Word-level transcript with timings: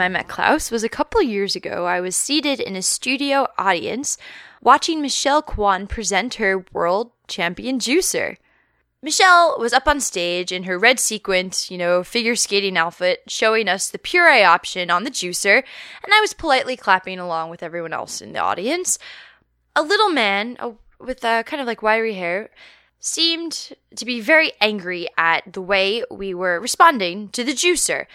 time 0.00 0.16
I 0.16 0.18
met 0.18 0.28
Klaus 0.28 0.70
was 0.70 0.82
a 0.82 0.88
couple 0.88 1.20
years 1.22 1.54
ago. 1.54 1.84
I 1.84 2.00
was 2.00 2.16
seated 2.16 2.58
in 2.58 2.74
a 2.74 2.80
studio 2.80 3.46
audience 3.58 4.16
watching 4.62 5.02
Michelle 5.02 5.42
Kwan 5.42 5.86
present 5.86 6.34
her 6.34 6.64
world 6.72 7.10
champion 7.28 7.78
juicer. 7.78 8.36
Michelle 9.02 9.58
was 9.58 9.74
up 9.74 9.86
on 9.86 10.00
stage 10.00 10.52
in 10.52 10.62
her 10.62 10.78
red 10.78 10.98
sequined, 10.98 11.66
you 11.70 11.76
know, 11.76 12.02
figure 12.02 12.34
skating 12.34 12.78
outfit, 12.78 13.22
showing 13.28 13.68
us 13.68 13.90
the 13.90 13.98
puree 13.98 14.42
option 14.42 14.90
on 14.90 15.04
the 15.04 15.10
juicer, 15.10 15.62
and 16.02 16.14
I 16.14 16.20
was 16.20 16.32
politely 16.32 16.76
clapping 16.76 17.18
along 17.18 17.50
with 17.50 17.62
everyone 17.62 17.92
else 17.92 18.22
in 18.22 18.32
the 18.32 18.40
audience. 18.40 18.98
A 19.76 19.82
little 19.82 20.10
man 20.10 20.56
uh, 20.60 20.72
with 20.98 21.24
a 21.24 21.42
kind 21.44 21.60
of 21.60 21.66
like 21.66 21.82
wiry 21.82 22.14
hair 22.14 22.48
seemed 23.00 23.72
to 23.96 24.04
be 24.06 24.20
very 24.20 24.52
angry 24.60 25.08
at 25.18 25.52
the 25.52 25.62
way 25.62 26.04
we 26.10 26.32
were 26.32 26.58
responding 26.58 27.28
to 27.30 27.44
the 27.44 27.52
juicer. 27.52 28.06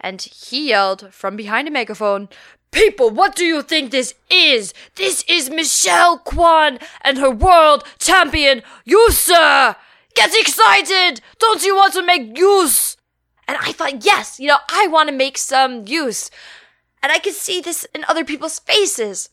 And 0.00 0.22
he 0.22 0.68
yelled 0.68 1.12
from 1.12 1.36
behind 1.36 1.68
a 1.68 1.70
megaphone, 1.70 2.28
People, 2.70 3.10
what 3.10 3.34
do 3.34 3.44
you 3.44 3.62
think 3.62 3.90
this 3.90 4.14
is? 4.30 4.74
This 4.96 5.24
is 5.28 5.48
Michelle 5.48 6.18
Kwan 6.18 6.78
and 7.00 7.18
her 7.18 7.30
world 7.30 7.84
champion, 7.98 8.62
you 8.84 9.10
sir! 9.10 9.74
Get 10.14 10.34
excited! 10.34 11.22
Don't 11.38 11.64
you 11.64 11.74
want 11.74 11.94
to 11.94 12.04
make 12.04 12.36
use? 12.36 12.96
And 13.46 13.56
I 13.58 13.72
thought, 13.72 14.04
yes, 14.04 14.38
you 14.38 14.48
know, 14.48 14.58
I 14.68 14.86
want 14.88 15.08
to 15.08 15.14
make 15.14 15.38
some 15.38 15.86
use. 15.86 16.30
And 17.02 17.10
I 17.10 17.18
could 17.18 17.32
see 17.32 17.62
this 17.62 17.86
in 17.94 18.04
other 18.06 18.24
people's 18.24 18.58
faces. 18.58 19.30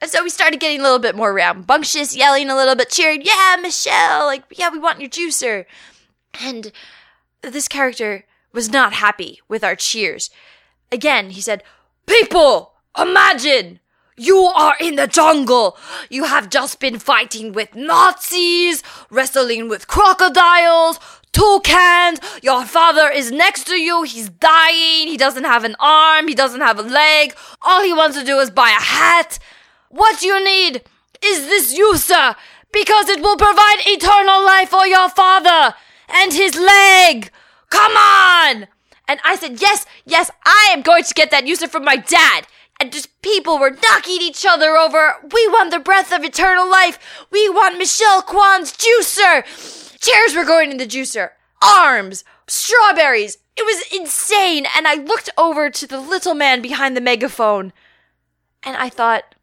And 0.00 0.08
so 0.08 0.22
we 0.22 0.30
started 0.30 0.60
getting 0.60 0.78
a 0.78 0.82
little 0.84 1.00
bit 1.00 1.16
more 1.16 1.34
rambunctious, 1.34 2.14
yelling 2.14 2.48
a 2.48 2.54
little 2.54 2.76
bit, 2.76 2.90
cheering, 2.90 3.22
yeah, 3.22 3.56
Michelle, 3.60 4.26
like, 4.26 4.44
yeah, 4.52 4.70
we 4.70 4.78
want 4.78 5.00
your 5.00 5.10
juicer. 5.10 5.64
And 6.40 6.70
this 7.42 7.66
character 7.66 8.24
was 8.58 8.72
not 8.72 8.92
happy 8.92 9.40
with 9.46 9.62
our 9.62 9.76
cheers. 9.76 10.30
Again, 10.90 11.30
he 11.30 11.40
said, 11.40 11.62
People, 12.06 12.72
imagine! 12.98 13.78
You 14.16 14.38
are 14.38 14.74
in 14.80 14.96
the 14.96 15.06
jungle! 15.06 15.76
You 16.10 16.24
have 16.24 16.50
just 16.50 16.80
been 16.80 16.98
fighting 16.98 17.52
with 17.52 17.76
Nazis, 17.76 18.82
wrestling 19.10 19.68
with 19.68 19.86
crocodiles, 19.86 20.98
toucans. 21.30 22.18
Your 22.42 22.64
father 22.64 23.08
is 23.08 23.30
next 23.30 23.68
to 23.68 23.76
you. 23.76 24.02
He's 24.02 24.28
dying. 24.28 25.06
He 25.06 25.16
doesn't 25.16 25.44
have 25.44 25.62
an 25.62 25.76
arm. 25.78 26.26
He 26.26 26.34
doesn't 26.34 26.60
have 26.60 26.80
a 26.80 26.82
leg. 26.82 27.36
All 27.62 27.84
he 27.84 27.92
wants 27.92 28.18
to 28.18 28.24
do 28.24 28.40
is 28.40 28.50
buy 28.50 28.70
a 28.70 28.82
hat. 28.82 29.38
What 29.88 30.22
you 30.22 30.44
need 30.44 30.82
is 31.22 31.46
this 31.46 31.78
Yusa 31.78 32.34
because 32.72 33.08
it 33.08 33.20
will 33.20 33.36
provide 33.36 33.86
eternal 33.86 34.44
life 34.44 34.70
for 34.70 34.84
your 34.84 35.08
father 35.10 35.76
and 36.08 36.32
his 36.32 36.56
leg. 36.56 37.30
Come 37.70 37.92
on! 37.92 38.68
And 39.08 39.20
I 39.24 39.36
said, 39.36 39.60
yes, 39.60 39.86
yes, 40.04 40.30
I 40.44 40.70
am 40.72 40.82
going 40.82 41.04
to 41.04 41.14
get 41.14 41.30
that 41.30 41.44
Yusa 41.44 41.68
from 41.68 41.84
my 41.84 41.96
dad. 41.96 42.46
And 42.78 42.92
just 42.92 43.20
people 43.22 43.58
were 43.58 43.70
knocking 43.70 44.18
each 44.20 44.46
other 44.48 44.76
over. 44.76 45.14
We 45.32 45.48
want 45.48 45.72
the 45.72 45.80
breath 45.80 46.12
of 46.12 46.22
eternal 46.22 46.70
life. 46.70 47.26
We 47.30 47.48
want 47.48 47.78
Michelle 47.78 48.22
Kwan's 48.22 48.72
juicer. 48.72 49.98
Chairs 49.98 50.36
were 50.36 50.44
going 50.44 50.70
in 50.70 50.76
the 50.76 50.86
juicer. 50.86 51.30
Arms, 51.60 52.22
strawberries. 52.46 53.38
It 53.56 53.64
was 53.64 53.82
insane. 53.92 54.66
And 54.76 54.86
I 54.86 54.94
looked 54.94 55.30
over 55.36 55.70
to 55.70 55.86
the 55.86 56.00
little 56.00 56.34
man 56.34 56.62
behind 56.62 56.96
the 56.96 57.00
megaphone. 57.00 57.72
And 58.62 58.76
I 58.76 58.90
thought, 58.90 59.34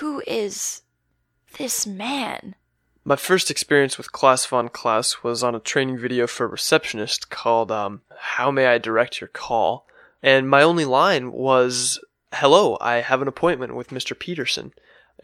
who 0.00 0.22
is 0.26 0.82
this 1.56 1.86
man? 1.86 2.56
My 3.08 3.16
first 3.16 3.50
experience 3.50 3.96
with 3.96 4.12
Klaus 4.12 4.44
von 4.44 4.68
Klaus 4.68 5.22
was 5.22 5.42
on 5.42 5.54
a 5.54 5.60
training 5.60 5.96
video 5.96 6.26
for 6.26 6.44
a 6.44 6.48
receptionist 6.48 7.30
called 7.30 7.72
um, 7.72 8.02
How 8.14 8.50
May 8.50 8.66
I 8.66 8.76
Direct 8.76 9.18
Your 9.18 9.28
Call? 9.28 9.86
And 10.22 10.46
my 10.46 10.60
only 10.60 10.84
line 10.84 11.32
was, 11.32 12.04
Hello, 12.34 12.76
I 12.82 12.96
have 12.96 13.22
an 13.22 13.28
appointment 13.28 13.74
with 13.74 13.88
Mr. 13.88 14.16
Peterson. 14.18 14.74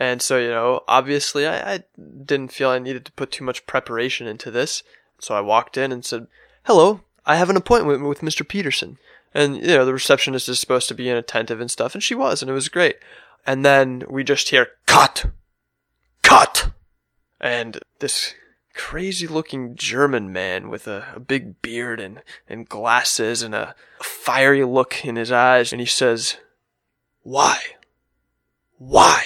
And 0.00 0.22
so, 0.22 0.38
you 0.38 0.48
know, 0.48 0.80
obviously 0.88 1.46
I, 1.46 1.74
I 1.74 1.84
didn't 2.24 2.52
feel 2.52 2.70
I 2.70 2.78
needed 2.78 3.04
to 3.04 3.12
put 3.12 3.30
too 3.30 3.44
much 3.44 3.66
preparation 3.66 4.26
into 4.26 4.50
this. 4.50 4.82
So 5.18 5.34
I 5.34 5.42
walked 5.42 5.76
in 5.76 5.92
and 5.92 6.06
said, 6.06 6.26
Hello, 6.62 7.02
I 7.26 7.36
have 7.36 7.50
an 7.50 7.56
appointment 7.58 8.08
with 8.08 8.22
Mr. 8.22 8.48
Peterson. 8.48 8.96
And, 9.34 9.56
you 9.56 9.74
know, 9.74 9.84
the 9.84 9.92
receptionist 9.92 10.48
is 10.48 10.58
supposed 10.58 10.88
to 10.88 10.94
be 10.94 11.10
inattentive 11.10 11.60
and 11.60 11.70
stuff, 11.70 11.92
and 11.92 12.02
she 12.02 12.14
was, 12.14 12.40
and 12.40 12.50
it 12.50 12.54
was 12.54 12.70
great. 12.70 12.96
And 13.46 13.62
then 13.62 14.04
we 14.08 14.24
just 14.24 14.48
hear, 14.48 14.68
Cut! 14.86 15.26
Cut! 16.22 16.70
And 17.44 17.78
this 17.98 18.34
crazy 18.72 19.26
looking 19.26 19.76
German 19.76 20.32
man 20.32 20.70
with 20.70 20.88
a, 20.88 21.04
a, 21.14 21.20
big 21.20 21.60
beard 21.60 22.00
and, 22.00 22.22
and 22.48 22.68
glasses 22.68 23.42
and 23.42 23.54
a 23.54 23.74
fiery 24.00 24.64
look 24.64 25.04
in 25.04 25.16
his 25.16 25.30
eyes, 25.30 25.70
and 25.70 25.78
he 25.78 25.86
says, 25.86 26.38
Why? 27.22 27.58
Why 28.78 29.24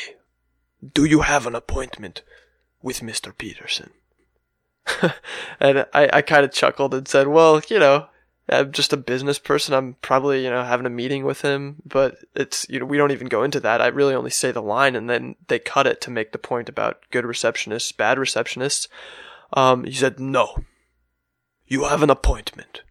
do 0.94 1.04
you 1.04 1.20
have 1.20 1.46
an 1.46 1.54
appointment 1.54 2.22
with 2.82 3.00
Mr. 3.00 3.36
Peterson? 3.36 3.90
and 5.60 5.86
I, 5.94 6.10
I 6.12 6.22
kind 6.22 6.44
of 6.44 6.52
chuckled 6.52 6.94
and 6.94 7.06
said, 7.06 7.28
Well, 7.28 7.62
you 7.68 7.78
know, 7.78 8.08
I'm 8.48 8.72
just 8.72 8.92
a 8.92 8.96
business 8.96 9.38
person. 9.38 9.74
I'm 9.74 9.94
probably, 10.00 10.44
you 10.44 10.50
know, 10.50 10.64
having 10.64 10.86
a 10.86 10.90
meeting 10.90 11.24
with 11.24 11.42
him, 11.42 11.76
but 11.84 12.18
it's, 12.34 12.66
you 12.68 12.80
know, 12.80 12.86
we 12.86 12.96
don't 12.96 13.12
even 13.12 13.28
go 13.28 13.42
into 13.42 13.60
that. 13.60 13.82
I 13.82 13.88
really 13.88 14.14
only 14.14 14.30
say 14.30 14.52
the 14.52 14.62
line 14.62 14.96
and 14.96 15.08
then 15.08 15.36
they 15.48 15.58
cut 15.58 15.86
it 15.86 16.00
to 16.02 16.10
make 16.10 16.32
the 16.32 16.38
point 16.38 16.68
about 16.68 17.02
good 17.10 17.24
receptionists, 17.24 17.94
bad 17.94 18.16
receptionists. 18.16 18.88
Um, 19.52 19.84
he 19.84 19.92
said, 19.92 20.18
no. 20.18 20.64
You 21.66 21.84
have 21.84 22.02
an 22.02 22.10
appointment 22.10 22.82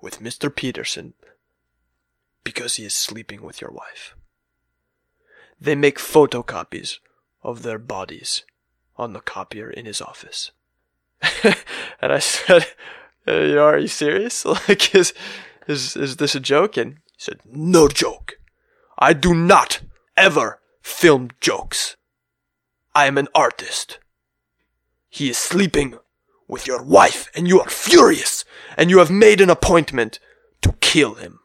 with 0.00 0.20
Mr. 0.20 0.54
Peterson 0.54 1.14
because 2.44 2.76
he 2.76 2.84
is 2.84 2.94
sleeping 2.94 3.42
with 3.42 3.62
your 3.62 3.70
wife. 3.70 4.14
They 5.58 5.74
make 5.74 5.98
photocopies 5.98 6.98
of 7.42 7.62
their 7.62 7.78
bodies 7.78 8.44
on 8.96 9.14
the 9.14 9.20
copier 9.20 9.70
in 9.70 9.86
his 9.86 10.02
office. 10.02 10.50
and 11.42 12.12
I 12.12 12.18
said, 12.18 12.66
Uh, 13.26 13.40
you 13.40 13.54
know, 13.56 13.64
are 13.64 13.78
you 13.78 13.88
serious? 13.88 14.44
Like, 14.68 14.94
is, 14.94 15.12
is, 15.66 15.96
is 15.96 16.16
this 16.16 16.34
a 16.34 16.40
joke? 16.40 16.76
And 16.76 16.94
he 16.94 17.18
said, 17.18 17.40
no 17.44 17.88
joke. 17.88 18.38
I 18.98 19.12
do 19.12 19.34
not 19.34 19.80
ever 20.16 20.60
film 20.80 21.30
jokes. 21.40 21.96
I 22.94 23.06
am 23.06 23.18
an 23.18 23.28
artist. 23.34 23.98
He 25.08 25.28
is 25.28 25.36
sleeping 25.36 25.98
with 26.48 26.66
your 26.66 26.82
wife 26.82 27.28
and 27.34 27.48
you 27.48 27.60
are 27.60 27.68
furious 27.68 28.44
and 28.76 28.90
you 28.90 28.98
have 28.98 29.10
made 29.10 29.40
an 29.40 29.50
appointment 29.50 30.18
to 30.62 30.72
kill 30.80 31.14
him. 31.14 31.40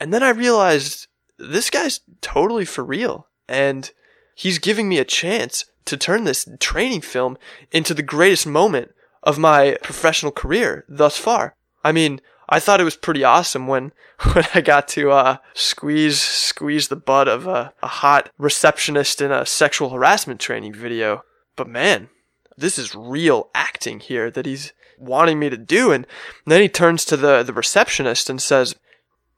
And 0.00 0.12
then 0.12 0.22
I 0.22 0.30
realized 0.30 1.06
this 1.38 1.70
guy's 1.70 2.00
totally 2.20 2.64
for 2.64 2.82
real 2.82 3.28
and 3.48 3.90
he's 4.34 4.58
giving 4.58 4.88
me 4.88 4.98
a 4.98 5.04
chance 5.04 5.64
to 5.84 5.96
turn 5.96 6.24
this 6.24 6.48
training 6.58 7.02
film 7.02 7.36
into 7.70 7.94
the 7.94 8.02
greatest 8.02 8.46
moment 8.46 8.92
of 9.22 9.38
my 9.38 9.76
professional 9.82 10.32
career 10.32 10.84
thus 10.88 11.16
far. 11.16 11.54
I 11.84 11.92
mean, 11.92 12.20
I 12.48 12.60
thought 12.60 12.80
it 12.80 12.84
was 12.84 12.96
pretty 12.96 13.24
awesome 13.24 13.66
when, 13.66 13.92
when 14.32 14.44
I 14.54 14.60
got 14.60 14.88
to, 14.88 15.10
uh, 15.10 15.36
squeeze, 15.54 16.20
squeeze 16.20 16.88
the 16.88 16.96
butt 16.96 17.28
of 17.28 17.46
a, 17.46 17.72
a 17.82 17.88
hot 17.88 18.30
receptionist 18.38 19.20
in 19.20 19.32
a 19.32 19.46
sexual 19.46 19.90
harassment 19.90 20.40
training 20.40 20.74
video. 20.74 21.24
But 21.56 21.68
man, 21.68 22.08
this 22.56 22.78
is 22.78 22.94
real 22.94 23.50
acting 23.54 24.00
here 24.00 24.30
that 24.30 24.46
he's 24.46 24.72
wanting 24.98 25.38
me 25.38 25.50
to 25.50 25.56
do. 25.56 25.92
And 25.92 26.06
then 26.46 26.62
he 26.62 26.68
turns 26.68 27.04
to 27.06 27.16
the, 27.16 27.42
the 27.42 27.52
receptionist 27.52 28.28
and 28.28 28.40
says, 28.40 28.76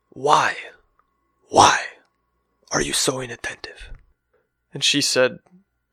why? 0.09 0.55
Why 1.49 1.79
are 2.71 2.81
you 2.81 2.93
so 2.93 3.19
inattentive? 3.19 3.91
And 4.73 4.83
she 4.83 5.01
said, 5.01 5.39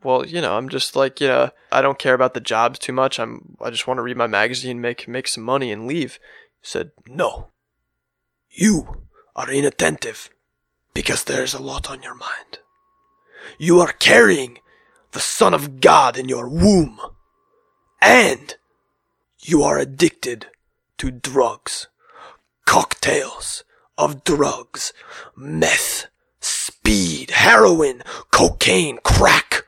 well, 0.04 0.26
you 0.26 0.40
know, 0.40 0.56
I'm 0.56 0.68
just 0.68 0.96
like, 0.96 1.20
you 1.20 1.28
know, 1.28 1.50
I 1.70 1.82
don't 1.82 1.98
care 1.98 2.14
about 2.14 2.34
the 2.34 2.40
jobs 2.40 2.78
too 2.78 2.92
much. 2.92 3.18
I'm, 3.18 3.56
I 3.60 3.70
just 3.70 3.86
want 3.86 3.98
to 3.98 4.02
read 4.02 4.16
my 4.16 4.26
magazine, 4.26 4.80
make, 4.80 5.06
make 5.08 5.28
some 5.28 5.44
money 5.44 5.70
and 5.72 5.86
leave. 5.86 6.18
He 6.60 6.66
said, 6.66 6.92
no. 7.06 7.48
You 8.50 9.06
are 9.34 9.50
inattentive 9.50 10.30
because 10.94 11.24
there's 11.24 11.54
a 11.54 11.62
lot 11.62 11.90
on 11.90 12.02
your 12.02 12.14
mind. 12.14 12.58
You 13.58 13.80
are 13.80 13.92
carrying 13.92 14.58
the 15.12 15.20
Son 15.20 15.54
of 15.54 15.80
God 15.80 16.16
in 16.18 16.28
your 16.28 16.48
womb. 16.48 17.00
And 18.00 18.56
you 19.40 19.62
are 19.62 19.78
addicted 19.78 20.46
to 20.98 21.10
drugs. 21.10 21.88
Cocktails 22.66 23.64
of 23.96 24.24
drugs. 24.24 24.92
Meth, 25.36 26.06
speed, 26.40 27.30
heroin, 27.30 28.02
cocaine, 28.30 28.98
crack. 29.04 29.64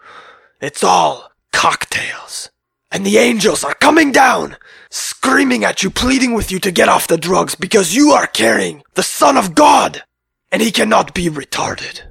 It's 0.61 0.85
all 0.85 1.31
cocktails. 1.53 2.51
And 2.91 3.05
the 3.05 3.19
angels 3.19 3.65
are 3.65 3.75
coming 3.75 4.13
down, 4.13 4.57
screaming 4.91 5.65
at 5.65 5.83
you, 5.83 5.91
pleading 5.91 6.35
with 6.35 6.53
you 6.53 6.59
to 6.61 6.71
get 6.71 6.89
off 6.89 7.09
the 7.09 7.19
drugs 7.19 7.55
because 7.55 7.95
you 7.95 8.11
are 8.11 8.27
carrying 8.27 8.83
the 8.95 9.03
Son 9.03 9.37
of 9.37 9.55
God, 9.55 10.05
and 10.53 10.63
he 10.63 10.71
cannot 10.71 11.15
be 11.15 11.29
retarded. 11.29 12.03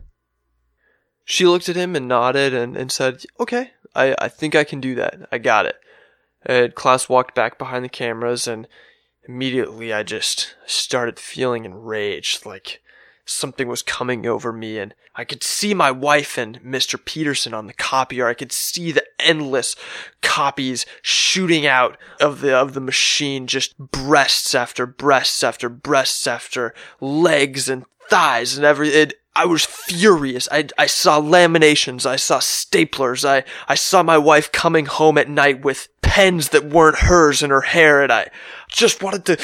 She 1.23 1.45
looked 1.45 1.69
at 1.69 1.77
him 1.77 1.95
and 1.95 2.07
nodded 2.07 2.53
and, 2.53 2.75
and 2.75 2.91
said, 2.91 3.23
Okay, 3.39 3.71
I, 3.95 4.15
I 4.19 4.27
think 4.27 4.55
I 4.55 4.63
can 4.63 4.81
do 4.81 4.95
that. 4.95 5.27
I 5.31 5.37
got 5.37 5.65
it. 5.65 5.75
And 6.45 6.75
Klaus 6.75 7.07
walked 7.07 7.33
back 7.33 7.57
behind 7.57 7.85
the 7.85 7.89
cameras 7.89 8.47
and 8.47 8.67
immediately 9.27 9.93
I 9.93 10.03
just 10.03 10.55
started 10.65 11.19
feeling 11.19 11.65
enraged, 11.65 12.45
like 12.45 12.81
something 13.25 13.67
was 13.67 13.81
coming 13.81 14.25
over 14.25 14.51
me 14.51 14.77
and 14.77 14.93
I 15.15 15.23
could 15.25 15.43
see 15.43 15.73
my 15.73 15.91
wife 15.91 16.37
and 16.37 16.61
Mr. 16.61 17.03
Peterson 17.03 17.53
on 17.53 17.67
the 17.67 17.73
copier. 17.73 18.27
I 18.27 18.33
could 18.33 18.51
see 18.51 18.91
the 18.91 19.05
endless 19.19 19.75
copies 20.21 20.85
shooting 21.01 21.65
out 21.67 21.97
of 22.19 22.41
the, 22.41 22.55
of 22.55 22.73
the 22.73 22.81
machine, 22.81 23.47
just 23.47 23.77
breasts 23.77 24.55
after 24.55 24.85
breasts 24.85 25.43
after 25.43 25.69
breasts 25.69 26.25
after 26.25 26.73
legs 26.99 27.69
and 27.69 27.85
thighs 28.09 28.57
and 28.57 28.65
every, 28.65 29.11
I 29.35 29.45
was 29.45 29.65
furious. 29.65 30.47
I, 30.51 30.67
I 30.77 30.85
saw 30.85 31.19
laminations. 31.19 32.05
I 32.05 32.17
saw 32.17 32.39
staplers. 32.39 33.27
I, 33.27 33.43
I 33.67 33.75
saw 33.75 34.03
my 34.03 34.17
wife 34.17 34.51
coming 34.51 34.85
home 34.85 35.17
at 35.17 35.29
night 35.29 35.63
with 35.63 35.87
pens 36.01 36.49
that 36.49 36.65
weren't 36.65 36.99
hers 36.99 37.41
in 37.41 37.49
her 37.49 37.61
hair 37.61 38.03
and 38.03 38.11
I 38.11 38.29
just 38.73 39.01
wanted 39.03 39.23
to 39.25 39.37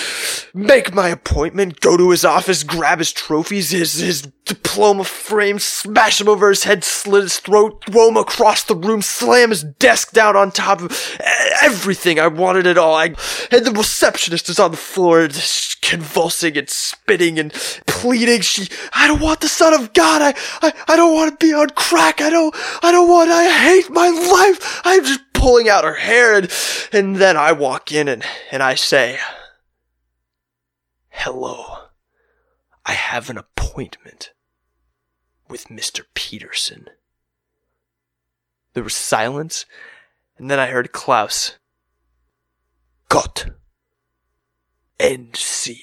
make 0.54 0.94
my 0.94 1.08
appointment, 1.10 1.80
go 1.80 1.96
to 1.96 2.10
his 2.10 2.26
office, 2.26 2.64
grab 2.64 2.98
his 2.98 3.14
trophies, 3.14 3.70
his, 3.70 3.94
his 3.94 4.24
diploma 4.46 5.04
frame, 5.04 5.60
smash 5.60 6.20
him 6.20 6.28
over 6.28 6.50
his 6.50 6.64
head, 6.64 6.84
slit 6.84 7.24
his 7.24 7.38
throat, 7.38 7.86
throw 7.86 8.10
him 8.10 8.18
across 8.18 8.64
the 8.64 8.76
room, 8.76 9.02
slam 9.02 9.52
his 9.52 9.64
desk 9.64 10.12
down 10.12 10.36
on 10.36 10.52
top 10.52 10.82
of 10.82 11.20
everything. 11.62 12.20
I 12.20 12.28
wanted 12.28 12.66
it 12.66 12.78
all. 12.78 12.96
I, 12.96 13.14
and 13.52 13.66
the 13.66 13.74
receptionist 13.76 14.50
is 14.50 14.60
on 14.60 14.72
the 14.72 14.78
floor, 14.78 15.30
convulsing 15.82 16.58
and 16.58 16.70
spitting 16.70 17.40
and 17.40 17.54
pleading. 17.86 18.42
She, 18.42 18.68
I 18.94 19.08
don't 19.08 19.22
want 19.22 19.42
the 19.42 19.48
son 19.48 19.74
of 19.74 19.94
God. 19.94 20.22
I, 20.22 20.68
I, 20.68 20.74
I 20.88 20.96
don't 20.98 21.14
want 21.14 21.40
to 21.40 21.46
be 21.46 21.54
on 21.54 21.70
crack. 21.70 22.20
I 22.20 22.32
don't, 22.32 22.56
I 22.82 22.92
don't 22.92 23.08
want, 23.08 23.30
I 23.30 23.50
hate 23.50 23.90
my 23.92 24.10
life. 24.10 24.82
I'm 24.84 25.06
just 25.06 25.29
pulling 25.40 25.70
out 25.70 25.84
her 25.84 25.96
hair 25.96 26.38
and, 26.38 26.52
and 26.92 27.16
then 27.16 27.38
I 27.38 27.54
walk 27.54 27.92
in 27.92 28.08
and, 28.08 28.24
and 28.52 28.62
I 28.62 28.76
say, 28.76 29.18
hello. 31.10 31.78
I 32.86 32.94
have 32.94 33.30
an 33.30 33.38
appointment 33.38 34.34
with 35.50 35.68
Mr. 35.68 36.02
Peterson. 36.14 36.88
There 38.74 38.84
was 38.84 38.96
silence, 38.96 39.66
and 40.38 40.50
then 40.50 40.60
I 40.60 40.68
heard 40.68 40.92
Klaus. 40.92 41.58
Cut. 43.10 43.50
End 45.00 45.36
scene. 45.36 45.78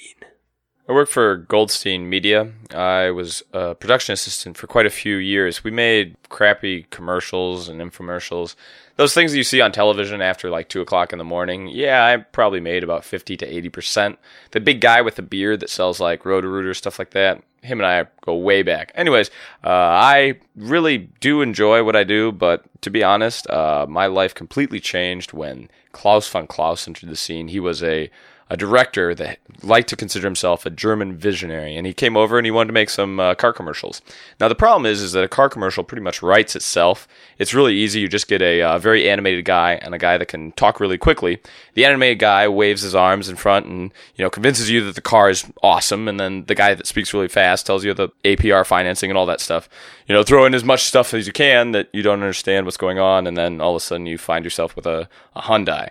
I 0.88 0.93
worked 0.93 1.11
for 1.11 1.37
Goldstein 1.37 2.09
Media. 2.09 2.53
I 2.73 3.11
was 3.11 3.43
a 3.53 3.75
production 3.75 4.12
assistant 4.12 4.56
for 4.56 4.69
quite 4.69 4.87
a 4.87 4.91
few 4.91 5.17
years. 5.17 5.65
We 5.65 5.73
made 5.73 6.15
crappy 6.29 6.87
commercials 6.91 7.69
and 7.69 7.81
infomercials. 7.81 8.55
Those 8.94 9.12
things 9.12 9.33
that 9.33 9.38
you 9.38 9.43
see 9.43 9.61
on 9.61 9.73
television 9.73 10.23
after 10.23 10.49
like 10.49 10.69
two 10.69 10.81
o'clock 10.81 11.12
in 11.12 11.19
the 11.19 11.25
morning. 11.25 11.67
Yeah, 11.67 12.05
I 12.05 12.19
probably 12.19 12.61
made 12.61 12.85
about 12.85 13.05
50 13.05 13.37
to 13.37 13.62
80%. 13.71 14.17
The 14.53 14.61
big 14.61 14.81
guy 14.81 15.03
with 15.03 15.17
the 15.17 15.23
beard 15.23 15.59
that 15.59 15.71
sells 15.71 15.99
like 15.99 16.25
Roto-Rooter, 16.25 16.73
stuff 16.73 17.00
like 17.00 17.11
that. 17.11 17.43
Him 17.62 17.81
and 17.81 17.87
I 17.87 18.06
go 18.21 18.37
way 18.37 18.62
back. 18.62 18.93
Anyways, 18.94 19.29
uh, 19.65 19.71
I 19.71 20.39
really 20.55 21.11
do 21.21 21.43
enjoy 21.43 21.82
what 21.82 21.97
I 21.97 22.05
do, 22.05 22.31
but 22.31 22.65
to 22.82 22.91
be 22.91 23.03
honest, 23.03 23.50
uh, 23.50 23.87
my 23.89 24.06
life 24.06 24.37
completely 24.37 24.79
changed 24.79 25.32
when 25.32 25.69
Klaus 25.91 26.29
von 26.29 26.47
Klaus 26.47 26.87
entered 26.87 27.09
the 27.09 27.17
scene. 27.17 27.49
He 27.49 27.59
was 27.59 27.82
a 27.82 28.09
a 28.48 28.56
director 28.56 29.12
that 29.14 29.38
liked 29.62 29.88
to 29.88 29.96
consider 29.96 30.26
himself 30.26 30.64
a 30.64 30.70
German 30.70 31.16
visionary, 31.16 31.76
and 31.76 31.87
he 31.87 31.93
came 31.93 32.16
over 32.16 32.38
and 32.38 32.46
he 32.46 32.50
wanted 32.50 32.69
to 32.69 32.72
make 32.72 32.90
some 32.90 33.19
uh, 33.19 33.34
car 33.34 33.52
commercials. 33.52 34.00
Now 34.38 34.46
the 34.46 34.54
problem 34.54 34.87
is, 34.87 35.02
is 35.02 35.12
that 35.12 35.25
a 35.25 35.28
car 35.28 35.48
commercial 35.48 35.82
pretty 35.82 36.02
much 36.02 36.22
writes 36.22 36.54
itself. 36.54 37.08
It's 37.38 37.54
really 37.54 37.75
easy. 37.75 38.00
You 38.00 38.08
just 38.08 38.28
get 38.28 38.43
a 38.43 38.62
uh, 38.62 38.78
very 38.78 39.08
animated 39.08 39.44
guy 39.44 39.75
and 39.82 39.94
a 39.94 39.98
guy 39.98 40.16
that 40.16 40.28
can 40.28 40.52
talk 40.52 40.78
really 40.78 40.98
quickly. 40.98 41.40
The 41.75 41.84
animated 41.84 42.20
guy 42.20 42.46
waves 42.46 42.82
his 42.82 42.94
arms 42.94 43.28
in 43.28 43.34
front 43.34 43.66
and 43.66 43.93
you 44.14 44.25
know 44.25 44.31
convinces 44.31 44.70
you 44.70 44.84
that 44.84 44.94
the 44.94 45.00
car 45.00 45.28
is 45.28 45.44
awesome, 45.62 46.06
and 46.06 46.20
then 46.20 46.44
the 46.44 46.54
guy 46.54 46.75
that 46.75 46.87
speaks 46.87 47.12
really 47.12 47.28
fast 47.28 47.66
tells 47.66 47.84
you 47.84 47.94
the 47.94 48.10
APR 48.25 48.64
financing 48.64 49.10
and 49.10 49.19
all 49.19 49.26
that 49.26 49.40
stuff. 49.40 49.69
You 50.06 50.14
know, 50.14 50.22
throw 50.22 50.44
in 50.44 50.54
as 50.54 50.62
much 50.62 50.84
stuff 50.84 51.12
as 51.14 51.26
you 51.26 51.32
can 51.32 51.72
that 51.72 51.88
you 51.93 52.02
don't 52.02 52.20
understand 52.20 52.64
what's 52.64 52.76
going 52.76 53.00
on, 53.00 53.26
and 53.26 53.37
then 53.37 53.60
all 53.60 53.75
of 53.75 53.82
a 53.82 53.84
sudden 53.84 54.06
you 54.06 54.19
find 54.19 54.44
yourself 54.44 54.76
with 54.76 54.87
a, 54.87 55.08
a 55.34 55.43
Hyundai. 55.43 55.90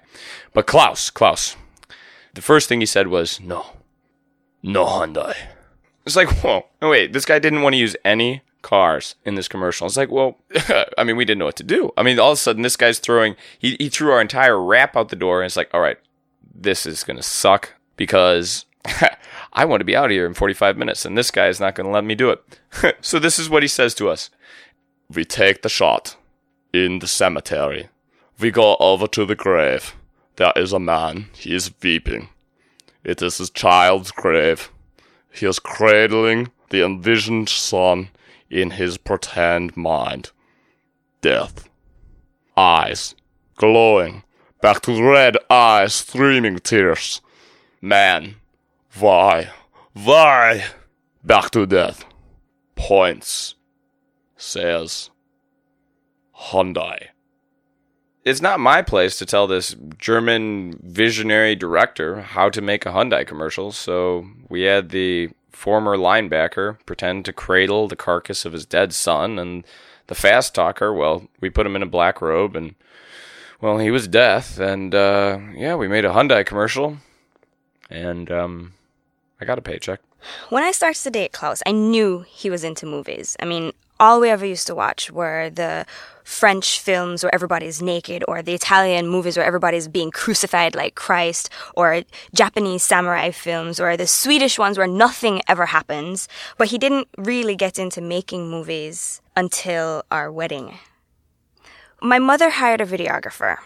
But 0.53 0.67
Klaus, 0.67 1.09
Klaus, 1.09 1.57
the 2.35 2.41
first 2.41 2.69
thing 2.69 2.81
he 2.81 2.85
said 2.85 3.07
was, 3.07 3.39
no, 3.39 3.65
no 4.61 4.85
Hyundai. 4.85 5.35
It's 6.05 6.15
like, 6.15 6.29
whoa, 6.43 6.65
no, 6.81 6.89
wait, 6.89 7.13
this 7.13 7.25
guy 7.25 7.39
didn't 7.39 7.63
want 7.63 7.73
to 7.73 7.79
use 7.79 7.95
any 8.05 8.43
cars 8.61 9.15
in 9.25 9.35
this 9.35 9.47
commercial. 9.47 9.87
It's 9.87 9.97
like, 9.97 10.11
well, 10.11 10.37
I 10.97 11.03
mean, 11.03 11.15
we 11.15 11.25
didn't 11.25 11.39
know 11.39 11.45
what 11.45 11.55
to 11.55 11.63
do. 11.63 11.91
I 11.97 12.03
mean, 12.03 12.19
all 12.19 12.31
of 12.31 12.37
a 12.37 12.41
sudden, 12.41 12.61
this 12.61 12.77
guy's 12.77 12.99
throwing, 12.99 13.35
he, 13.57 13.75
he 13.79 13.89
threw 13.89 14.11
our 14.11 14.21
entire 14.21 14.61
wrap 14.61 14.95
out 14.95 15.09
the 15.09 15.15
door, 15.15 15.41
and 15.41 15.47
it's 15.47 15.57
like, 15.57 15.73
all 15.73 15.81
right, 15.81 15.97
this 16.53 16.85
is 16.85 17.03
going 17.03 17.17
to 17.17 17.23
suck 17.23 17.73
because 17.95 18.65
I 19.53 19.65
want 19.65 19.81
to 19.81 19.85
be 19.85 19.95
out 19.95 20.05
of 20.05 20.11
here 20.11 20.25
in 20.25 20.33
45 20.33 20.77
minutes, 20.77 21.05
and 21.05 21.17
this 21.17 21.31
guy 21.31 21.47
is 21.47 21.59
not 21.59 21.75
going 21.75 21.85
to 21.85 21.93
let 21.93 22.03
me 22.03 22.15
do 22.15 22.29
it. 22.29 22.97
so, 23.01 23.17
this 23.17 23.39
is 23.39 23.49
what 23.49 23.63
he 23.63 23.67
says 23.67 23.95
to 23.95 24.09
us 24.09 24.29
We 25.09 25.25
take 25.25 25.61
the 25.61 25.69
shot 25.69 26.17
in 26.73 26.99
the 26.99 27.07
cemetery, 27.07 27.87
we 28.39 28.51
go 28.51 28.75
over 28.79 29.07
to 29.07 29.25
the 29.25 29.35
grave. 29.35 29.95
There 30.37 30.53
is 30.55 30.73
a 30.73 30.79
man. 30.79 31.29
He 31.33 31.55
is 31.55 31.71
weeping. 31.81 32.29
It 33.03 33.21
is 33.21 33.37
his 33.37 33.49
child's 33.49 34.11
grave. 34.11 34.69
He 35.31 35.45
is 35.45 35.59
cradling 35.59 36.51
the 36.69 36.83
envisioned 36.83 37.49
son 37.49 38.09
in 38.49 38.71
his 38.71 38.97
pretend 38.97 39.77
mind. 39.77 40.31
Death. 41.21 41.69
Eyes. 42.57 43.15
Glowing. 43.55 44.23
Back 44.61 44.81
to 44.81 45.01
red 45.01 45.37
eyes 45.49 45.93
streaming 45.93 46.59
tears. 46.59 47.21
Man. 47.81 48.35
Why? 48.99 49.51
Why? 49.93 50.65
Back 51.23 51.51
to 51.51 51.65
death. 51.65 52.03
Points. 52.75 53.55
Says. 54.35 55.09
Hyundai 56.35 57.14
it's 58.25 58.41
not 58.41 58.59
my 58.59 58.81
place 58.81 59.17
to 59.19 59.25
tell 59.25 59.45
this 59.45 59.75
German 59.99 60.79
visionary 60.83 61.55
director 61.55 62.21
how 62.21 62.49
to 62.49 62.61
make 62.61 62.85
a 62.85 62.89
Hyundai 62.91 63.25
commercial. 63.25 63.71
So 63.71 64.27
we 64.49 64.63
had 64.63 64.89
the 64.89 65.29
former 65.51 65.95
linebacker 65.95 66.77
pretend 66.85 67.23
to 67.25 67.33
cradle 67.33 67.87
the 67.87 67.95
carcass 67.95 68.43
of 68.43 68.53
his 68.53 68.65
dead 68.65 68.93
son, 68.93 69.39
and 69.39 69.63
the 70.07 70.15
fast 70.15 70.53
talker, 70.53 70.93
well, 70.93 71.27
we 71.39 71.49
put 71.49 71.65
him 71.65 71.75
in 71.75 71.83
a 71.83 71.87
black 71.87 72.21
robe, 72.21 72.55
and 72.55 72.75
well, 73.61 73.77
he 73.77 73.91
was 73.91 74.07
death, 74.07 74.59
and 74.59 74.93
uh, 74.93 75.39
yeah, 75.55 75.75
we 75.75 75.87
made 75.87 76.03
a 76.03 76.09
Hyundai 76.09 76.45
commercial, 76.45 76.97
and 77.89 78.29
um, 78.31 78.73
I 79.39 79.45
got 79.45 79.59
a 79.59 79.61
paycheck. 79.61 80.01
When 80.49 80.63
I 80.63 80.71
started 80.71 81.01
to 81.03 81.11
date 81.11 81.31
Klaus, 81.31 81.61
I 81.65 81.71
knew 81.71 82.25
he 82.27 82.49
was 82.49 82.63
into 82.63 82.85
movies. 82.85 83.37
I 83.39 83.45
mean, 83.45 83.71
all 83.99 84.19
we 84.19 84.29
ever 84.29 84.45
used 84.45 84.67
to 84.67 84.75
watch 84.75 85.11
were 85.11 85.49
the 85.49 85.85
French 86.23 86.79
films 86.79 87.23
where 87.23 87.33
everybody's 87.33 87.81
naked, 87.81 88.23
or 88.27 88.41
the 88.41 88.53
Italian 88.53 89.07
movies 89.07 89.37
where 89.37 89.45
everybody's 89.45 89.87
being 89.87 90.09
crucified 90.09 90.73
like 90.73 90.95
Christ, 90.95 91.49
or 91.75 92.01
Japanese 92.33 92.83
samurai 92.83 93.29
films, 93.29 93.79
or 93.79 93.95
the 93.95 94.07
Swedish 94.07 94.57
ones 94.57 94.77
where 94.77 94.87
nothing 94.87 95.41
ever 95.47 95.67
happens. 95.67 96.27
But 96.57 96.69
he 96.69 96.79
didn't 96.79 97.07
really 97.17 97.55
get 97.55 97.77
into 97.77 98.01
making 98.01 98.49
movies 98.49 99.21
until 99.35 100.03
our 100.09 100.31
wedding. 100.31 100.79
My 102.01 102.17
mother 102.17 102.49
hired 102.49 102.81
a 102.81 102.85
videographer, 102.85 103.57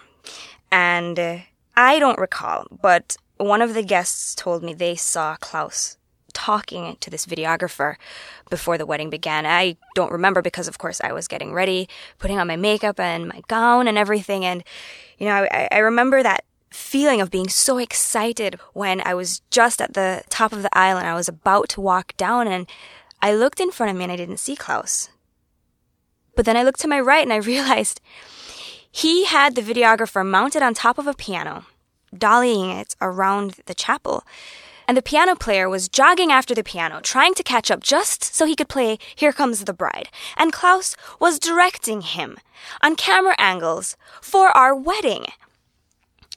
and 0.69 1.43
I 1.77 1.97
don't 1.97 2.19
recall, 2.19 2.67
but 2.69 3.15
one 3.37 3.61
of 3.61 3.73
the 3.73 3.83
guests 3.83 4.35
told 4.35 4.63
me 4.63 4.73
they 4.73 4.95
saw 4.95 5.37
Klaus 5.37 5.97
talking 6.39 6.95
to 7.01 7.09
this 7.09 7.25
videographer 7.25 7.95
before 8.49 8.77
the 8.77 8.85
wedding 8.85 9.09
began. 9.09 9.45
I 9.45 9.75
don't 9.93 10.11
remember 10.11 10.41
because, 10.41 10.69
of 10.69 10.77
course, 10.77 11.01
I 11.01 11.11
was 11.11 11.27
getting 11.27 11.51
ready, 11.51 11.89
putting 12.17 12.39
on 12.39 12.47
my 12.47 12.55
makeup 12.55 12.97
and 12.97 13.27
my 13.27 13.41
gown 13.49 13.89
and 13.89 13.97
everything. 13.97 14.45
And, 14.45 14.63
you 15.17 15.25
know, 15.25 15.45
I, 15.51 15.67
I 15.69 15.79
remember 15.79 16.23
that 16.23 16.45
feeling 16.71 17.19
of 17.19 17.29
being 17.29 17.49
so 17.49 17.77
excited 17.77 18.57
when 18.71 19.01
I 19.05 19.13
was 19.13 19.41
just 19.51 19.81
at 19.81 19.95
the 19.95 20.23
top 20.29 20.53
of 20.53 20.63
the 20.63 20.77
aisle 20.77 20.97
and 20.97 21.07
I 21.07 21.13
was 21.13 21.27
about 21.27 21.67
to 21.69 21.81
walk 21.81 22.15
down 22.15 22.47
and 22.47 22.67
I 23.21 23.35
looked 23.35 23.59
in 23.59 23.71
front 23.71 23.91
of 23.91 23.97
me 23.97 24.03
and 24.05 24.11
I 24.11 24.15
didn't 24.15 24.37
see 24.37 24.55
Klaus. 24.55 25.09
But 26.37 26.45
then 26.45 26.55
I 26.55 26.63
looked 26.63 26.79
to 26.81 26.87
my 26.87 27.01
right 27.01 27.23
and 27.23 27.33
I 27.33 27.37
realized 27.53 27.99
he 28.89 29.25
had 29.25 29.55
the 29.55 29.61
videographer 29.61 30.25
mounted 30.25 30.63
on 30.63 30.73
top 30.73 30.97
of 30.97 31.05
a 31.05 31.13
piano, 31.13 31.65
dollying 32.15 32.79
it 32.79 32.95
around 33.01 33.57
the 33.65 33.75
chapel. 33.75 34.23
And 34.89 34.97
the 34.97 35.03
piano 35.03 35.35
player 35.35 35.69
was 35.69 35.87
jogging 35.87 36.31
after 36.31 36.55
the 36.55 36.63
piano, 36.63 36.99
trying 36.99 37.35
to 37.35 37.43
catch 37.43 37.69
up 37.69 37.79
just 37.79 38.23
so 38.23 38.47
he 38.47 38.55
could 38.55 38.67
play 38.67 38.97
Here 39.15 39.31
Comes 39.31 39.63
the 39.63 39.71
Bride. 39.71 40.09
And 40.35 40.51
Klaus 40.51 40.95
was 41.19 41.37
directing 41.37 42.01
him 42.01 42.37
on 42.81 42.95
camera 42.95 43.35
angles 43.37 43.95
for 44.19 44.47
our 44.57 44.73
wedding. 44.73 45.27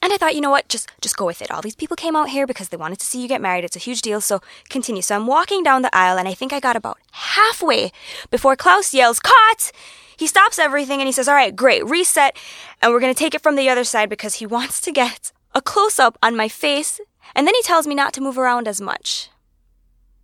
And 0.03 0.13
I 0.13 0.17
thought, 0.17 0.35
you 0.35 0.41
know 0.41 0.51
what, 0.51 0.69
just 0.69 0.91
just 1.01 1.17
go 1.17 1.25
with 1.25 1.41
it. 1.41 1.49
All 1.49 1.63
these 1.63 1.75
people 1.75 1.97
came 1.97 2.15
out 2.15 2.29
here 2.29 2.45
because 2.45 2.69
they 2.69 2.77
wanted 2.77 2.99
to 2.99 3.07
see 3.07 3.23
you 3.23 3.27
get 3.27 3.41
married. 3.41 3.63
It's 3.63 3.75
a 3.75 3.79
huge 3.79 4.03
deal, 4.03 4.21
so 4.21 4.39
continue. 4.69 5.01
So 5.01 5.15
I'm 5.15 5.25
walking 5.25 5.63
down 5.63 5.81
the 5.81 5.95
aisle 5.97 6.19
and 6.19 6.27
I 6.27 6.35
think 6.35 6.53
I 6.53 6.59
got 6.59 6.75
about 6.75 6.99
halfway 7.11 7.91
before 8.29 8.55
Klaus 8.55 8.93
yells, 8.93 9.19
"Caught!" 9.19 9.71
He 10.15 10.27
stops 10.27 10.59
everything 10.59 10.99
and 10.99 11.07
he 11.07 11.11
says, 11.11 11.27
"All 11.27 11.33
right, 11.33 11.55
great. 11.55 11.83
Reset." 11.89 12.37
And 12.83 12.93
we're 12.93 12.99
going 12.99 13.15
to 13.15 13.17
take 13.17 13.33
it 13.33 13.41
from 13.41 13.55
the 13.55 13.67
other 13.67 13.83
side 13.83 14.09
because 14.09 14.35
he 14.35 14.45
wants 14.55 14.79
to 14.81 14.91
get 14.91 15.31
a 15.55 15.61
close 15.61 15.97
up 15.97 16.19
on 16.21 16.35
my 16.35 16.49
face, 16.49 17.01
and 17.35 17.47
then 17.47 17.55
he 17.55 17.61
tells 17.63 17.87
me 17.87 17.95
not 17.95 18.13
to 18.13 18.21
move 18.21 18.37
around 18.37 18.67
as 18.67 18.81
much. 18.81 19.29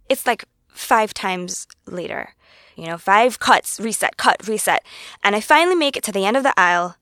It's 0.10 0.26
like 0.26 0.46
5 0.70 1.14
times 1.14 1.68
later. 1.86 2.36
You 2.76 2.86
know, 2.86 2.98
5 2.98 3.40
cuts, 3.40 3.80
reset, 3.80 4.18
cut, 4.18 4.48
reset. 4.48 4.84
And 5.24 5.36
I 5.36 5.42
finally 5.42 5.76
make 5.76 5.98
it 5.98 6.04
to 6.04 6.12
the 6.12 6.26
end 6.26 6.38
of 6.38 6.44
the 6.44 6.58
aisle 6.58 6.96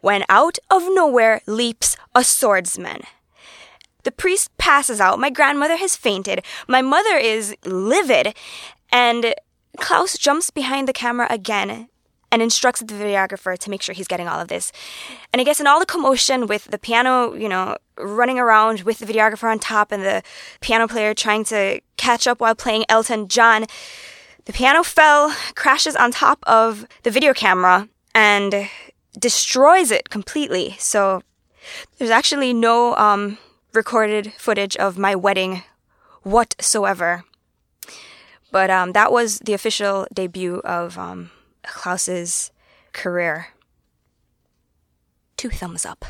when 0.00 0.24
out 0.28 0.58
of 0.70 0.82
nowhere 0.88 1.40
leaps 1.46 1.96
a 2.14 2.22
swordsman. 2.22 3.02
The 4.04 4.12
priest 4.12 4.56
passes 4.58 5.00
out. 5.00 5.18
My 5.18 5.30
grandmother 5.30 5.76
has 5.76 5.96
fainted. 5.96 6.44
My 6.68 6.82
mother 6.82 7.16
is 7.16 7.56
livid. 7.64 8.34
And 8.92 9.34
Klaus 9.78 10.16
jumps 10.18 10.50
behind 10.50 10.86
the 10.86 10.92
camera 10.92 11.26
again 11.30 11.88
and 12.30 12.42
instructs 12.42 12.80
the 12.80 12.94
videographer 12.94 13.58
to 13.58 13.70
make 13.70 13.80
sure 13.82 13.94
he's 13.94 14.06
getting 14.06 14.28
all 14.28 14.40
of 14.40 14.48
this. 14.48 14.72
And 15.32 15.40
I 15.40 15.44
guess 15.44 15.58
in 15.58 15.66
all 15.66 15.80
the 15.80 15.86
commotion 15.86 16.46
with 16.46 16.64
the 16.66 16.78
piano, 16.78 17.34
you 17.34 17.48
know, 17.48 17.76
running 17.98 18.38
around 18.38 18.82
with 18.82 18.98
the 18.98 19.06
videographer 19.06 19.50
on 19.50 19.58
top 19.58 19.92
and 19.92 20.02
the 20.02 20.22
piano 20.60 20.88
player 20.88 21.14
trying 21.14 21.44
to 21.44 21.80
catch 21.96 22.26
up 22.26 22.40
while 22.40 22.54
playing 22.54 22.84
Elton 22.88 23.28
John, 23.28 23.66
the 24.44 24.52
piano 24.52 24.82
fell, 24.82 25.34
crashes 25.54 25.96
on 25.96 26.10
top 26.10 26.38
of 26.46 26.86
the 27.02 27.10
video 27.10 27.32
camera, 27.32 27.88
and 28.14 28.68
destroys 29.18 29.90
it 29.90 30.10
completely. 30.10 30.76
So 30.78 31.22
there's 31.98 32.10
actually 32.10 32.52
no 32.52 32.94
um, 32.96 33.38
recorded 33.72 34.32
footage 34.34 34.76
of 34.76 34.98
my 34.98 35.14
wedding 35.14 35.62
whatsoever. 36.22 37.24
But 38.50 38.70
um, 38.70 38.92
that 38.92 39.10
was 39.10 39.40
the 39.40 39.52
official 39.52 40.06
debut 40.12 40.60
of 40.64 40.98
um, 40.98 41.30
Klaus's 41.64 42.52
career. 42.92 43.48
Two 45.36 45.50
thumbs 45.50 45.84
up. 45.84 46.04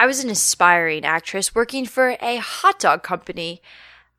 I 0.00 0.06
was 0.06 0.24
an 0.24 0.30
aspiring 0.30 1.04
actress 1.04 1.54
working 1.54 1.84
for 1.84 2.16
a 2.22 2.36
hot 2.36 2.78
dog 2.78 3.02
company. 3.02 3.60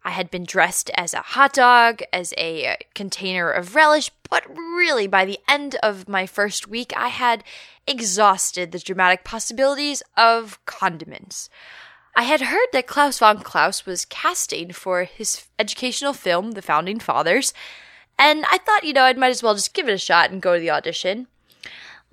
I 0.04 0.12
had 0.12 0.32
been 0.32 0.46
dressed 0.46 0.90
as 0.96 1.14
a 1.14 1.22
hot 1.22 1.54
dog, 1.54 2.02
as 2.12 2.34
a 2.38 2.68
uh, 2.68 2.76
container 2.96 3.52
of 3.52 3.76
relish, 3.76 4.12
but 4.30 4.44
really 4.50 5.06
by 5.08 5.26
the 5.26 5.40
end 5.48 5.76
of 5.84 6.10
my 6.10 6.26
first 6.26 6.68
week, 6.68 6.92
I 6.98 7.10
had 7.10 7.44
exhausted 7.86 8.72
the 8.72 8.80
dramatic 8.80 9.24
possibilities 9.24 10.02
of 10.18 10.64
condiments. 10.66 11.50
I 12.16 12.24
had 12.24 12.42
heard 12.42 12.68
that 12.74 12.88
Klaus 12.88 13.20
von 13.20 13.40
Klaus 13.40 13.86
was 13.86 14.06
casting 14.06 14.74
for 14.74 15.04
his 15.04 15.46
educational 15.58 16.14
film, 16.14 16.52
The 16.52 16.62
Founding 16.62 17.00
Fathers, 17.00 17.54
and 18.18 18.46
I 18.50 18.58
thought, 18.58 18.84
you 18.84 18.94
know, 18.94 19.04
I 19.04 19.14
might 19.14 19.30
as 19.30 19.42
well 19.42 19.56
just 19.56 19.74
give 19.74 19.88
it 19.88 19.94
a 19.94 19.98
shot 19.98 20.30
and 20.30 20.42
go 20.42 20.56
to 20.56 20.60
the 20.60 20.70
audition. 20.72 21.28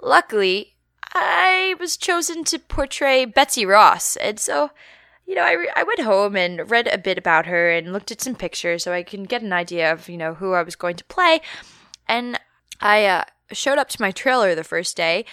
Luckily, 0.00 0.74
I 1.14 1.74
was 1.80 1.96
chosen 1.96 2.44
to 2.44 2.58
portray 2.58 3.24
Betsy 3.24 3.66
Ross, 3.66 4.16
and 4.16 4.38
so, 4.38 4.70
you 5.28 5.34
know, 5.34 5.44
I, 5.44 5.52
re- 5.52 5.72
I 5.76 5.82
went 5.82 6.00
home 6.00 6.36
and 6.36 6.70
read 6.70 6.88
a 6.88 6.96
bit 6.96 7.18
about 7.18 7.44
her 7.44 7.70
and 7.70 7.92
looked 7.92 8.10
at 8.10 8.22
some 8.22 8.34
pictures 8.34 8.82
so 8.82 8.94
I 8.94 9.02
can 9.02 9.24
get 9.24 9.42
an 9.42 9.52
idea 9.52 9.92
of, 9.92 10.08
you 10.08 10.16
know, 10.16 10.32
who 10.32 10.54
I 10.54 10.62
was 10.62 10.74
going 10.74 10.96
to 10.96 11.04
play. 11.04 11.42
And 12.08 12.40
I 12.80 13.04
uh, 13.04 13.24
showed 13.52 13.76
up 13.76 13.90
to 13.90 14.00
my 14.00 14.10
trailer 14.10 14.54
the 14.54 14.64
first 14.64 14.96
day 14.96 15.26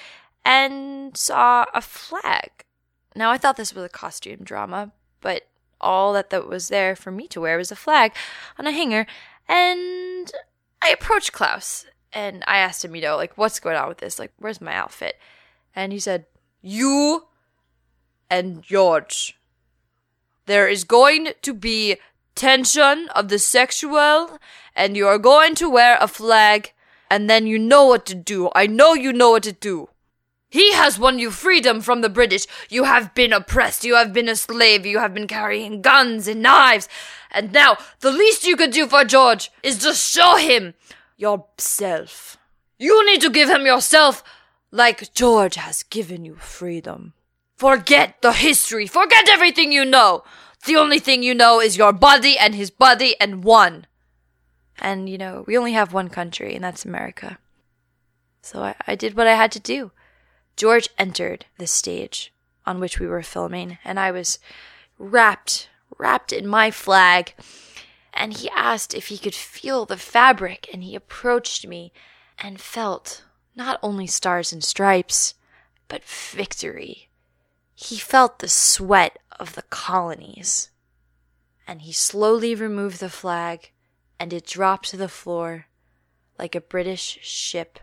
and 0.43 1.15
saw 1.15 1.63
a 1.73 1.79
flag. 1.79 2.65
Now, 3.15 3.31
I 3.31 3.37
thought 3.37 3.55
this 3.55 3.73
was 3.73 3.85
a 3.85 3.89
costume 3.89 4.43
drama, 4.43 4.91
but 5.21 5.43
all 5.79 6.11
that, 6.11 6.29
that 6.29 6.49
was 6.49 6.67
there 6.67 6.97
for 6.97 7.09
me 7.09 7.29
to 7.29 7.39
wear 7.39 7.57
was 7.57 7.71
a 7.71 7.75
flag 7.77 8.11
on 8.59 8.67
a 8.67 8.73
hanger. 8.73 9.07
And 9.47 10.29
I 10.81 10.89
approached 10.89 11.31
Klaus 11.31 11.85
and 12.11 12.43
I 12.47 12.57
asked 12.57 12.83
him, 12.83 12.97
you 12.97 13.01
know, 13.01 13.15
like, 13.15 13.37
what's 13.37 13.61
going 13.61 13.77
on 13.77 13.87
with 13.87 13.99
this? 13.99 14.19
Like, 14.19 14.33
where's 14.39 14.59
my 14.59 14.73
outfit? 14.75 15.15
And 15.73 15.93
he 15.93 15.99
said, 15.99 16.25
You 16.61 17.27
and 18.29 18.61
George. 18.61 19.37
There 20.45 20.67
is 20.67 20.83
going 20.83 21.29
to 21.41 21.53
be 21.53 21.97
tension 22.35 23.09
of 23.15 23.29
the 23.29 23.39
sexual, 23.39 24.37
and 24.75 24.95
you 24.95 25.07
are 25.07 25.17
going 25.17 25.55
to 25.55 25.69
wear 25.69 25.97
a 25.99 26.07
flag, 26.07 26.73
and 27.09 27.29
then 27.29 27.47
you 27.47 27.57
know 27.57 27.85
what 27.85 28.05
to 28.07 28.15
do. 28.15 28.49
I 28.53 28.67
know 28.67 28.93
you 28.93 29.11
know 29.13 29.31
what 29.31 29.43
to 29.43 29.51
do. 29.51 29.89
He 30.49 30.73
has 30.73 30.99
won 30.99 31.19
you 31.19 31.31
freedom 31.31 31.81
from 31.81 32.01
the 32.01 32.09
British. 32.09 32.45
You 32.69 32.83
have 32.83 33.13
been 33.13 33.33
oppressed. 33.33 33.83
You 33.83 33.95
have 33.95 34.13
been 34.13 34.29
a 34.29 34.35
slave. 34.35 34.85
You 34.85 34.99
have 34.99 35.13
been 35.13 35.27
carrying 35.27 35.81
guns 35.81 36.27
and 36.27 36.41
knives. 36.41 36.87
And 37.31 37.51
now, 37.51 37.77
the 37.99 38.11
least 38.11 38.47
you 38.47 38.55
could 38.55 38.71
do 38.71 38.87
for 38.87 39.03
George 39.03 39.51
is 39.63 39.79
just 39.79 40.13
show 40.13 40.37
him 40.37 40.73
yourself. 41.17 42.37
You 42.77 43.05
need 43.05 43.21
to 43.21 43.29
give 43.29 43.49
him 43.49 43.65
yourself 43.65 44.23
like 44.71 45.13
George 45.13 45.55
has 45.55 45.83
given 45.83 46.23
you 46.23 46.35
freedom. 46.35 47.13
Forget 47.55 48.21
the 48.21 48.33
history. 48.33 48.85
Forget 48.85 49.29
everything 49.29 49.71
you 49.71 49.85
know. 49.85 50.23
The 50.65 50.75
only 50.75 50.99
thing 50.99 51.23
you 51.23 51.33
know 51.33 51.61
is 51.61 51.77
your 51.77 51.93
body 51.93 52.37
and 52.37 52.55
his 52.55 52.69
body 52.69 53.15
and 53.19 53.43
one. 53.43 53.87
And, 54.79 55.07
you 55.07 55.17
know, 55.17 55.45
we 55.47 55.57
only 55.57 55.73
have 55.73 55.93
one 55.93 56.09
country, 56.09 56.53
and 56.53 56.63
that's 56.63 56.83
America. 56.83 57.37
So 58.41 58.61
I, 58.61 58.75
I 58.87 58.95
did 58.95 59.15
what 59.15 59.27
I 59.27 59.35
had 59.35 59.51
to 59.53 59.59
do. 59.59 59.91
George 60.57 60.89
entered 60.97 61.45
the 61.57 61.67
stage 61.67 62.33
on 62.65 62.79
which 62.79 62.99
we 62.99 63.07
were 63.07 63.23
filming, 63.23 63.77
and 63.85 63.99
I 63.99 64.11
was 64.11 64.39
wrapped, 64.97 65.69
wrapped 65.97 66.33
in 66.33 66.47
my 66.47 66.71
flag. 66.71 67.33
And 68.13 68.33
he 68.33 68.49
asked 68.49 68.93
if 68.93 69.07
he 69.07 69.17
could 69.17 69.35
feel 69.35 69.85
the 69.85 69.97
fabric, 69.97 70.67
and 70.73 70.83
he 70.83 70.95
approached 70.95 71.65
me 71.67 71.93
and 72.37 72.59
felt 72.59 73.23
not 73.55 73.79
only 73.81 74.07
stars 74.07 74.51
and 74.51 74.63
stripes, 74.63 75.35
but 75.87 76.03
victory. 76.03 77.04
He 77.75 77.97
felt 77.97 78.39
the 78.39 78.47
sweat 78.47 79.19
of 79.37 79.55
the 79.55 79.63
colonies. 79.63 80.71
And 81.67 81.81
he 81.81 81.91
slowly 81.91 82.55
removed 82.55 82.99
the 82.99 83.09
flag, 83.09 83.71
and 84.19 84.31
it 84.31 84.45
dropped 84.45 84.89
to 84.89 84.97
the 84.97 85.09
floor 85.09 85.65
like 86.39 86.55
a 86.55 86.61
British 86.61 87.19
ship. 87.21 87.79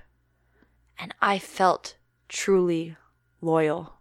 And 0.99 1.15
I 1.21 1.39
felt 1.39 1.97
truly 2.29 2.97
loyal. 3.41 3.95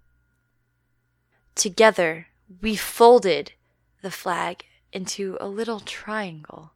Together, 1.56 2.28
we 2.62 2.76
folded 2.76 3.54
the 4.02 4.12
flag 4.12 4.66
into 4.94 5.38
a 5.40 5.48
little 5.48 5.80
triangle 5.80 6.72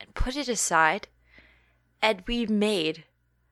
and 0.00 0.14
put 0.14 0.36
it 0.36 0.48
aside, 0.48 1.08
and 2.02 2.22
we 2.26 2.46
made 2.46 3.04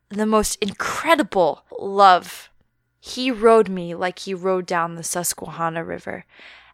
the 0.09 0.27
most 0.27 0.57
incredible 0.57 1.65
love. 1.79 2.51
He 3.05 3.33
rode 3.33 3.69
me 3.69 3.97
like 3.97 4.21
he 4.21 4.33
rode 4.33 4.65
down 4.65 4.95
the 4.95 5.03
Susquehanna 5.03 5.85
River. 5.85 6.25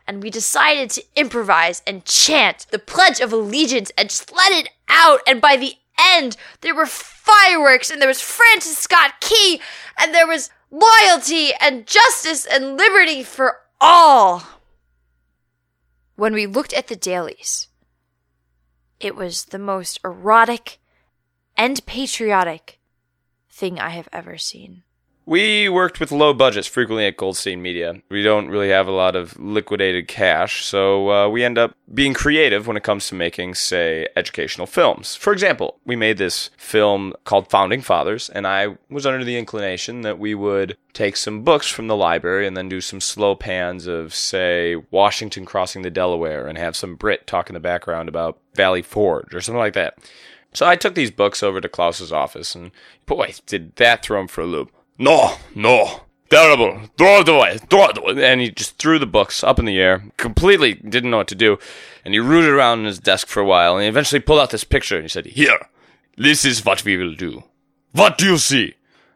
And 0.06 0.22
we 0.22 0.28
decided 0.28 0.90
to 0.90 1.04
improvise 1.16 1.80
and 1.86 2.04
chant 2.04 2.66
the 2.70 2.78
Pledge 2.78 3.20
of 3.20 3.32
Allegiance 3.32 3.90
and 3.96 4.10
let 4.36 4.52
it 4.52 4.68
out. 4.90 5.20
And 5.26 5.40
by 5.40 5.56
the 5.56 5.76
end, 5.98 6.36
there 6.60 6.74
were 6.74 6.84
fireworks 6.84 7.90
and 7.90 7.98
there 7.98 8.08
was 8.08 8.20
Francis 8.20 8.76
Scott 8.76 9.22
Key 9.22 9.58
and 9.96 10.14
there 10.14 10.26
was 10.26 10.50
loyalty 10.70 11.52
and 11.62 11.86
justice 11.86 12.44
and 12.44 12.76
liberty 12.76 13.22
for 13.22 13.60
all. 13.80 14.42
When 16.14 16.34
we 16.34 16.44
looked 16.44 16.74
at 16.74 16.88
the 16.88 16.96
dailies, 16.96 17.68
it 19.00 19.16
was 19.16 19.46
the 19.46 19.58
most 19.58 19.98
erotic 20.04 20.78
and 21.56 21.84
patriotic 21.86 22.78
thing 23.48 23.80
I 23.80 23.88
have 23.88 24.10
ever 24.12 24.36
seen. 24.36 24.82
We 25.28 25.68
worked 25.68 26.00
with 26.00 26.10
low 26.10 26.32
budgets 26.32 26.66
frequently 26.66 27.04
at 27.04 27.18
Goldstein 27.18 27.60
Media. 27.60 28.00
We 28.08 28.22
don't 28.22 28.48
really 28.48 28.70
have 28.70 28.88
a 28.88 28.92
lot 28.92 29.14
of 29.14 29.38
liquidated 29.38 30.08
cash, 30.08 30.64
so 30.64 31.10
uh, 31.10 31.28
we 31.28 31.44
end 31.44 31.58
up 31.58 31.76
being 31.92 32.14
creative 32.14 32.66
when 32.66 32.78
it 32.78 32.82
comes 32.82 33.08
to 33.08 33.14
making, 33.14 33.56
say, 33.56 34.08
educational 34.16 34.66
films. 34.66 35.16
For 35.16 35.34
example, 35.34 35.80
we 35.84 35.96
made 35.96 36.16
this 36.16 36.48
film 36.56 37.12
called 37.24 37.50
Founding 37.50 37.82
Fathers, 37.82 38.30
and 38.30 38.46
I 38.46 38.78
was 38.88 39.04
under 39.04 39.22
the 39.22 39.36
inclination 39.36 40.00
that 40.00 40.18
we 40.18 40.34
would 40.34 40.78
take 40.94 41.14
some 41.14 41.42
books 41.42 41.68
from 41.68 41.88
the 41.88 41.96
library 41.96 42.46
and 42.46 42.56
then 42.56 42.70
do 42.70 42.80
some 42.80 42.98
slow 42.98 43.34
pans 43.34 43.86
of, 43.86 44.14
say, 44.14 44.76
Washington 44.90 45.44
crossing 45.44 45.82
the 45.82 45.90
Delaware 45.90 46.46
and 46.46 46.56
have 46.56 46.74
some 46.74 46.94
Brit 46.94 47.26
talk 47.26 47.50
in 47.50 47.54
the 47.54 47.60
background 47.60 48.08
about 48.08 48.38
Valley 48.54 48.80
Forge 48.80 49.34
or 49.34 49.42
something 49.42 49.58
like 49.58 49.74
that. 49.74 49.98
So 50.54 50.66
I 50.66 50.76
took 50.76 50.94
these 50.94 51.10
books 51.10 51.42
over 51.42 51.60
to 51.60 51.68
Klaus's 51.68 52.14
office, 52.14 52.54
and 52.54 52.70
boy, 53.04 53.34
did 53.44 53.76
that 53.76 54.02
throw 54.02 54.22
him 54.22 54.26
for 54.26 54.40
a 54.40 54.46
loop. 54.46 54.72
No, 54.98 55.36
no, 55.54 56.02
terrible. 56.28 56.80
Throw 56.98 57.20
it 57.20 57.28
away, 57.28 57.58
throw 57.70 57.86
it 57.86 57.98
away. 57.98 58.30
And 58.30 58.40
he 58.40 58.50
just 58.50 58.78
threw 58.78 58.98
the 58.98 59.06
books 59.06 59.44
up 59.44 59.58
in 59.58 59.64
the 59.64 59.78
air, 59.78 60.04
completely 60.16 60.74
didn't 60.74 61.10
know 61.10 61.18
what 61.18 61.28
to 61.28 61.34
do. 61.34 61.58
And 62.04 62.14
he 62.14 62.20
rooted 62.20 62.50
around 62.50 62.80
in 62.80 62.86
his 62.86 62.98
desk 62.98 63.28
for 63.28 63.40
a 63.40 63.46
while, 63.46 63.74
and 63.74 63.82
he 63.82 63.88
eventually 63.88 64.20
pulled 64.20 64.40
out 64.40 64.50
this 64.50 64.64
picture 64.64 64.96
and 64.96 65.04
he 65.04 65.08
said, 65.08 65.26
Here, 65.26 65.68
this 66.16 66.44
is 66.44 66.64
what 66.64 66.84
we 66.84 66.96
will 66.96 67.14
do. 67.14 67.44
What 67.92 68.18
do 68.18 68.26
you 68.26 68.38
see? 68.38 68.74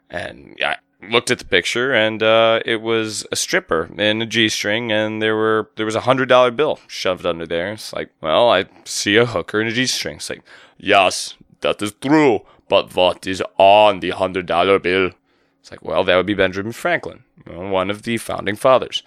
And 0.08 0.56
I 0.64 0.76
looked 1.10 1.30
at 1.30 1.38
the 1.38 1.44
picture, 1.44 1.92
and 1.92 2.22
uh, 2.22 2.60
it 2.64 2.80
was 2.80 3.26
a 3.32 3.36
stripper 3.36 3.90
in 3.98 4.22
a 4.22 4.26
G-string, 4.26 4.92
and 4.92 5.20
there 5.20 5.34
were 5.34 5.70
there 5.76 5.86
was 5.86 5.94
a 5.94 6.02
hundred 6.02 6.28
dollar 6.28 6.50
bill 6.50 6.78
shoved 6.86 7.26
under 7.26 7.46
there. 7.46 7.72
It's 7.72 7.92
like, 7.92 8.10
well, 8.20 8.50
I 8.50 8.66
see 8.84 9.16
a 9.16 9.26
hooker 9.26 9.60
in 9.60 9.66
a 9.66 9.72
G-string. 9.72 10.16
It's 10.16 10.30
like, 10.30 10.42
yes, 10.78 11.34
that 11.60 11.82
is 11.82 11.92
true, 11.92 12.40
but 12.68 12.94
what 12.94 13.26
is 13.26 13.42
on 13.58 14.00
the 14.00 14.10
hundred 14.10 14.46
dollar 14.46 14.78
bill? 14.78 15.10
It's 15.62 15.70
like, 15.70 15.84
well, 15.84 16.02
that 16.02 16.16
would 16.16 16.26
be 16.26 16.34
Benjamin 16.34 16.72
Franklin, 16.72 17.22
one 17.46 17.88
of 17.88 18.02
the 18.02 18.16
founding 18.18 18.56
fathers. 18.56 19.04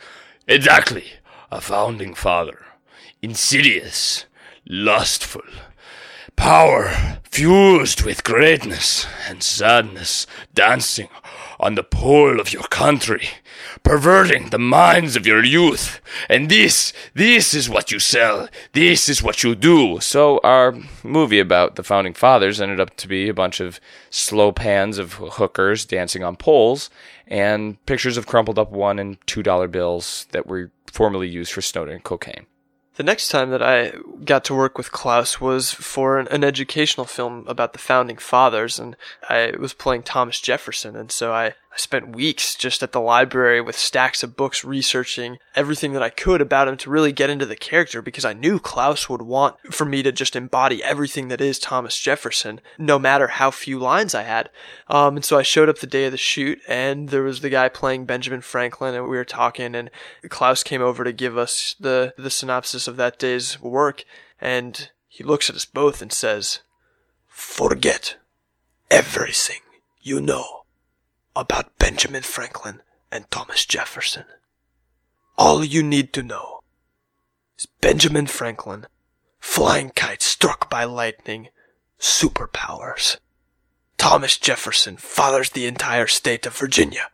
Exactly, 0.48 1.04
a 1.52 1.60
founding 1.60 2.14
father. 2.14 2.66
Insidious, 3.22 4.26
lustful, 4.66 5.42
power 6.36 7.20
fused 7.24 8.04
with 8.04 8.24
greatness 8.24 9.06
and 9.28 9.44
sadness, 9.44 10.26
dancing 10.54 11.10
on 11.60 11.76
the 11.76 11.84
pole 11.84 12.40
of 12.40 12.54
your 12.54 12.64
country, 12.64 13.28
perverting 13.84 14.50
the 14.50 14.60
minds 14.60 15.16
of 15.16 15.26
your 15.26 15.44
youth. 15.44 16.00
And 16.30 16.50
this, 16.50 16.94
this 17.14 17.54
is 17.54 17.70
what 17.70 17.92
you 17.92 18.00
sell. 18.00 18.48
This 18.74 19.10
is 19.10 19.22
what 19.22 19.44
you 19.44 19.56
do. 19.56 20.00
So 20.00 20.40
our 20.44 20.76
movie 21.04 21.40
about 21.40 21.76
the 21.76 21.84
founding 21.84 22.14
fathers 22.14 22.62
ended 22.62 22.80
up 22.80 22.96
to 22.98 23.08
be 23.08 23.28
a 23.28 23.34
bunch 23.34 23.60
of 23.60 23.80
slow 24.10 24.52
pans 24.52 24.98
of 24.98 25.14
hookers 25.14 25.86
dancing 25.86 26.24
on 26.24 26.36
poles 26.38 26.90
and 27.28 27.84
pictures 27.86 28.18
of 28.18 28.28
crumpled 28.28 28.60
up 28.60 28.72
one 28.72 29.00
and 29.00 29.18
two 29.28 29.44
dollar 29.44 29.68
bills 29.68 30.28
that 30.32 30.48
were 30.48 30.72
formerly 30.88 31.28
used 31.28 31.52
for 31.52 31.62
snorting 31.62 32.00
cocaine. 32.00 32.46
The 32.96 33.04
next 33.04 33.28
time 33.28 33.50
that 33.50 33.62
I 33.62 33.94
got 34.24 34.46
to 34.46 34.56
work 34.56 34.78
with 34.78 34.92
Klaus 34.92 35.42
was 35.42 35.72
for 35.72 36.18
an, 36.18 36.28
an 36.30 36.46
educational 36.46 37.06
film 37.06 37.44
about 37.48 37.74
the 37.74 37.80
founding 37.80 38.18
fathers, 38.18 38.80
and 38.80 38.96
I 39.30 39.54
was 39.60 39.74
playing 39.74 40.04
Thomas 40.04 40.40
Jefferson, 40.40 40.96
and 40.96 41.12
so 41.12 41.34
I, 41.34 41.56
I 41.76 41.78
spent 41.78 42.16
weeks 42.16 42.56
just 42.56 42.82
at 42.84 42.94
the 42.94 43.02
library 43.02 43.60
with 43.60 43.76
stacks 43.76 44.24
of 44.24 44.38
books 44.38 44.64
researching 44.64 45.40
everything 45.56 45.92
that 45.92 46.02
I 46.02 46.10
could 46.10 46.40
about 46.40 46.70
him 46.70 46.78
to 46.78 46.90
really 46.90 47.12
get 47.12 47.30
into 47.30 47.46
the 47.46 47.58
character 47.58 48.02
because 48.02 48.24
I 48.24 48.32
knew 48.32 48.60
Klaus 48.60 49.10
would 49.10 49.24
want 49.24 49.58
for 49.74 49.84
me 49.84 50.02
to 50.02 50.14
just 50.14 50.38
embody 50.38 50.82
everything 50.82 51.28
that 51.28 51.42
is 51.42 51.60
Thomas 51.60 52.00
Jefferson, 52.00 52.62
no 52.78 52.98
matter 52.98 53.28
how 53.28 53.52
few 53.52 53.78
lines 53.78 54.16
I 54.16 54.24
had. 54.24 54.50
Um, 54.88 55.18
and 55.18 55.26
so 55.26 55.38
I 55.38 55.42
showed 55.42 55.68
up 55.68 55.80
the 55.80 55.86
day 55.86 56.06
of 56.06 56.14
the 56.14 56.18
shoot, 56.18 56.62
and 56.66 57.10
there 57.10 57.24
was 57.24 57.42
the 57.42 57.50
guy 57.50 57.68
playing 57.68 58.06
Benjamin 58.06 58.40
Franklin, 58.40 58.96
and 58.96 59.04
we 59.04 59.18
were 59.18 59.26
talking, 59.26 59.76
and 59.76 59.92
Klaus 60.30 60.64
came 60.64 60.82
over 60.82 61.04
to 61.04 61.12
give 61.12 61.38
us 61.38 61.76
the, 61.78 62.14
the 62.18 62.30
synopsis 62.30 62.88
of 62.88 62.96
that 62.96 63.20
day's 63.20 63.62
work, 63.62 64.06
and 64.40 64.92
he 65.10 65.26
looks 65.26 65.50
at 65.50 65.58
us 65.58 65.66
both 65.66 66.02
and 66.02 66.14
says, 66.14 66.62
Forget 67.28 68.16
everything 68.90 69.60
you 70.02 70.22
know 70.22 70.65
about 71.36 71.78
Benjamin 71.78 72.24
Franklin 72.24 72.82
and 73.12 73.30
Thomas 73.30 73.66
Jefferson. 73.66 74.26
All 75.38 75.64
you 75.64 75.84
need 75.84 76.14
to 76.14 76.24
know 76.24 76.62
is 77.58 77.68
Benjamin 77.82 78.28
Franklin, 78.28 78.88
flying 79.40 79.90
kite 79.90 80.22
struck 80.22 80.70
by 80.70 80.84
lightning, 80.86 81.50
superpowers. 82.00 83.18
Thomas 83.98 84.38
Jefferson 84.38 84.98
fathers 84.98 85.50
the 85.50 85.66
entire 85.66 86.08
state 86.08 86.46
of 86.46 86.58
Virginia, 86.58 87.10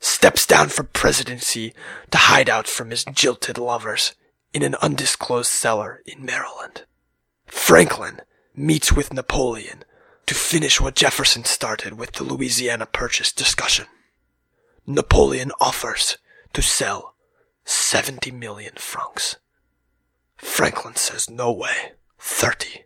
steps 0.00 0.46
down 0.46 0.68
from 0.68 0.86
presidency 0.92 1.72
to 2.10 2.18
hide 2.18 2.50
out 2.50 2.66
from 2.66 2.90
his 2.90 3.04
jilted 3.04 3.58
lovers 3.58 4.14
in 4.52 4.62
an 4.62 4.74
undisclosed 4.82 5.50
cellar 5.50 6.02
in 6.06 6.24
Maryland. 6.24 6.84
Franklin 7.46 8.20
meets 8.54 8.92
with 8.92 9.12
Napoleon 9.12 9.84
to 10.26 10.34
finish 10.34 10.80
what 10.80 10.94
Jefferson 10.94 11.44
started 11.44 11.94
with 11.94 12.12
the 12.12 12.24
Louisiana 12.24 12.86
Purchase 12.86 13.32
discussion. 13.32 13.86
Napoleon 14.86 15.52
offers 15.60 16.18
to 16.52 16.62
sell 16.62 17.14
70 17.64 18.30
million 18.32 18.74
francs. 18.76 19.36
Franklin 20.36 20.96
says 20.96 21.30
no 21.30 21.52
way, 21.52 21.92
30. 22.18 22.84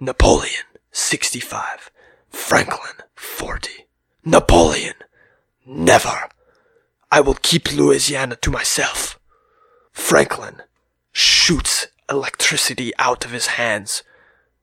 Napoleon, 0.00 0.64
65. 0.90 1.90
Franklin, 2.30 2.94
40. 3.14 3.86
Napoleon, 4.24 4.94
never. 5.66 6.28
I 7.10 7.20
will 7.20 7.36
keep 7.40 7.72
Louisiana 7.72 8.36
to 8.36 8.50
myself. 8.50 9.18
Franklin 9.92 10.62
shoots 11.12 11.88
electricity 12.08 12.92
out 12.98 13.24
of 13.24 13.32
his 13.32 13.46
hands 13.46 14.02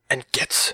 and 0.09 0.29
gets 0.31 0.73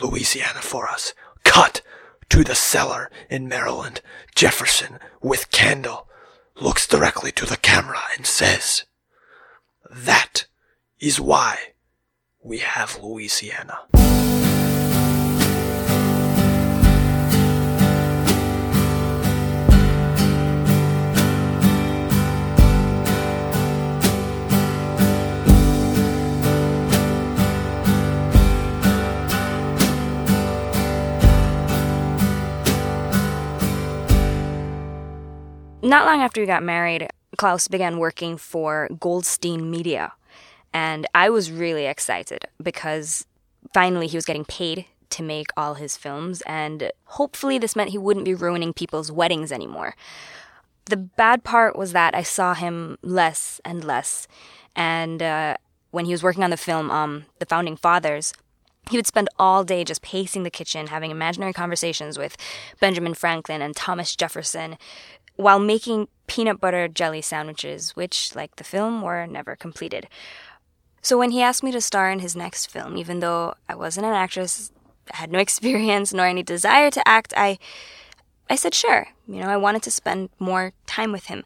Louisiana 0.00 0.60
for 0.60 0.88
us. 0.88 1.14
Cut 1.44 1.82
to 2.28 2.44
the 2.44 2.54
cellar 2.54 3.10
in 3.28 3.48
Maryland. 3.48 4.00
Jefferson, 4.34 4.98
with 5.20 5.50
candle, 5.50 6.08
looks 6.56 6.86
directly 6.86 7.32
to 7.32 7.46
the 7.46 7.56
camera 7.56 8.00
and 8.16 8.26
says, 8.26 8.84
That 9.90 10.46
is 10.98 11.20
why 11.20 11.74
we 12.42 12.58
have 12.58 13.02
Louisiana. 13.02 13.80
Not 35.90 36.06
long 36.06 36.22
after 36.22 36.40
we 36.40 36.46
got 36.46 36.62
married, 36.62 37.08
Klaus 37.36 37.66
began 37.66 37.98
working 37.98 38.36
for 38.36 38.88
Goldstein 39.00 39.72
Media. 39.72 40.12
And 40.72 41.04
I 41.16 41.30
was 41.30 41.50
really 41.50 41.86
excited 41.86 42.44
because 42.62 43.26
finally 43.74 44.06
he 44.06 44.16
was 44.16 44.24
getting 44.24 44.44
paid 44.44 44.84
to 45.08 45.24
make 45.24 45.48
all 45.56 45.74
his 45.74 45.96
films, 45.96 46.42
and 46.42 46.92
hopefully 47.06 47.58
this 47.58 47.74
meant 47.74 47.90
he 47.90 47.98
wouldn't 47.98 48.24
be 48.24 48.34
ruining 48.34 48.72
people's 48.72 49.10
weddings 49.10 49.50
anymore. 49.50 49.96
The 50.84 50.96
bad 50.96 51.42
part 51.42 51.74
was 51.74 51.90
that 51.90 52.14
I 52.14 52.22
saw 52.22 52.54
him 52.54 52.96
less 53.02 53.60
and 53.64 53.82
less. 53.82 54.28
And 54.76 55.20
uh, 55.20 55.56
when 55.90 56.04
he 56.04 56.12
was 56.12 56.22
working 56.22 56.44
on 56.44 56.50
the 56.50 56.56
film, 56.56 56.92
um, 56.92 57.24
The 57.40 57.46
Founding 57.46 57.74
Fathers, 57.74 58.32
he 58.90 58.96
would 58.96 59.06
spend 59.06 59.28
all 59.38 59.62
day 59.64 59.84
just 59.84 60.02
pacing 60.02 60.42
the 60.42 60.50
kitchen, 60.50 60.88
having 60.88 61.10
imaginary 61.10 61.52
conversations 61.52 62.18
with 62.18 62.36
Benjamin 62.80 63.14
Franklin 63.14 63.62
and 63.62 63.76
Thomas 63.76 64.16
Jefferson, 64.16 64.78
while 65.40 65.58
making 65.58 66.08
peanut 66.26 66.60
butter 66.60 66.86
jelly 66.86 67.22
sandwiches, 67.22 67.96
which, 67.96 68.34
like 68.36 68.56
the 68.56 68.64
film, 68.64 69.02
were 69.02 69.26
never 69.26 69.56
completed. 69.56 70.06
So 71.02 71.18
when 71.18 71.30
he 71.30 71.42
asked 71.42 71.62
me 71.62 71.72
to 71.72 71.80
star 71.80 72.10
in 72.10 72.20
his 72.20 72.36
next 72.36 72.66
film, 72.66 72.96
even 72.96 73.20
though 73.20 73.54
I 73.68 73.74
wasn't 73.74 74.06
an 74.06 74.14
actress, 74.14 74.70
I 75.12 75.16
had 75.16 75.32
no 75.32 75.38
experience 75.46 76.12
nor 76.12 76.26
any 76.26 76.42
desire 76.42 76.90
to 76.90 77.08
act, 77.08 77.32
I 77.36 77.58
I 78.48 78.56
said 78.56 78.74
sure. 78.74 79.06
You 79.28 79.40
know, 79.40 79.48
I 79.48 79.56
wanted 79.56 79.82
to 79.84 79.92
spend 79.92 80.28
more 80.40 80.72
time 80.84 81.12
with 81.12 81.26
him. 81.26 81.44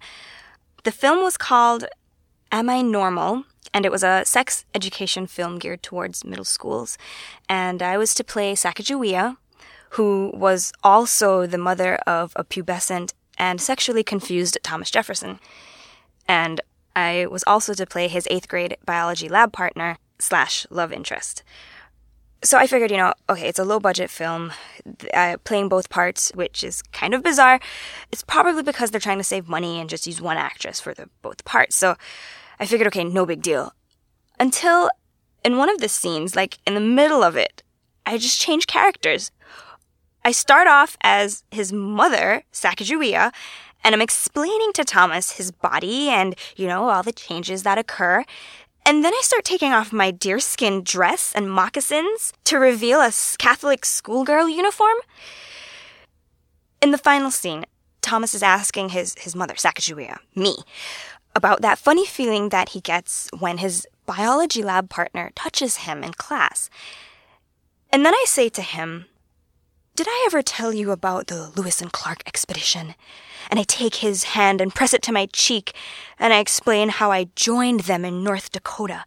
The 0.84 0.90
film 0.90 1.22
was 1.22 1.36
called 1.36 1.84
Am 2.50 2.70
I 2.70 2.80
Normal? 2.80 3.44
And 3.74 3.84
it 3.84 3.92
was 3.92 4.02
a 4.02 4.24
sex 4.24 4.64
education 4.74 5.26
film 5.26 5.58
geared 5.58 5.82
towards 5.82 6.24
middle 6.24 6.44
schools. 6.46 6.96
And 7.46 7.82
I 7.82 7.98
was 7.98 8.14
to 8.14 8.24
play 8.24 8.54
Sacagawea, 8.54 9.36
who 9.90 10.30
was 10.34 10.72
also 10.82 11.46
the 11.46 11.58
mother 11.58 11.96
of 12.06 12.32
a 12.36 12.44
pubescent 12.44 13.12
and 13.38 13.60
sexually 13.60 14.02
confused 14.02 14.58
Thomas 14.62 14.90
Jefferson. 14.90 15.38
And 16.26 16.60
I 16.96 17.26
was 17.30 17.44
also 17.46 17.74
to 17.74 17.86
play 17.86 18.08
his 18.08 18.28
eighth 18.30 18.48
grade 18.48 18.76
biology 18.84 19.28
lab 19.28 19.52
partner 19.52 19.98
slash 20.18 20.66
love 20.70 20.92
interest. 20.92 21.42
So 22.42 22.58
I 22.58 22.66
figured, 22.66 22.90
you 22.90 22.98
know, 22.98 23.14
okay, 23.28 23.48
it's 23.48 23.58
a 23.58 23.64
low 23.64 23.80
budget 23.80 24.10
film, 24.10 24.52
uh, 25.14 25.38
playing 25.44 25.70
both 25.70 25.88
parts, 25.88 26.30
which 26.34 26.62
is 26.62 26.82
kind 26.92 27.14
of 27.14 27.22
bizarre. 27.22 27.58
It's 28.12 28.22
probably 28.22 28.62
because 28.62 28.90
they're 28.90 29.00
trying 29.00 29.18
to 29.18 29.24
save 29.24 29.48
money 29.48 29.80
and 29.80 29.88
just 29.88 30.06
use 30.06 30.20
one 30.20 30.36
actress 30.36 30.78
for 30.78 30.92
the 30.92 31.08
both 31.22 31.44
parts. 31.46 31.74
So 31.74 31.96
I 32.60 32.66
figured, 32.66 32.86
okay, 32.88 33.02
no 33.02 33.24
big 33.24 33.40
deal. 33.40 33.72
Until 34.38 34.90
in 35.42 35.56
one 35.56 35.70
of 35.70 35.78
the 35.78 35.88
scenes, 35.88 36.36
like 36.36 36.58
in 36.66 36.74
the 36.74 36.80
middle 36.80 37.22
of 37.22 37.34
it, 37.34 37.62
I 38.04 38.18
just 38.18 38.40
changed 38.40 38.68
characters. 38.68 39.30
I 40.24 40.32
start 40.32 40.66
off 40.66 40.96
as 41.02 41.44
his 41.50 41.72
mother, 41.72 42.44
Sacagawea, 42.52 43.30
and 43.84 43.94
I'm 43.94 44.00
explaining 44.00 44.72
to 44.72 44.84
Thomas 44.84 45.32
his 45.32 45.50
body 45.50 46.08
and, 46.08 46.34
you 46.56 46.66
know, 46.66 46.88
all 46.88 47.02
the 47.02 47.12
changes 47.12 47.62
that 47.64 47.76
occur. 47.76 48.24
And 48.86 49.04
then 49.04 49.12
I 49.12 49.20
start 49.22 49.44
taking 49.44 49.72
off 49.72 49.92
my 49.92 50.10
deerskin 50.10 50.82
dress 50.82 51.32
and 51.34 51.50
moccasins 51.50 52.32
to 52.44 52.58
reveal 52.58 53.00
a 53.00 53.12
Catholic 53.38 53.84
schoolgirl 53.84 54.48
uniform. 54.48 54.96
In 56.80 56.90
the 56.90 56.98
final 56.98 57.30
scene, 57.30 57.64
Thomas 58.00 58.34
is 58.34 58.42
asking 58.42 58.90
his, 58.90 59.14
his 59.18 59.36
mother, 59.36 59.54
Sacagawea, 59.54 60.18
me, 60.34 60.56
about 61.36 61.60
that 61.62 61.78
funny 61.78 62.06
feeling 62.06 62.48
that 62.50 62.70
he 62.70 62.80
gets 62.80 63.28
when 63.38 63.58
his 63.58 63.86
biology 64.06 64.62
lab 64.62 64.88
partner 64.88 65.32
touches 65.34 65.78
him 65.78 66.02
in 66.02 66.12
class. 66.12 66.70
And 67.90 68.04
then 68.04 68.14
I 68.14 68.24
say 68.26 68.48
to 68.50 68.62
him, 68.62 69.06
Did 69.96 70.08
I 70.08 70.24
ever 70.26 70.42
tell 70.42 70.72
you 70.72 70.90
about 70.90 71.28
the 71.28 71.52
Lewis 71.54 71.80
and 71.80 71.92
Clark 71.92 72.24
expedition? 72.26 72.96
And 73.48 73.60
I 73.60 73.62
take 73.62 73.96
his 73.96 74.24
hand 74.24 74.60
and 74.60 74.74
press 74.74 74.92
it 74.92 75.02
to 75.02 75.12
my 75.12 75.26
cheek, 75.26 75.72
and 76.18 76.32
I 76.32 76.40
explain 76.40 76.88
how 76.88 77.12
I 77.12 77.28
joined 77.36 77.80
them 77.80 78.04
in 78.04 78.24
North 78.24 78.50
Dakota. 78.50 79.04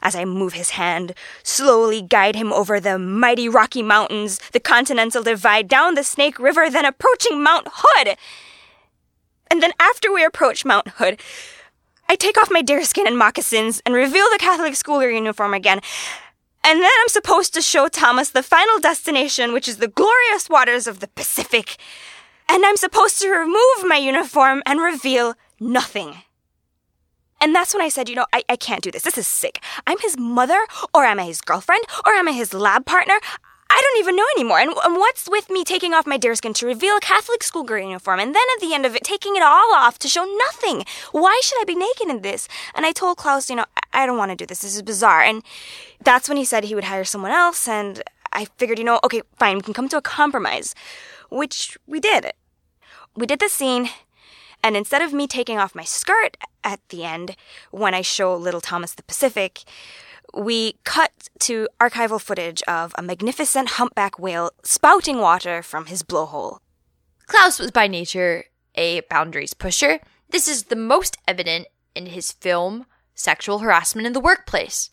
As 0.00 0.16
I 0.16 0.24
move 0.24 0.54
his 0.54 0.70
hand, 0.70 1.12
slowly 1.42 2.00
guide 2.00 2.36
him 2.36 2.54
over 2.54 2.80
the 2.80 2.98
mighty 2.98 3.50
Rocky 3.50 3.82
Mountains, 3.82 4.40
the 4.52 4.60
Continental 4.60 5.22
Divide, 5.22 5.68
down 5.68 5.94
the 5.94 6.02
Snake 6.02 6.38
River, 6.38 6.70
then 6.70 6.86
approaching 6.86 7.42
Mount 7.42 7.68
Hood. 7.70 8.16
And 9.50 9.62
then 9.62 9.72
after 9.78 10.10
we 10.10 10.24
approach 10.24 10.64
Mount 10.64 10.88
Hood, 10.88 11.20
I 12.08 12.14
take 12.14 12.38
off 12.38 12.50
my 12.50 12.62
deerskin 12.62 13.06
and 13.06 13.18
moccasins 13.18 13.82
and 13.84 13.94
reveal 13.94 14.30
the 14.30 14.38
Catholic 14.38 14.74
schoolgirl 14.74 15.10
uniform 15.12 15.52
again. 15.52 15.82
And 16.62 16.80
then 16.80 16.90
I'm 17.00 17.08
supposed 17.08 17.54
to 17.54 17.62
show 17.62 17.88
Thomas 17.88 18.30
the 18.30 18.42
final 18.42 18.78
destination, 18.78 19.52
which 19.52 19.68
is 19.68 19.78
the 19.78 19.88
glorious 19.88 20.48
waters 20.48 20.86
of 20.86 21.00
the 21.00 21.08
Pacific. 21.08 21.76
And 22.48 22.64
I'm 22.66 22.76
supposed 22.76 23.20
to 23.20 23.30
remove 23.30 23.84
my 23.86 23.96
uniform 23.96 24.62
and 24.66 24.80
reveal 24.80 25.34
nothing. 25.58 26.16
And 27.40 27.54
that's 27.54 27.72
when 27.72 27.82
I 27.82 27.88
said, 27.88 28.08
you 28.08 28.14
know, 28.14 28.26
I, 28.34 28.42
I 28.48 28.56
can't 28.56 28.82
do 28.82 28.90
this. 28.90 29.02
This 29.02 29.16
is 29.16 29.26
sick. 29.26 29.62
I'm 29.86 29.98
his 30.00 30.18
mother, 30.18 30.60
or 30.92 31.04
am 31.04 31.18
I 31.18 31.24
his 31.24 31.40
girlfriend, 31.40 31.84
or 32.04 32.12
am 32.12 32.28
I 32.28 32.32
his 32.32 32.52
lab 32.52 32.84
partner? 32.84 33.18
I 33.72 33.80
don't 33.80 34.00
even 34.00 34.16
know 34.16 34.26
anymore. 34.36 34.58
And, 34.58 34.72
and 34.84 34.96
what's 34.96 35.28
with 35.28 35.48
me 35.48 35.62
taking 35.62 35.94
off 35.94 36.06
my 36.06 36.18
deerskin 36.18 36.52
to 36.54 36.66
reveal 36.66 36.96
a 36.96 37.00
Catholic 37.00 37.42
schoolgirl 37.42 37.86
uniform, 37.86 38.18
and 38.18 38.34
then 38.34 38.42
at 38.56 38.60
the 38.60 38.74
end 38.74 38.84
of 38.84 38.96
it, 38.96 39.04
taking 39.04 39.36
it 39.36 39.42
all 39.42 39.72
off 39.74 39.98
to 40.00 40.08
show 40.08 40.24
nothing? 40.24 40.84
Why 41.12 41.40
should 41.42 41.60
I 41.60 41.64
be 41.64 41.76
naked 41.76 42.08
in 42.08 42.22
this? 42.22 42.48
And 42.74 42.84
I 42.84 42.92
told 42.92 43.16
Klaus, 43.16 43.48
you 43.48 43.56
know, 43.56 43.66
I, 43.76 44.02
I 44.02 44.06
don't 44.06 44.18
want 44.18 44.32
to 44.32 44.36
do 44.36 44.44
this. 44.44 44.62
This 44.62 44.74
is 44.74 44.82
bizarre. 44.82 45.22
And 45.22 45.44
that's 46.02 46.28
when 46.28 46.36
he 46.36 46.44
said 46.44 46.64
he 46.64 46.74
would 46.74 46.84
hire 46.84 47.04
someone 47.04 47.30
else, 47.30 47.68
and 47.68 48.02
I 48.32 48.46
figured, 48.58 48.78
you 48.78 48.84
know, 48.84 48.98
okay, 49.04 49.22
fine, 49.38 49.56
we 49.56 49.62
can 49.62 49.74
come 49.74 49.88
to 49.90 49.96
a 49.96 50.02
compromise, 50.02 50.74
which 51.30 51.78
we 51.86 52.00
did. 52.00 52.32
We 53.16 53.26
did 53.26 53.38
the 53.38 53.48
scene, 53.48 53.88
and 54.62 54.76
instead 54.76 55.02
of 55.02 55.12
me 55.12 55.26
taking 55.26 55.58
off 55.58 55.74
my 55.74 55.84
skirt 55.84 56.36
at 56.64 56.80
the 56.88 57.04
end 57.04 57.36
when 57.70 57.94
I 57.94 58.02
show 58.02 58.34
little 58.36 58.60
Thomas 58.60 58.94
the 58.94 59.02
Pacific, 59.02 59.62
we 60.34 60.74
cut 60.84 61.12
to 61.40 61.68
archival 61.80 62.20
footage 62.20 62.62
of 62.62 62.94
a 62.96 63.02
magnificent 63.02 63.70
humpback 63.70 64.18
whale 64.18 64.50
spouting 64.62 65.18
water 65.18 65.62
from 65.62 65.86
his 65.86 66.02
blowhole. 66.02 66.58
Klaus 67.26 67.58
was 67.58 67.70
by 67.70 67.86
nature 67.86 68.44
a 68.74 69.00
boundaries 69.02 69.54
pusher. 69.54 70.00
This 70.28 70.48
is 70.48 70.64
the 70.64 70.76
most 70.76 71.16
evident 71.26 71.66
in 71.94 72.06
his 72.06 72.32
film 72.32 72.86
Sexual 73.14 73.58
Harassment 73.58 74.06
in 74.06 74.12
the 74.12 74.20
Workplace. 74.20 74.90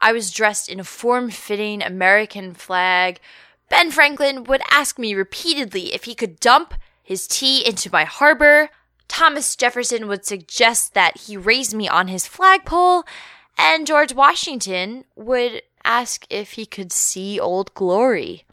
I 0.00 0.12
was 0.12 0.30
dressed 0.30 0.68
in 0.68 0.80
a 0.80 0.84
form 0.84 1.30
fitting 1.30 1.82
American 1.82 2.54
flag. 2.54 3.20
Ben 3.68 3.90
Franklin 3.90 4.44
would 4.44 4.62
ask 4.70 4.98
me 4.98 5.14
repeatedly 5.14 5.94
if 5.94 6.04
he 6.04 6.14
could 6.14 6.40
dump 6.40 6.74
his 7.02 7.26
tea 7.26 7.66
into 7.66 7.90
my 7.90 8.04
harbor. 8.04 8.70
Thomas 9.08 9.56
Jefferson 9.56 10.08
would 10.08 10.24
suggest 10.24 10.94
that 10.94 11.18
he 11.18 11.36
raise 11.36 11.74
me 11.74 11.88
on 11.88 12.08
his 12.08 12.26
flagpole. 12.26 13.04
And 13.58 13.86
George 13.86 14.14
Washington 14.14 15.04
would 15.16 15.62
ask 15.84 16.24
if 16.30 16.52
he 16.52 16.64
could 16.64 16.92
see 16.92 17.40
Old 17.40 17.74
Glory. 17.74 18.44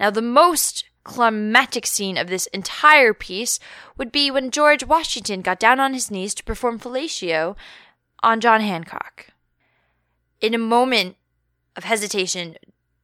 Now, 0.00 0.10
the 0.10 0.20
most 0.20 0.84
climactic 1.04 1.86
scene 1.86 2.18
of 2.18 2.26
this 2.26 2.48
entire 2.48 3.14
piece 3.14 3.60
would 3.96 4.10
be 4.10 4.28
when 4.30 4.50
George 4.50 4.84
Washington 4.84 5.40
got 5.40 5.60
down 5.60 5.78
on 5.78 5.94
his 5.94 6.10
knees 6.10 6.34
to 6.34 6.44
perform 6.44 6.80
fellatio 6.80 7.54
on 8.22 8.40
John 8.40 8.60
Hancock. 8.60 9.28
In 10.40 10.52
a 10.52 10.58
moment 10.58 11.16
of 11.76 11.84
hesitation, 11.84 12.56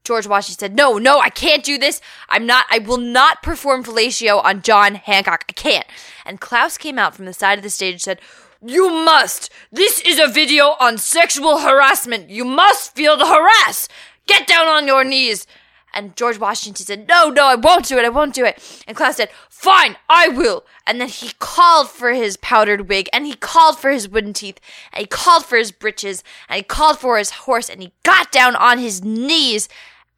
George 0.05 0.27
Washington 0.27 0.59
said, 0.59 0.77
No, 0.77 0.99
no, 0.99 1.21
I 1.21 1.31
can't 1.31 1.63
do 1.63 1.79
this. 1.79 2.01
I'm 2.29 2.45
not, 2.45 2.67
I 2.69 2.79
will 2.81 2.99
not 2.99 3.43
perform 3.43 3.85
fellatio 3.85 4.43
on 4.45 4.63
John 4.63 4.97
Hancock. 4.97 5.45
I 5.49 5.53
can't. 5.53 5.87
And 6.27 6.41
Klaus 6.41 6.77
came 6.77 6.99
out 6.99 7.15
from 7.15 7.27
the 7.27 7.33
side 7.33 7.59
of 7.59 7.63
the 7.63 7.71
stage 7.71 7.95
and 7.95 8.03
said, 8.03 8.21
You 8.65 8.91
must. 8.91 9.51
This 9.73 10.01
is 10.03 10.21
a 10.21 10.29
video 10.29 10.77
on 10.79 10.97
sexual 10.97 11.59
harassment. 11.59 12.31
You 12.31 12.45
must 12.45 12.95
feel 12.95 13.17
the 13.17 13.27
harass. 13.27 13.89
Get 14.29 14.47
down 14.47 14.69
on 14.69 14.87
your 14.87 15.03
knees. 15.03 15.49
And 15.93 16.17
George 16.17 16.39
Washington 16.39 16.87
said, 16.87 17.09
No, 17.09 17.29
no, 17.29 17.47
I 17.47 17.57
won't 17.57 17.87
do 17.87 17.99
it. 17.99 18.05
I 18.05 18.09
won't 18.09 18.35
do 18.35 18.45
it. 18.45 18.85
And 18.87 18.97
Klaus 18.97 19.17
said, 19.17 19.31
Fine, 19.51 19.97
I 20.09 20.29
will. 20.29 20.65
And 20.87 21.01
then 21.01 21.09
he 21.09 21.33
called 21.41 21.91
for 21.91 22.13
his 22.13 22.37
powdered 22.37 22.89
wig, 22.89 23.09
and 23.13 23.27
he 23.27 23.35
called 23.35 23.79
for 23.79 23.91
his 23.91 24.09
wooden 24.09 24.33
teeth, 24.33 24.61
and 24.93 25.01
he 25.01 25.07
called 25.07 25.45
for 25.45 25.57
his 25.57 25.73
breeches, 25.73 26.23
and 26.49 26.57
he 26.57 26.63
called 26.63 26.99
for 26.99 27.19
his 27.19 27.31
horse, 27.31 27.69
and 27.69 27.83
he 27.83 27.93
got 28.05 28.31
down 28.31 28.55
on 28.55 28.79
his 28.79 29.03
knees. 29.03 29.69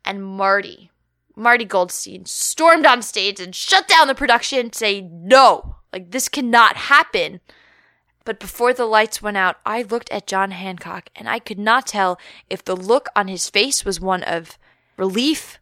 And 0.04 0.22
Marty, 0.22 0.90
Marty 1.34 1.64
Goldstein, 1.64 2.26
stormed 2.26 2.84
on 2.84 3.00
stage 3.00 3.40
and 3.40 3.54
shut 3.54 3.88
down 3.88 4.06
the 4.06 4.14
production, 4.14 4.70
saying, 4.70 5.10
No, 5.26 5.76
like 5.94 6.10
this 6.10 6.28
cannot 6.28 6.76
happen. 6.76 7.40
But 8.24 8.40
before 8.40 8.72
the 8.72 8.86
lights 8.86 9.20
went 9.20 9.36
out, 9.36 9.56
I 9.66 9.82
looked 9.82 10.10
at 10.10 10.26
John 10.26 10.50
Hancock, 10.50 11.10
and 11.14 11.28
I 11.28 11.38
could 11.38 11.58
not 11.58 11.86
tell 11.86 12.18
if 12.48 12.64
the 12.64 12.76
look 12.76 13.08
on 13.14 13.28
his 13.28 13.50
face 13.50 13.84
was 13.84 14.00
one 14.00 14.22
of 14.22 14.58
relief 14.96 15.60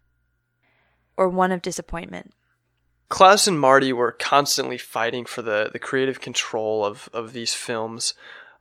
or 1.17 1.29
one 1.29 1.51
of 1.53 1.63
disappointment. 1.63 2.33
Klaus 3.09 3.47
and 3.47 3.61
Marty 3.61 3.93
were 3.93 4.13
constantly 4.13 4.79
fighting 4.79 5.27
for 5.27 5.43
the, 5.43 5.71
the 5.73 5.79
creative 5.79 6.21
control 6.21 6.85
of, 6.85 7.11
of 7.13 7.33
these 7.33 7.53
films. 7.53 8.15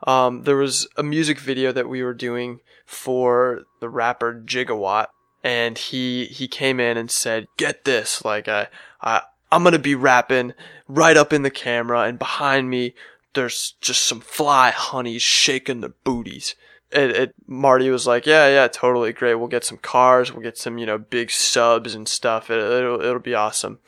Um, 0.05 0.43
there 0.43 0.57
was 0.57 0.87
a 0.97 1.03
music 1.03 1.39
video 1.39 1.71
that 1.71 1.87
we 1.87 2.03
were 2.03 2.13
doing 2.13 2.59
for 2.85 3.61
the 3.79 3.87
rapper 3.87 4.33
Gigawatt, 4.33 5.07
and 5.43 5.77
he 5.77 6.25
he 6.25 6.47
came 6.47 6.79
in 6.79 6.97
and 6.97 7.09
said, 7.09 7.45
"Get 7.57 7.85
this, 7.85 8.25
like 8.25 8.47
I 8.47 8.67
I 9.01 9.21
I'm 9.51 9.63
gonna 9.63 9.79
be 9.79 9.95
rapping 9.95 10.53
right 10.87 11.15
up 11.15 11.31
in 11.31 11.43
the 11.43 11.51
camera, 11.51 12.01
and 12.01 12.17
behind 12.17 12.69
me 12.69 12.95
there's 13.33 13.75
just 13.81 14.03
some 14.03 14.19
fly 14.19 14.71
honeys 14.71 15.21
shaking 15.21 15.81
their 15.81 15.93
booties." 16.03 16.55
It, 16.91 17.11
it 17.11 17.35
Marty 17.47 17.89
was 17.89 18.05
like, 18.05 18.25
"Yeah, 18.25 18.49
yeah, 18.49 18.67
totally 18.67 19.13
great. 19.13 19.35
We'll 19.35 19.47
get 19.47 19.63
some 19.63 19.77
cars, 19.77 20.31
we'll 20.31 20.43
get 20.43 20.57
some 20.57 20.77
you 20.77 20.85
know 20.85 20.97
big 20.97 21.31
subs 21.31 21.95
and 21.95 22.07
stuff. 22.07 22.49
It, 22.49 22.59
it'll 22.59 23.01
it'll 23.01 23.19
be 23.19 23.35
awesome." 23.35 23.79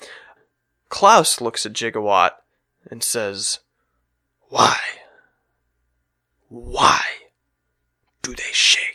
Klaus 0.89 1.41
looks 1.41 1.65
at 1.65 1.73
Gigawatt 1.73 2.31
and 2.91 3.03
says, 3.03 3.59
Why? 4.49 4.77
Why 6.49 7.01
do 8.21 8.35
they 8.35 8.51
shake? 8.51 8.93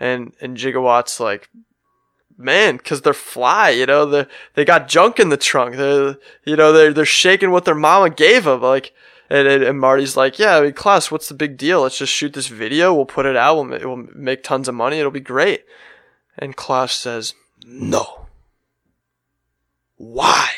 and 0.00 0.32
and 0.40 0.56
Gigawatt's 0.56 1.20
like, 1.20 1.50
man, 2.40 2.76
because 2.76 3.02
they're 3.02 3.12
fly, 3.12 3.70
you 3.70 3.86
know, 3.86 4.06
they 4.06 4.26
they 4.54 4.64
got 4.64 4.88
junk 4.88 5.20
in 5.20 5.28
the 5.28 5.36
trunk. 5.36 5.76
They're 5.76 6.16
you 6.44 6.56
know 6.56 6.72
they're 6.72 6.92
they're 6.92 7.04
shaking 7.04 7.50
what 7.50 7.64
their 7.64 7.74
mama 7.74 8.10
gave 8.10 8.44
them, 8.44 8.62
like. 8.62 8.92
And, 9.32 9.46
and, 9.46 9.78
Marty's 9.78 10.16
like, 10.16 10.40
yeah, 10.40 10.56
I 10.56 10.60
mean, 10.60 10.72
Klaus, 10.72 11.12
what's 11.12 11.28
the 11.28 11.34
big 11.34 11.56
deal? 11.56 11.82
Let's 11.82 11.98
just 11.98 12.12
shoot 12.12 12.32
this 12.32 12.48
video. 12.48 12.92
We'll 12.92 13.04
put 13.04 13.26
it 13.26 13.36
out. 13.36 13.64
We'll, 13.64 13.78
we'll 13.78 14.08
make 14.12 14.42
tons 14.42 14.66
of 14.66 14.74
money. 14.74 14.98
It'll 14.98 15.12
be 15.12 15.20
great. 15.20 15.64
And 16.36 16.56
Klaus 16.56 16.96
says, 16.96 17.34
No. 17.64 18.26
Why 19.96 20.50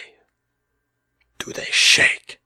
do 1.39 1.53
they 1.53 1.69
shake? 1.71 2.41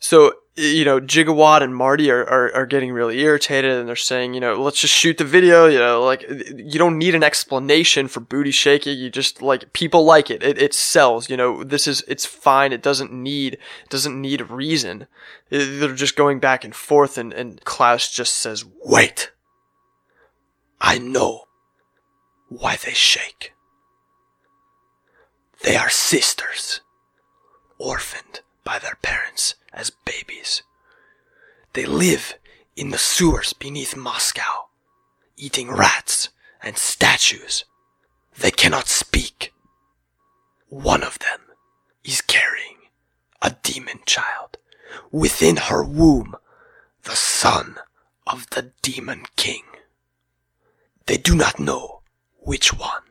So, 0.00 0.32
you 0.56 0.84
know, 0.84 1.00
Gigawatt 1.00 1.62
and 1.62 1.74
Marty 1.74 2.10
are, 2.10 2.24
are, 2.24 2.54
are 2.54 2.66
getting 2.66 2.92
really 2.92 3.18
irritated 3.20 3.72
and 3.72 3.88
they're 3.88 3.96
saying, 3.96 4.34
you 4.34 4.40
know, 4.40 4.54
let's 4.54 4.80
just 4.80 4.94
shoot 4.94 5.18
the 5.18 5.24
video. 5.24 5.66
You 5.66 5.78
know, 5.78 6.04
like, 6.04 6.22
you 6.28 6.78
don't 6.78 6.96
need 6.98 7.16
an 7.16 7.24
explanation 7.24 8.06
for 8.06 8.20
booty 8.20 8.52
shaking. 8.52 8.96
You 8.96 9.10
just, 9.10 9.42
like, 9.42 9.72
people 9.72 10.04
like 10.04 10.30
it. 10.30 10.44
It, 10.44 10.60
it 10.62 10.72
sells. 10.72 11.28
You 11.28 11.36
know, 11.36 11.64
this 11.64 11.88
is, 11.88 12.04
it's 12.06 12.24
fine. 12.24 12.72
It 12.72 12.82
doesn't 12.82 13.12
need, 13.12 13.58
doesn't 13.88 14.20
need 14.20 14.40
a 14.40 14.44
reason. 14.44 15.08
It- 15.50 15.80
they're 15.80 15.94
just 15.94 16.14
going 16.16 16.38
back 16.38 16.64
and 16.64 16.74
forth 16.74 17.18
and, 17.18 17.32
and 17.32 17.62
Klaus 17.64 18.10
just 18.10 18.36
says, 18.36 18.64
Wait. 18.84 19.32
I 20.80 20.98
know 20.98 21.44
why 22.48 22.76
they 22.76 22.92
shake. 22.92 23.54
They 25.62 25.76
are 25.76 25.88
sisters, 25.88 26.82
orphaned 27.78 28.40
by 28.64 28.78
their 28.78 28.98
parents 29.02 29.54
as 29.74 29.90
babies. 29.90 30.62
They 31.72 31.84
live 31.86 32.34
in 32.76 32.90
the 32.90 32.98
sewers 32.98 33.52
beneath 33.52 33.96
Moscow, 33.96 34.68
eating 35.36 35.70
rats 35.70 36.28
and 36.62 36.78
statues. 36.78 37.64
They 38.38 38.50
cannot 38.50 38.88
speak. 38.88 39.52
One 40.68 41.02
of 41.02 41.18
them 41.18 41.40
is 42.04 42.20
carrying 42.20 42.78
a 43.42 43.56
demon 43.62 44.00
child 44.06 44.56
within 45.10 45.56
her 45.56 45.84
womb, 45.84 46.34
the 47.02 47.16
son 47.16 47.76
of 48.26 48.48
the 48.50 48.72
demon 48.82 49.24
king. 49.36 49.62
They 51.06 51.16
do 51.16 51.34
not 51.34 51.60
know 51.60 52.00
which 52.38 52.72
one 52.72 53.02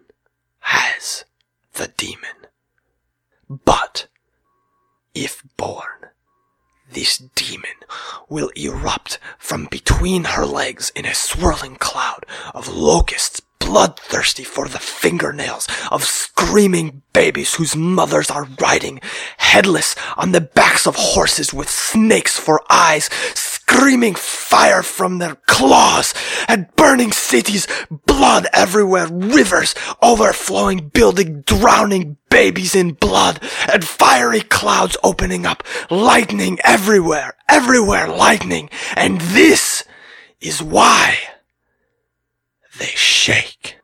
has 0.60 1.26
the 1.73 1.93
demon. 1.95 2.47
But 3.49 4.08
if 5.13 5.43
born, 5.58 6.10
this 6.94 7.18
demon 7.36 7.78
will 8.30 8.50
erupt 8.56 9.20
from 9.38 9.66
between 9.66 10.24
her 10.24 10.46
legs 10.46 10.92
in 10.96 11.06
a 11.06 11.14
swirling 11.14 11.76
cloud 11.76 12.26
of 12.54 12.68
locusts 12.68 13.42
bloodthirsty 13.63 14.43
for 14.43 14.67
the 14.67 14.80
fingernails 14.80 15.67
of 15.91 16.04
screaming 16.04 17.02
babies 17.13 17.56
whose 17.56 17.76
mothers 17.76 18.30
are 18.30 18.47
riding 18.60 18.99
headless 19.38 19.95
on 20.17 20.32
the 20.32 20.41
backs 20.41 20.86
of 20.86 20.95
horses 20.95 21.54
with 21.54 21.69
snakes 21.69 22.38
for 22.38 22.62
eyes, 22.69 23.06
screaming 23.34 24.15
fire 24.15 24.84
from 24.84 25.17
their 25.17 25.36
claws 25.47 26.13
and 26.47 26.67
burning 26.76 27.12
cities, 27.12 27.67
blood 28.06 28.47
everywhere, 28.54 29.08
rivers 29.08 29.73
overflowing, 30.02 30.89
building, 30.89 31.41
drowning 31.41 32.17
babies 32.30 32.76
in 32.76 32.91
blood, 32.91 33.39
and 33.71 33.86
fiery 33.86 34.41
clouds 34.41 34.97
opening 35.04 35.45
up, 35.45 35.63
lightning 35.89 36.60
everywhere, 36.63 37.36
everywhere 37.47 38.08
lightning, 38.08 38.69
and 38.95 39.21
this 39.21 39.84
is 40.41 40.62
why 40.62 41.17
they 42.80 42.86
shake. 42.86 43.78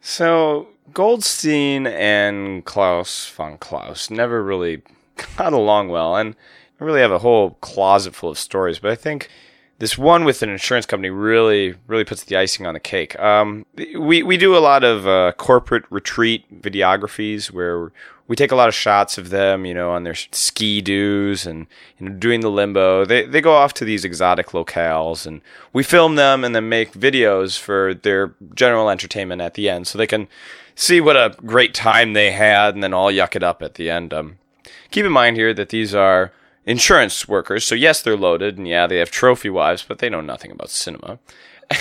So 0.00 0.68
Goldstein 0.92 1.86
and 1.86 2.64
Klaus 2.64 3.28
von 3.28 3.58
Klaus 3.58 4.10
never 4.10 4.42
really 4.42 4.82
got 5.36 5.52
along 5.52 5.88
well, 5.88 6.16
and 6.16 6.34
I 6.80 6.84
really 6.84 7.00
have 7.00 7.12
a 7.12 7.18
whole 7.18 7.52
closet 7.60 8.14
full 8.14 8.30
of 8.30 8.38
stories. 8.38 8.78
But 8.78 8.90
I 8.90 8.94
think 8.94 9.28
this 9.78 9.96
one 9.96 10.24
with 10.24 10.42
an 10.42 10.48
insurance 10.48 10.86
company 10.86 11.10
really, 11.10 11.74
really 11.86 12.04
puts 12.04 12.24
the 12.24 12.36
icing 12.36 12.66
on 12.66 12.74
the 12.74 12.80
cake. 12.80 13.18
Um, 13.18 13.64
we 13.96 14.22
we 14.22 14.36
do 14.36 14.56
a 14.56 14.58
lot 14.58 14.82
of 14.82 15.06
uh, 15.06 15.32
corporate 15.32 15.84
retreat 15.90 16.62
videographies 16.62 17.52
where 17.52 17.92
we 18.26 18.36
take 18.36 18.52
a 18.52 18.56
lot 18.56 18.68
of 18.68 18.74
shots 18.74 19.16
of 19.18 19.30
them, 19.30 19.64
you 19.64 19.72
know, 19.72 19.90
on 19.90 20.02
their 20.02 20.14
ski 20.14 20.82
doos 20.82 21.46
and 21.46 21.66
you 21.98 22.08
know 22.08 22.14
doing 22.16 22.40
the 22.40 22.50
limbo. 22.50 23.04
They 23.04 23.24
they 23.24 23.40
go 23.40 23.54
off 23.54 23.72
to 23.74 23.84
these 23.84 24.04
exotic 24.04 24.48
locales 24.48 25.26
and 25.26 25.40
we 25.72 25.84
film 25.84 26.16
them 26.16 26.44
and 26.44 26.54
then 26.54 26.68
make 26.68 26.92
videos 26.92 27.58
for 27.58 27.94
their 27.94 28.34
general 28.54 28.90
entertainment 28.90 29.40
at 29.42 29.54
the 29.54 29.68
end, 29.68 29.86
so 29.86 29.96
they 29.96 30.06
can 30.08 30.26
see 30.74 31.00
what 31.00 31.16
a 31.16 31.36
great 31.44 31.74
time 31.74 32.12
they 32.12 32.32
had 32.32 32.74
and 32.74 32.82
then 32.82 32.94
all 32.94 33.12
yuck 33.12 33.36
it 33.36 33.42
up 33.42 33.62
at 33.62 33.74
the 33.74 33.90
end. 33.90 34.12
Um, 34.12 34.38
keep 34.90 35.06
in 35.06 35.12
mind 35.12 35.36
here 35.36 35.54
that 35.54 35.70
these 35.70 35.94
are 35.94 36.32
insurance 36.68 37.26
workers, 37.26 37.64
so 37.64 37.74
yes, 37.74 38.02
they're 38.02 38.16
loaded 38.16 38.58
and 38.58 38.68
yeah, 38.68 38.86
they 38.86 38.98
have 38.98 39.10
trophy 39.10 39.50
wives, 39.50 39.84
but 39.86 39.98
they 39.98 40.10
know 40.10 40.20
nothing 40.20 40.52
about 40.52 40.70
cinema. 40.70 41.18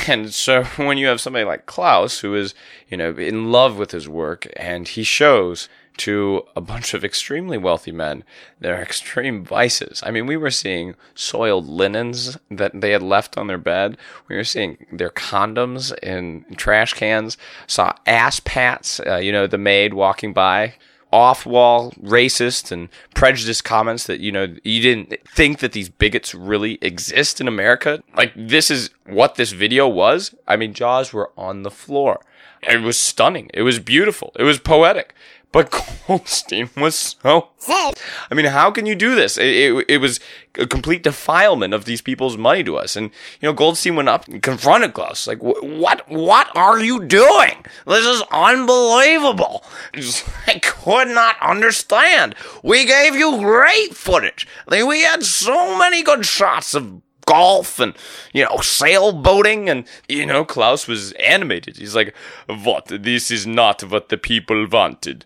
And 0.05 0.33
so 0.33 0.65
when 0.75 0.97
you 0.97 1.07
have 1.07 1.21
somebody 1.21 1.45
like 1.45 1.65
Klaus, 1.65 2.19
who 2.19 2.35
is, 2.35 2.53
you 2.89 2.97
know, 2.97 3.11
in 3.11 3.53
love 3.53 3.77
with 3.77 3.91
his 3.91 4.09
work 4.09 4.45
and 4.57 4.85
he 4.85 5.03
shows 5.03 5.69
to 5.97 6.43
a 6.55 6.61
bunch 6.61 6.93
of 6.93 7.03
extremely 7.03 7.57
wealthy 7.57 7.91
men 7.91 8.23
their 8.59 8.81
extreme 8.81 9.43
vices. 9.43 10.01
I 10.05 10.11
mean, 10.11 10.25
we 10.25 10.37
were 10.37 10.51
seeing 10.51 10.95
soiled 11.15 11.67
linens 11.67 12.37
that 12.51 12.79
they 12.81 12.91
had 12.91 13.01
left 13.01 13.37
on 13.37 13.47
their 13.47 13.57
bed. 13.57 13.97
We 14.27 14.35
were 14.35 14.43
seeing 14.43 14.85
their 14.91 15.09
condoms 15.09 15.97
in 15.99 16.45
trash 16.57 16.93
cans. 16.93 17.37
Saw 17.65 17.93
ass 18.05 18.39
pats, 18.41 18.99
uh, 18.99 19.17
you 19.17 19.31
know, 19.31 19.47
the 19.47 19.57
maid 19.57 19.93
walking 19.93 20.33
by. 20.33 20.75
Off 21.17 21.47
wall 21.47 21.91
racist 21.99 22.71
and 22.71 22.89
prejudiced 23.15 23.63
comments 23.63 24.05
that, 24.05 24.19
you 24.19 24.31
know, 24.31 24.55
you 24.63 24.79
didn't 24.79 25.15
think 25.27 25.57
that 25.59 25.71
these 25.71 25.89
bigots 25.89 26.35
really 26.35 26.77
exist 26.79 27.41
in 27.41 27.47
America. 27.47 28.03
Like, 28.15 28.33
this 28.35 28.69
is 28.69 28.91
what 29.07 29.33
this 29.33 29.51
video 29.51 29.87
was. 29.87 30.35
I 30.47 30.57
mean, 30.57 30.75
jaws 30.75 31.11
were 31.13 31.31
on 31.35 31.63
the 31.63 31.71
floor. 31.71 32.21
It 32.61 32.81
was 32.81 32.99
stunning. 32.99 33.49
It 33.51 33.63
was 33.63 33.79
beautiful. 33.79 34.31
It 34.37 34.43
was 34.43 34.59
poetic. 34.59 35.15
But 35.57 35.71
Goldstein 36.07 36.69
was 36.77 37.15
so. 37.19 37.49
I 37.67 38.35
mean, 38.35 38.45
how 38.45 38.69
can 38.69 38.85
you 38.85 38.93
do 38.93 39.15
this? 39.15 39.39
It, 39.39 39.47
it, 39.47 39.85
it, 39.89 39.97
was 39.97 40.19
a 40.53 40.67
complete 40.67 41.01
defilement 41.01 41.73
of 41.73 41.85
these 41.85 41.99
people's 41.99 42.37
money 42.37 42.63
to 42.63 42.77
us. 42.77 42.95
And, 42.95 43.09
you 43.41 43.49
know, 43.49 43.53
Goldstein 43.53 43.95
went 43.95 44.07
up 44.07 44.27
and 44.27 44.43
confronted 44.43 44.93
Klaus. 44.93 45.25
Like, 45.25 45.39
what, 45.41 46.07
what 46.11 46.55
are 46.55 46.79
you 46.79 47.03
doing? 47.05 47.65
This 47.87 48.05
is 48.05 48.21
unbelievable. 48.31 49.65
Just, 49.93 50.29
I 50.45 50.59
could 50.59 51.07
not 51.07 51.37
understand. 51.41 52.35
We 52.61 52.85
gave 52.85 53.15
you 53.15 53.39
great 53.39 53.95
footage. 53.95 54.47
Like, 54.67 54.85
we 54.85 55.01
had 55.01 55.23
so 55.23 55.75
many 55.75 56.03
good 56.03 56.23
shots 56.23 56.75
of 56.75 57.01
golf 57.27 57.79
and 57.79 57.93
you 58.33 58.43
know 58.43 58.57
sailboating 58.57 59.69
and 59.69 59.85
you 60.09 60.25
know 60.25 60.43
Klaus 60.43 60.87
was 60.87 61.11
animated. 61.13 61.77
He's 61.77 61.95
like, 61.95 62.15
"What? 62.47 62.85
This 62.87 63.29
is 63.29 63.45
not 63.45 63.83
what 63.83 64.09
the 64.09 64.17
people 64.17 64.65
wanted." 64.67 65.25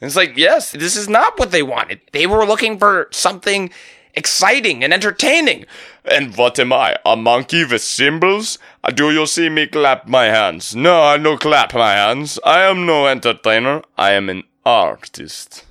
And 0.00 0.06
it's 0.06 0.16
like, 0.16 0.36
"Yes, 0.36 0.70
this 0.70 0.94
is 0.94 1.08
not 1.08 1.38
what 1.38 1.50
they 1.50 1.62
wanted. 1.62 2.00
They 2.12 2.26
were 2.26 2.46
looking 2.46 2.78
for 2.78 3.08
something 3.10 3.70
exciting 4.14 4.84
and 4.84 4.92
entertaining." 4.92 5.64
And 6.04 6.36
what 6.36 6.58
am 6.58 6.72
I? 6.72 6.96
A 7.04 7.16
monkey 7.16 7.64
with 7.64 7.82
cymbals? 7.82 8.58
Do 8.94 9.10
you 9.10 9.26
see 9.26 9.48
me 9.48 9.66
clap 9.66 10.06
my 10.06 10.26
hands? 10.26 10.76
No, 10.76 11.02
I 11.02 11.16
no 11.16 11.36
clap 11.36 11.74
my 11.74 11.94
hands. 11.94 12.38
I 12.44 12.60
am 12.62 12.86
no 12.86 13.06
entertainer. 13.06 13.82
I 13.96 14.12
am 14.12 14.28
an 14.28 14.44
artist. 14.64 15.64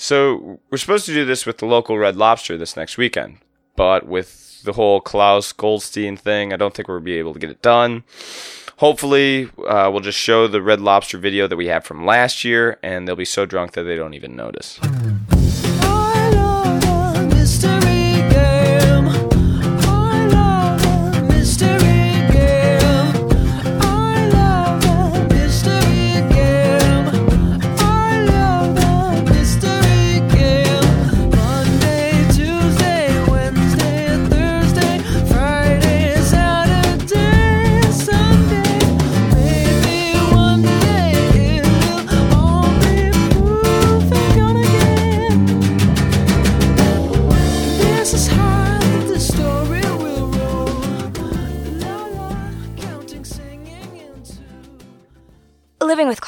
So 0.00 0.60
we're 0.70 0.78
supposed 0.78 1.06
to 1.06 1.14
do 1.14 1.24
this 1.24 1.44
with 1.44 1.58
the 1.58 1.66
local 1.66 1.98
Red 1.98 2.14
Lobster 2.14 2.56
this 2.56 2.76
next 2.76 2.96
weekend, 2.96 3.38
but 3.78 4.06
with 4.06 4.60
the 4.64 4.72
whole 4.72 5.00
Klaus 5.00 5.52
Goldstein 5.52 6.16
thing. 6.16 6.52
I 6.52 6.56
don't 6.56 6.74
think 6.74 6.88
we'll 6.88 7.00
be 7.00 7.14
able 7.14 7.32
to 7.32 7.38
get 7.38 7.48
it 7.48 7.62
done. 7.62 8.02
Hopefully, 8.78 9.48
uh, 9.66 9.88
we'll 9.90 10.00
just 10.00 10.18
show 10.18 10.46
the 10.46 10.60
Red 10.60 10.80
Lobster 10.80 11.16
video 11.16 11.46
that 11.46 11.56
we 11.56 11.66
have 11.68 11.84
from 11.84 12.04
last 12.04 12.44
year, 12.44 12.78
and 12.82 13.06
they'll 13.06 13.16
be 13.16 13.24
so 13.24 13.46
drunk 13.46 13.72
that 13.72 13.84
they 13.84 13.96
don't 13.96 14.14
even 14.14 14.36
notice. 14.36 14.78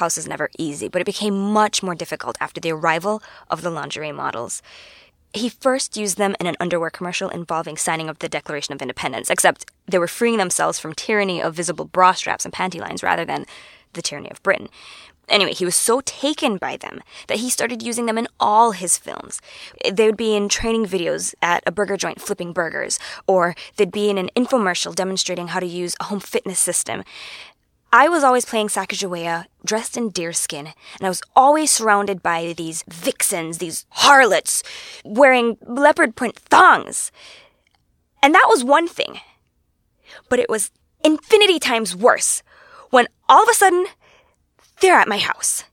With 0.01 0.17
is 0.17 0.27
never 0.27 0.51
easy, 0.59 0.89
but 0.89 1.03
it 1.03 1.05
became 1.05 1.53
much 1.53 1.83
more 1.83 1.95
difficult 1.95 2.37
after 2.41 2.61
the 2.61 2.73
arrival 2.73 3.23
of 3.51 3.61
the 3.61 3.71
lingerie 3.71 4.13
models. 4.13 4.63
He 5.35 5.49
first 5.49 5.97
used 5.97 6.17
them 6.17 6.35
in 6.41 6.47
an 6.47 6.57
underwear 6.59 6.91
commercial 6.91 7.29
involving 7.29 7.77
signing 7.77 8.09
of 8.09 8.19
the 8.19 8.29
Declaration 8.29 8.73
of 8.75 8.83
Independence, 8.83 9.31
except 9.31 9.71
they 9.87 9.99
were 9.99 10.09
freeing 10.09 10.39
themselves 10.39 10.79
from 10.79 10.95
tyranny 10.95 11.43
of 11.43 11.55
visible 11.55 11.85
bra 11.85 12.13
straps 12.13 12.45
and 12.45 12.55
panty 12.55 12.81
lines 12.81 13.03
rather 13.03 13.25
than 13.25 13.45
the 13.93 14.03
tyranny 14.03 14.31
of 14.31 14.43
Britain. 14.43 14.69
Anyway, 15.29 15.53
he 15.53 15.65
was 15.65 15.77
so 15.77 16.01
taken 16.05 16.57
by 16.57 16.77
them 16.77 17.01
that 17.29 17.39
he 17.39 17.49
started 17.49 17.83
using 17.83 18.07
them 18.07 18.19
in 18.19 18.27
all 18.41 18.73
his 18.73 18.99
films. 18.99 19.41
They 19.89 20.07
would 20.07 20.17
be 20.17 20.35
in 20.35 20.49
training 20.49 20.87
videos 20.87 21.35
at 21.41 21.63
a 21.67 21.71
burger 21.71 21.97
joint 21.97 22.21
flipping 22.21 22.53
burgers, 22.53 22.99
or 23.29 23.55
they'd 23.77 23.93
be 23.93 24.11
in 24.11 24.19
an 24.19 24.31
infomercial 24.37 24.95
demonstrating 24.95 25.49
how 25.49 25.61
to 25.61 25.67
use 25.67 25.95
a 26.01 26.05
home 26.05 26.21
fitness 26.21 26.59
system. 26.59 27.05
I 27.93 28.09
was 28.09 28.23
always 28.23 28.45
playing 28.45 28.69
Sacagawea, 28.69 29.47
dressed 29.65 29.97
in 29.97 30.11
deerskin, 30.11 30.67
and 30.67 31.03
I 31.03 31.09
was 31.09 31.23
always 31.35 31.73
surrounded 31.73 32.23
by 32.23 32.55
these 32.57 32.85
vixens, 32.89 33.59
these 33.59 33.85
harlots, 33.91 34.63
wearing 35.05 35.59
leopard 35.67 36.15
print 36.15 36.37
thongs. 36.37 37.11
And 38.23 38.33
that 38.35 38.47
was 38.49 38.63
one 38.63 38.87
thing. 38.87 39.21
But 40.29 40.39
it 40.39 40.49
was 40.49 40.71
infinity 41.05 41.59
times 41.59 41.97
worse 41.97 42.43
when 42.91 43.09
all 43.29 43.43
of 43.43 43.49
a 43.49 43.55
sudden 43.55 43.87
They're 44.81 44.99
at 44.99 45.09
my 45.09 45.19
house. 45.19 45.65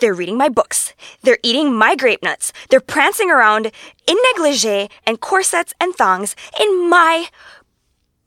They're 0.00 0.14
reading 0.14 0.36
my 0.36 0.48
books. 0.48 0.92
They're 1.22 1.38
eating 1.42 1.72
my 1.72 1.94
grape 1.94 2.22
nuts. 2.22 2.52
They're 2.68 2.80
prancing 2.80 3.30
around 3.30 3.70
in 4.06 4.16
negligee 4.32 4.88
and 5.06 5.20
corsets 5.20 5.72
and 5.80 5.94
thongs 5.94 6.34
in 6.60 6.90
my 6.90 7.28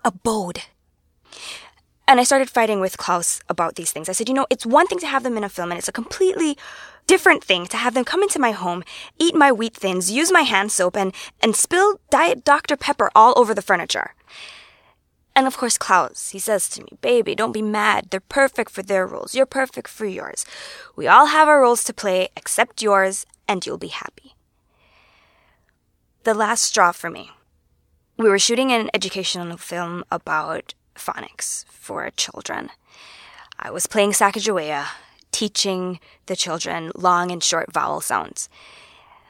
abode. 0.03 0.61
And 2.09 2.19
I 2.19 2.23
started 2.23 2.49
fighting 2.49 2.79
with 2.79 2.97
Klaus 2.97 3.39
about 3.49 3.75
these 3.75 3.91
things. 3.91 4.09
I 4.09 4.13
said, 4.13 4.27
you 4.27 4.33
know, 4.33 4.47
it's 4.49 4.65
one 4.65 4.87
thing 4.87 4.97
to 4.97 5.05
have 5.05 5.21
them 5.21 5.37
in 5.37 5.43
a 5.43 5.49
film, 5.49 5.71
and 5.71 5.77
it's 5.77 5.87
a 5.87 5.91
completely 5.91 6.57
different 7.05 7.43
thing 7.43 7.67
to 7.67 7.77
have 7.77 7.93
them 7.93 8.03
come 8.03 8.23
into 8.23 8.39
my 8.39 8.49
home, 8.49 8.83
eat 9.19 9.35
my 9.35 9.51
wheat 9.51 9.75
thins, 9.75 10.09
use 10.09 10.31
my 10.31 10.41
hand 10.41 10.71
soap, 10.71 10.97
and, 10.97 11.13
and 11.39 11.55
spill 11.55 11.99
Diet 12.09 12.43
Dr. 12.43 12.75
Pepper 12.75 13.11
all 13.13 13.37
over 13.37 13.53
the 13.53 13.61
furniture. 13.61 14.15
And 15.35 15.45
of 15.45 15.55
course, 15.55 15.77
Klaus, 15.77 16.29
he 16.29 16.39
says 16.39 16.67
to 16.69 16.81
me, 16.81 16.97
Baby, 16.99 17.35
don't 17.35 17.51
be 17.51 17.61
mad. 17.61 18.07
They're 18.09 18.21
perfect 18.21 18.71
for 18.71 18.81
their 18.81 19.05
roles. 19.05 19.35
You're 19.35 19.45
perfect 19.45 19.87
for 19.87 20.07
yours. 20.07 20.45
We 20.95 21.05
all 21.05 21.27
have 21.27 21.47
our 21.47 21.61
roles 21.61 21.83
to 21.83 21.93
play, 21.93 22.29
except 22.35 22.81
yours, 22.81 23.27
and 23.47 23.63
you'll 23.63 23.77
be 23.77 23.89
happy. 23.89 24.33
The 26.23 26.33
last 26.33 26.63
straw 26.63 26.91
for 26.91 27.11
me. 27.11 27.29
We 28.17 28.29
were 28.29 28.39
shooting 28.39 28.71
an 28.71 28.89
educational 28.95 29.57
film 29.57 30.03
about 30.09 30.73
phonics 30.99 31.65
for 31.65 32.09
children. 32.11 32.69
I 33.57 33.71
was 33.71 33.87
playing 33.87 34.11
Sacagawea, 34.11 34.85
teaching 35.31 35.99
the 36.27 36.35
children 36.35 36.91
long 36.95 37.31
and 37.31 37.43
short 37.43 37.73
vowel 37.73 38.01
sounds. 38.01 38.49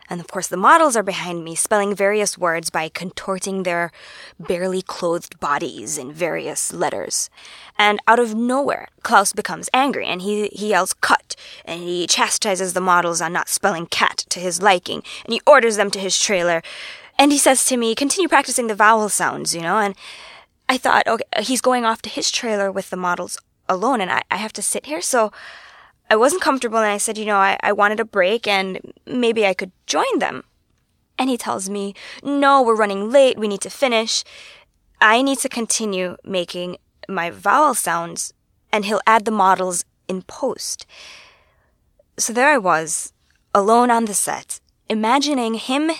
And 0.10 0.20
of 0.20 0.28
course, 0.28 0.48
the 0.48 0.58
models 0.58 0.96
are 0.96 1.04
behind 1.04 1.44
me, 1.44 1.54
spelling 1.54 1.94
various 1.94 2.36
words 2.36 2.72
by 2.72 2.90
contorting 2.90 3.62
their 3.62 3.92
barely 4.40 4.82
clothed 4.82 5.40
bodies 5.40 6.00
in 6.00 6.12
various 6.12 6.74
letters. 6.74 7.30
And 7.78 8.00
out 8.08 8.18
of 8.18 8.34
nowhere, 8.34 8.88
Klaus 9.04 9.34
becomes 9.34 9.70
angry 9.72 10.08
and 10.08 10.24
he, 10.24 10.48
he 10.48 10.70
yells 10.70 10.94
cut, 10.94 11.36
and 11.64 11.84
he 11.84 12.08
chastises 12.08 12.74
the 12.74 12.82
models 12.82 13.22
on 13.22 13.34
not 13.34 13.50
spelling 13.50 13.86
cat 13.86 14.26
to 14.30 14.40
his 14.40 14.64
liking, 14.64 15.04
and 15.26 15.34
he 15.34 15.42
orders 15.46 15.78
them 15.78 15.92
to 15.92 16.00
his 16.00 16.20
trailer. 16.20 16.64
And 17.20 17.32
he 17.32 17.38
says 17.38 17.64
to 17.66 17.78
me, 17.78 17.94
continue 17.94 18.30
practicing 18.30 18.68
the 18.68 18.76
vowel 18.76 19.10
sounds, 19.10 19.54
you 19.54 19.62
know, 19.62 19.78
and 19.78 19.94
I 20.70 20.78
thought, 20.78 21.08
okay, 21.08 21.26
he's 21.40 21.62
going 21.62 21.84
off 21.84 22.04
to 22.04 22.10
his 22.10 22.30
trailer 22.30 22.72
with 22.72 22.92
the 22.92 22.96
models 22.96 23.40
alone, 23.68 24.02
and 24.02 24.12
I, 24.12 24.22
I 24.30 24.38
have 24.38 24.54
to 24.54 24.62
sit 24.62 24.86
here, 24.86 25.02
so 25.02 25.32
I 26.12 26.16
wasn't 26.16 26.44
comfortable, 26.44 26.78
and 26.78 26.92
I 26.92 27.00
said, 27.00 27.18
you 27.18 27.26
know, 27.26 27.38
I, 27.38 27.58
I 27.64 27.72
wanted 27.72 28.00
a 28.00 28.06
break, 28.06 28.48
and 28.48 28.80
maybe 29.08 29.48
I 29.48 29.56
could 29.56 29.72
join 29.88 30.20
them. 30.20 30.44
And 31.18 31.28
he 31.28 31.38
tells 31.38 31.70
me, 31.70 31.96
no, 32.24 32.62
we're 32.62 32.76
running 32.76 33.10
late, 33.10 33.40
we 33.40 33.48
need 33.48 33.62
to 33.62 33.70
finish. 33.72 34.24
I 35.02 35.24
need 35.24 35.40
to 35.40 35.50
continue 35.50 36.18
making 36.24 36.78
my 37.10 37.32
vowel 37.32 37.74
sounds, 37.74 38.32
and 38.72 38.86
he'll 38.86 39.02
add 39.08 39.26
the 39.26 39.32
models 39.32 39.84
in 40.08 40.22
post. 40.22 40.86
So 42.18 42.32
there 42.32 42.50
I 42.50 42.60
was, 42.60 43.12
alone 43.56 43.90
on 43.90 44.06
the 44.06 44.14
set, 44.14 44.60
imagining 44.88 45.56
him 45.56 45.92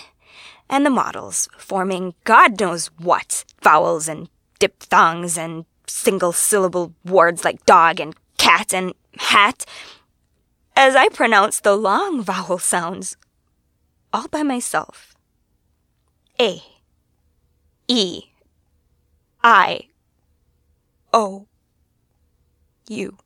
and 0.68 0.86
the 0.86 0.90
models 0.90 1.48
forming 1.58 2.14
God 2.22 2.60
knows 2.60 2.86
what 2.98 3.44
vowels 3.60 4.08
and 4.08 4.28
diphthongs 4.60 5.36
and 5.36 5.64
single 5.88 6.32
syllable 6.32 6.94
words 7.04 7.44
like 7.44 7.66
dog 7.66 7.98
and 7.98 8.14
cat 8.38 8.72
and 8.72 8.94
hat 9.18 9.66
as 10.76 10.94
I 10.94 11.08
pronounce 11.08 11.58
the 11.58 11.76
long 11.76 12.22
vowel 12.22 12.58
sounds 12.58 13.16
all 14.12 14.28
by 14.28 14.42
myself. 14.42 15.14
A, 16.40 16.62
E, 17.88 18.22
I, 19.42 19.88
O, 21.12 21.46
U. 22.88 23.18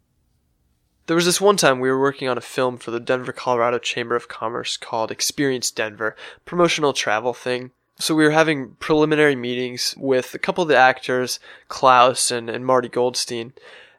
There 1.06 1.16
was 1.16 1.26
this 1.26 1.40
one 1.40 1.56
time 1.56 1.80
we 1.80 1.90
were 1.90 2.00
working 2.00 2.28
on 2.28 2.38
a 2.38 2.42
film 2.42 2.78
for 2.78 2.90
the 2.90 2.98
Denver, 2.98 3.32
Colorado 3.32 3.78
Chamber 3.78 4.16
of 4.16 4.26
Commerce 4.26 4.76
called 4.76 5.10
Experience 5.10 5.70
Denver, 5.70 6.16
promotional 6.44 6.92
travel 6.92 7.34
thing. 7.34 7.72
So 7.98 8.14
we 8.14 8.24
were 8.24 8.30
having 8.30 8.76
preliminary 8.80 9.36
meetings 9.36 9.94
with 9.96 10.34
a 10.34 10.38
couple 10.38 10.62
of 10.62 10.68
the 10.68 10.76
actors, 10.76 11.38
Klaus 11.68 12.30
and, 12.30 12.50
and 12.50 12.66
Marty 12.66 12.88
Goldstein. 12.88 13.52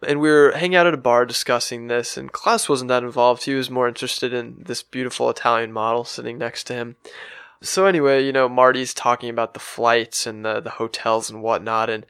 And 0.05 0.19
we 0.19 0.29
were 0.29 0.51
hanging 0.51 0.75
out 0.75 0.87
at 0.87 0.93
a 0.93 0.97
bar 0.97 1.25
discussing 1.25 1.87
this, 1.87 2.17
and 2.17 2.31
Klaus 2.31 2.67
wasn't 2.67 2.89
that 2.89 3.03
involved. 3.03 3.45
He 3.45 3.55
was 3.55 3.69
more 3.69 3.87
interested 3.87 4.33
in 4.33 4.57
this 4.59 4.83
beautiful 4.83 5.29
Italian 5.29 5.71
model 5.71 6.03
sitting 6.03 6.37
next 6.37 6.65
to 6.65 6.73
him. 6.73 6.97
So 7.61 7.85
anyway, 7.85 8.23
you 8.23 8.33
know, 8.33 8.49
Marty's 8.49 8.93
talking 8.93 9.29
about 9.29 9.53
the 9.53 9.59
flights 9.59 10.27
and 10.27 10.45
the, 10.45 10.59
the 10.59 10.71
hotels 10.71 11.29
and 11.29 11.41
whatnot, 11.41 11.89
and 11.89 12.05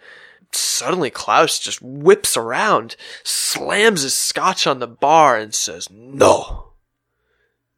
suddenly 0.51 1.09
Klaus 1.09 1.59
just 1.59 1.81
whips 1.81 2.35
around, 2.35 2.95
slams 3.23 4.01
his 4.01 4.15
scotch 4.15 4.65
on 4.65 4.79
the 4.79 4.87
bar, 4.87 5.37
and 5.37 5.53
says, 5.53 5.87
No. 5.91 6.73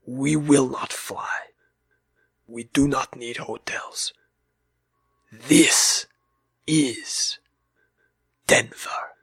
We 0.06 0.38
will 0.38 0.70
not 0.70 0.94
fly. 0.94 1.47
We 2.48 2.66
do 2.66 2.88
not 2.88 3.16
need 3.16 3.38
hotels. 3.38 4.14
This 5.32 6.08
is 6.66 7.40
Denver. 8.48 9.14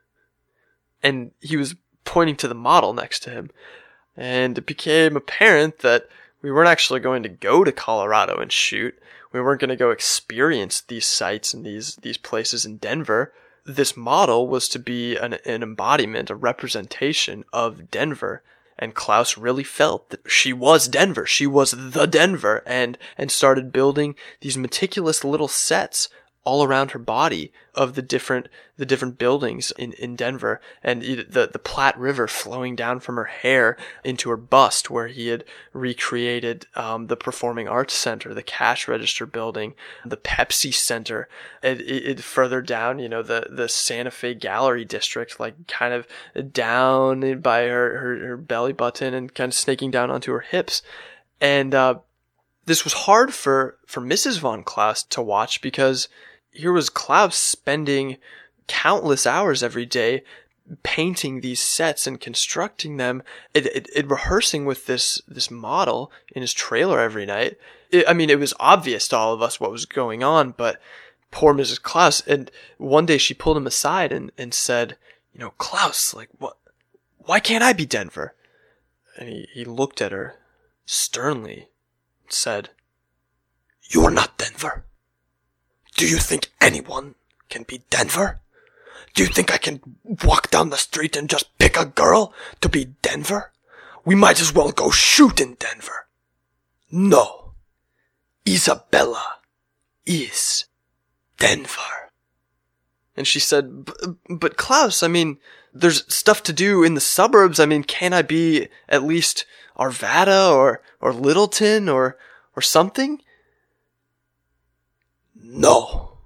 and 1.03 1.31
he 1.39 1.55
was 1.57 1.75
pointing 2.03 2.35
to 2.37 2.47
the 2.47 2.55
model 2.55 2.93
next 2.93 3.21
to 3.23 3.29
him. 3.29 3.51
And 4.17 4.57
it 4.57 4.65
became 4.65 5.15
apparent 5.15 5.79
that 5.79 6.07
we 6.41 6.51
weren't 6.51 6.69
actually 6.69 6.99
going 6.99 7.23
to 7.23 7.29
go 7.29 7.63
to 7.63 7.71
Colorado 7.71 8.37
and 8.37 8.51
shoot. 8.51 8.97
We 9.31 9.41
weren't 9.41 9.59
going 9.59 9.69
to 9.69 9.75
go 9.75 9.91
experience 9.91 10.81
these 10.81 11.05
sites 11.05 11.53
and 11.53 11.65
these, 11.65 11.97
these 11.97 12.17
places 12.17 12.65
in 12.65 12.77
Denver. 12.77 13.33
This 13.65 13.97
model 13.97 14.47
was 14.47 14.69
to 14.69 14.79
be 14.79 15.17
an, 15.17 15.33
an 15.45 15.63
embodiment, 15.63 16.29
a 16.29 16.35
representation 16.35 17.43
of 17.51 17.91
Denver. 17.91 18.41
And 18.77 18.93
Klaus 18.93 19.37
really 19.37 19.63
felt 19.63 20.09
that 20.09 20.29
she 20.29 20.51
was 20.51 20.87
Denver. 20.87 21.25
She 21.25 21.47
was 21.47 21.71
the 21.77 22.05
Denver 22.05 22.61
and, 22.65 22.97
and 23.17 23.31
started 23.31 23.71
building 23.71 24.15
these 24.41 24.57
meticulous 24.57 25.23
little 25.23 25.47
sets 25.47 26.09
all 26.45 26.63
around 26.63 26.91
her 26.91 26.99
body 26.99 27.51
of 27.73 27.95
the 27.95 28.01
different 28.01 28.47
the 28.77 28.85
different 28.85 29.17
buildings 29.17 29.71
in, 29.77 29.93
in 29.93 30.15
Denver 30.15 30.61
and 30.83 31.01
the 31.01 31.49
the 31.51 31.59
Platte 31.59 31.97
River 31.97 32.27
flowing 32.27 32.75
down 32.75 32.99
from 32.99 33.15
her 33.15 33.25
hair 33.25 33.75
into 34.03 34.29
her 34.29 34.37
bust 34.37 34.89
where 34.89 35.07
he 35.07 35.27
had 35.27 35.43
recreated 35.73 36.67
um, 36.75 37.07
the 37.07 37.17
Performing 37.17 37.67
Arts 37.67 37.95
Center, 37.95 38.33
the 38.33 38.43
cash 38.43 38.87
register 38.87 39.25
building, 39.25 39.73
the 40.05 40.17
Pepsi 40.17 40.73
Center, 40.73 41.27
and 41.63 41.81
it, 41.81 42.19
it 42.19 42.19
further 42.21 42.61
down, 42.61 42.99
you 42.99 43.09
know, 43.09 43.23
the 43.23 43.47
the 43.49 43.67
Santa 43.67 44.11
Fe 44.11 44.35
Gallery 44.35 44.85
District, 44.85 45.39
like 45.39 45.67
kind 45.67 45.93
of 45.93 46.07
down 46.53 47.39
by 47.41 47.63
her 47.63 47.97
her, 47.97 48.27
her 48.27 48.37
belly 48.37 48.73
button 48.73 49.13
and 49.15 49.33
kind 49.33 49.49
of 49.49 49.55
snaking 49.55 49.89
down 49.89 50.11
onto 50.11 50.31
her 50.31 50.41
hips, 50.41 50.83
and 51.41 51.73
uh, 51.73 51.95
this 52.65 52.83
was 52.83 52.93
hard 52.93 53.33
for 53.33 53.77
for 53.85 54.01
Mrs. 54.01 54.39
von 54.39 54.63
Klaus 54.63 55.03
to 55.03 55.21
watch 55.21 55.61
because 55.61 56.07
here 56.55 56.71
was 56.71 56.89
Klaus 56.89 57.35
spending 57.35 58.17
countless 58.67 59.27
hours 59.27 59.61
every 59.61 59.85
day 59.85 60.23
painting 60.81 61.41
these 61.41 61.61
sets 61.61 62.07
and 62.07 62.19
constructing 62.19 62.97
them 62.97 63.21
it, 63.53 63.87
it, 63.95 64.09
rehearsing 64.09 64.65
with 64.65 64.87
this 64.87 65.21
this 65.27 65.51
model 65.51 66.11
in 66.29 66.41
his 66.41 66.53
trailer 66.53 66.99
every 66.99 67.23
night 67.23 67.55
it, 67.91 68.03
i 68.09 68.13
mean 68.13 68.31
it 68.31 68.39
was 68.39 68.55
obvious 68.59 69.07
to 69.07 69.15
all 69.15 69.31
of 69.31 69.43
us 69.43 69.59
what 69.59 69.69
was 69.69 69.85
going 69.85 70.23
on 70.23 70.49
but 70.57 70.81
poor 71.29 71.53
mrs 71.53 71.79
klaus 71.79 72.21
and 72.25 72.49
one 72.79 73.05
day 73.05 73.19
she 73.19 73.35
pulled 73.35 73.57
him 73.57 73.67
aside 73.67 74.11
and, 74.11 74.31
and 74.39 74.55
said 74.55 74.97
you 75.35 75.39
know 75.39 75.51
klaus 75.59 76.15
like 76.15 76.29
what 76.39 76.57
why 77.19 77.39
can't 77.39 77.63
i 77.63 77.71
be 77.71 77.85
denver 77.85 78.33
and 79.17 79.29
he, 79.29 79.47
he 79.53 79.65
looked 79.65 80.01
at 80.01 80.11
her 80.11 80.35
sternly 80.85 81.69
and 82.23 82.31
said 82.33 82.69
You 83.89 84.03
are 84.05 84.11
not 84.11 84.37
Denver. 84.37 84.85
Do 85.95 86.07
you 86.07 86.17
think 86.17 86.51
anyone 86.59 87.15
can 87.49 87.63
be 87.63 87.81
Denver? 87.89 88.39
Do 89.13 89.23
you 89.23 89.29
think 89.29 89.53
I 89.53 89.57
can 89.57 89.81
walk 90.03 90.51
down 90.51 90.69
the 90.69 90.77
street 90.77 91.15
and 91.15 91.29
just 91.29 91.57
pick 91.57 91.77
a 91.77 91.85
girl 91.85 92.33
to 92.61 92.67
be 92.67 92.93
Denver? 93.01 93.51
We 94.03 94.13
might 94.13 94.41
as 94.41 94.53
well 94.53 94.71
go 94.71 94.91
shoot 94.91 95.39
in 95.39 95.55
Denver. 95.55 96.07
No. 96.91 97.53
Isabella 98.47 99.37
is 100.05 100.65
Denver. 101.37 102.11
And 103.17 103.25
she 103.25 103.39
said, 103.39 103.89
but 104.29 104.57
Klaus, 104.57 105.01
I 105.01 105.07
mean, 105.07 105.37
there's 105.73 106.13
stuff 106.13 106.43
to 106.43 106.53
do 106.53 106.83
in 106.83 106.93
the 106.93 107.01
suburbs. 107.01 107.59
I 107.59 107.65
mean, 107.65 107.83
can 107.83 108.13
I 108.13 108.21
be 108.21 108.67
at 108.89 109.03
least 109.03 109.45
Arvada 109.77 110.53
or, 110.53 110.81
or 110.99 111.13
Littleton 111.13 111.87
or, 111.87 112.17
or 112.55 112.61
something? 112.61 113.21
No. 115.47 116.17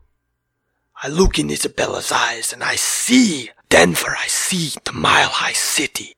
I 1.04 1.10
look 1.10 1.40
in 1.40 1.50
Isabella's 1.50 2.12
eyes 2.12 2.54
and 2.54 2.64
I 2.64 2.76
see 2.76 3.50
Denver, 3.68 4.16
I 4.18 4.28
see 4.28 4.72
the 4.86 4.94
mile 4.94 5.28
high 5.28 5.54
city. 5.54 6.16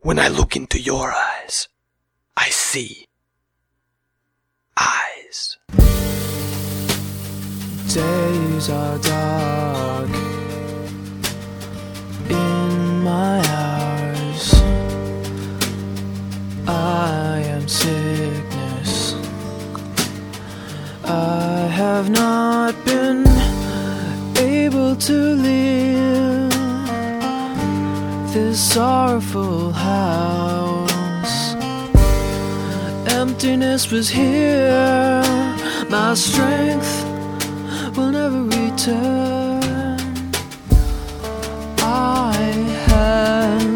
When 0.00 0.18
I 0.18 0.28
look 0.28 0.56
into 0.56 0.80
your 0.80 1.12
eyes, 1.12 1.68
I 2.36 2.48
see 2.48 3.06
eyes. 4.76 5.58
Days 7.94 8.70
are 8.70 8.98
dark 8.98 10.10
in 12.30 13.02
my 13.04 13.38
eyes. 13.46 14.54
I 16.66 17.42
am 17.46 17.68
sick. 17.68 18.01
I 21.04 21.68
have 21.72 22.10
not 22.10 22.74
been 22.84 23.26
able 24.38 24.94
to 24.94 25.34
leave 25.34 26.50
this 28.32 28.60
sorrowful 28.72 29.72
house. 29.72 31.54
Emptiness 33.12 33.90
was 33.90 34.08
here, 34.08 35.22
my 35.90 36.14
strength 36.14 37.04
will 37.96 38.10
never 38.10 38.42
return. 38.44 39.60
I 41.78 42.32
have. 42.86 43.71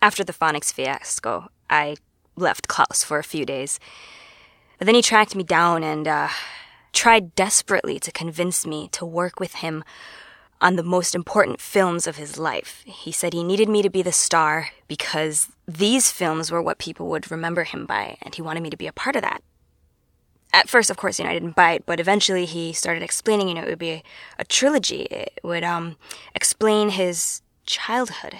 After 0.00 0.22
the 0.22 0.32
phonics 0.32 0.72
fiasco, 0.72 1.48
I 1.68 1.96
left 2.36 2.68
Klaus 2.68 3.02
for 3.02 3.18
a 3.18 3.24
few 3.24 3.44
days. 3.44 3.80
But 4.78 4.86
then 4.86 4.94
he 4.94 5.02
tracked 5.02 5.34
me 5.34 5.42
down 5.42 5.82
and 5.82 6.06
uh, 6.06 6.28
tried 6.92 7.34
desperately 7.34 7.98
to 7.98 8.12
convince 8.12 8.64
me 8.64 8.88
to 8.92 9.04
work 9.04 9.40
with 9.40 9.56
him 9.56 9.82
on 10.60 10.76
the 10.76 10.82
most 10.82 11.14
important 11.14 11.60
films 11.60 12.06
of 12.06 12.16
his 12.16 12.38
life. 12.38 12.82
He 12.84 13.12
said 13.12 13.32
he 13.32 13.44
needed 13.44 13.68
me 13.68 13.82
to 13.82 13.90
be 13.90 14.02
the 14.02 14.12
star 14.12 14.70
because 14.86 15.48
these 15.66 16.10
films 16.10 16.50
were 16.50 16.62
what 16.62 16.78
people 16.78 17.08
would 17.08 17.30
remember 17.30 17.64
him 17.64 17.86
by, 17.86 18.18
and 18.22 18.34
he 18.34 18.42
wanted 18.42 18.62
me 18.62 18.70
to 18.70 18.76
be 18.76 18.86
a 18.86 18.92
part 18.92 19.16
of 19.16 19.22
that. 19.22 19.42
At 20.52 20.68
first, 20.68 20.90
of 20.90 20.96
course, 20.96 21.18
you 21.18 21.24
know, 21.24 21.30
I 21.30 21.34
didn't 21.34 21.58
it, 21.58 21.86
but 21.86 22.00
eventually 22.00 22.46
he 22.46 22.72
started 22.72 23.02
explaining, 23.02 23.48
you 23.48 23.54
know, 23.54 23.62
it 23.62 23.68
would 23.68 23.78
be 23.78 23.90
a, 23.90 24.02
a 24.38 24.44
trilogy. 24.44 25.02
It 25.02 25.40
would 25.42 25.62
um, 25.62 25.96
explain 26.34 26.90
his 26.90 27.42
childhood. 27.66 28.34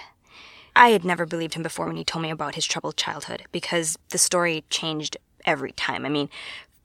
I 0.77 0.91
had 0.91 1.05
never 1.05 1.27
believed 1.27 1.55
him 1.55 1.62
before 1.62 1.87
when 1.87 1.97
he 1.97 2.05
told 2.05 2.23
me 2.23 2.31
about 2.31 2.55
his 2.55 2.66
troubled 2.66 2.97
childhood 2.97 3.45
because 3.53 3.99
the 4.11 4.19
story 4.19 4.64
changed 4.71 5.16
every 5.45 5.73
time. 5.73 6.07
I 6.07 6.09
mean, 6.09 6.29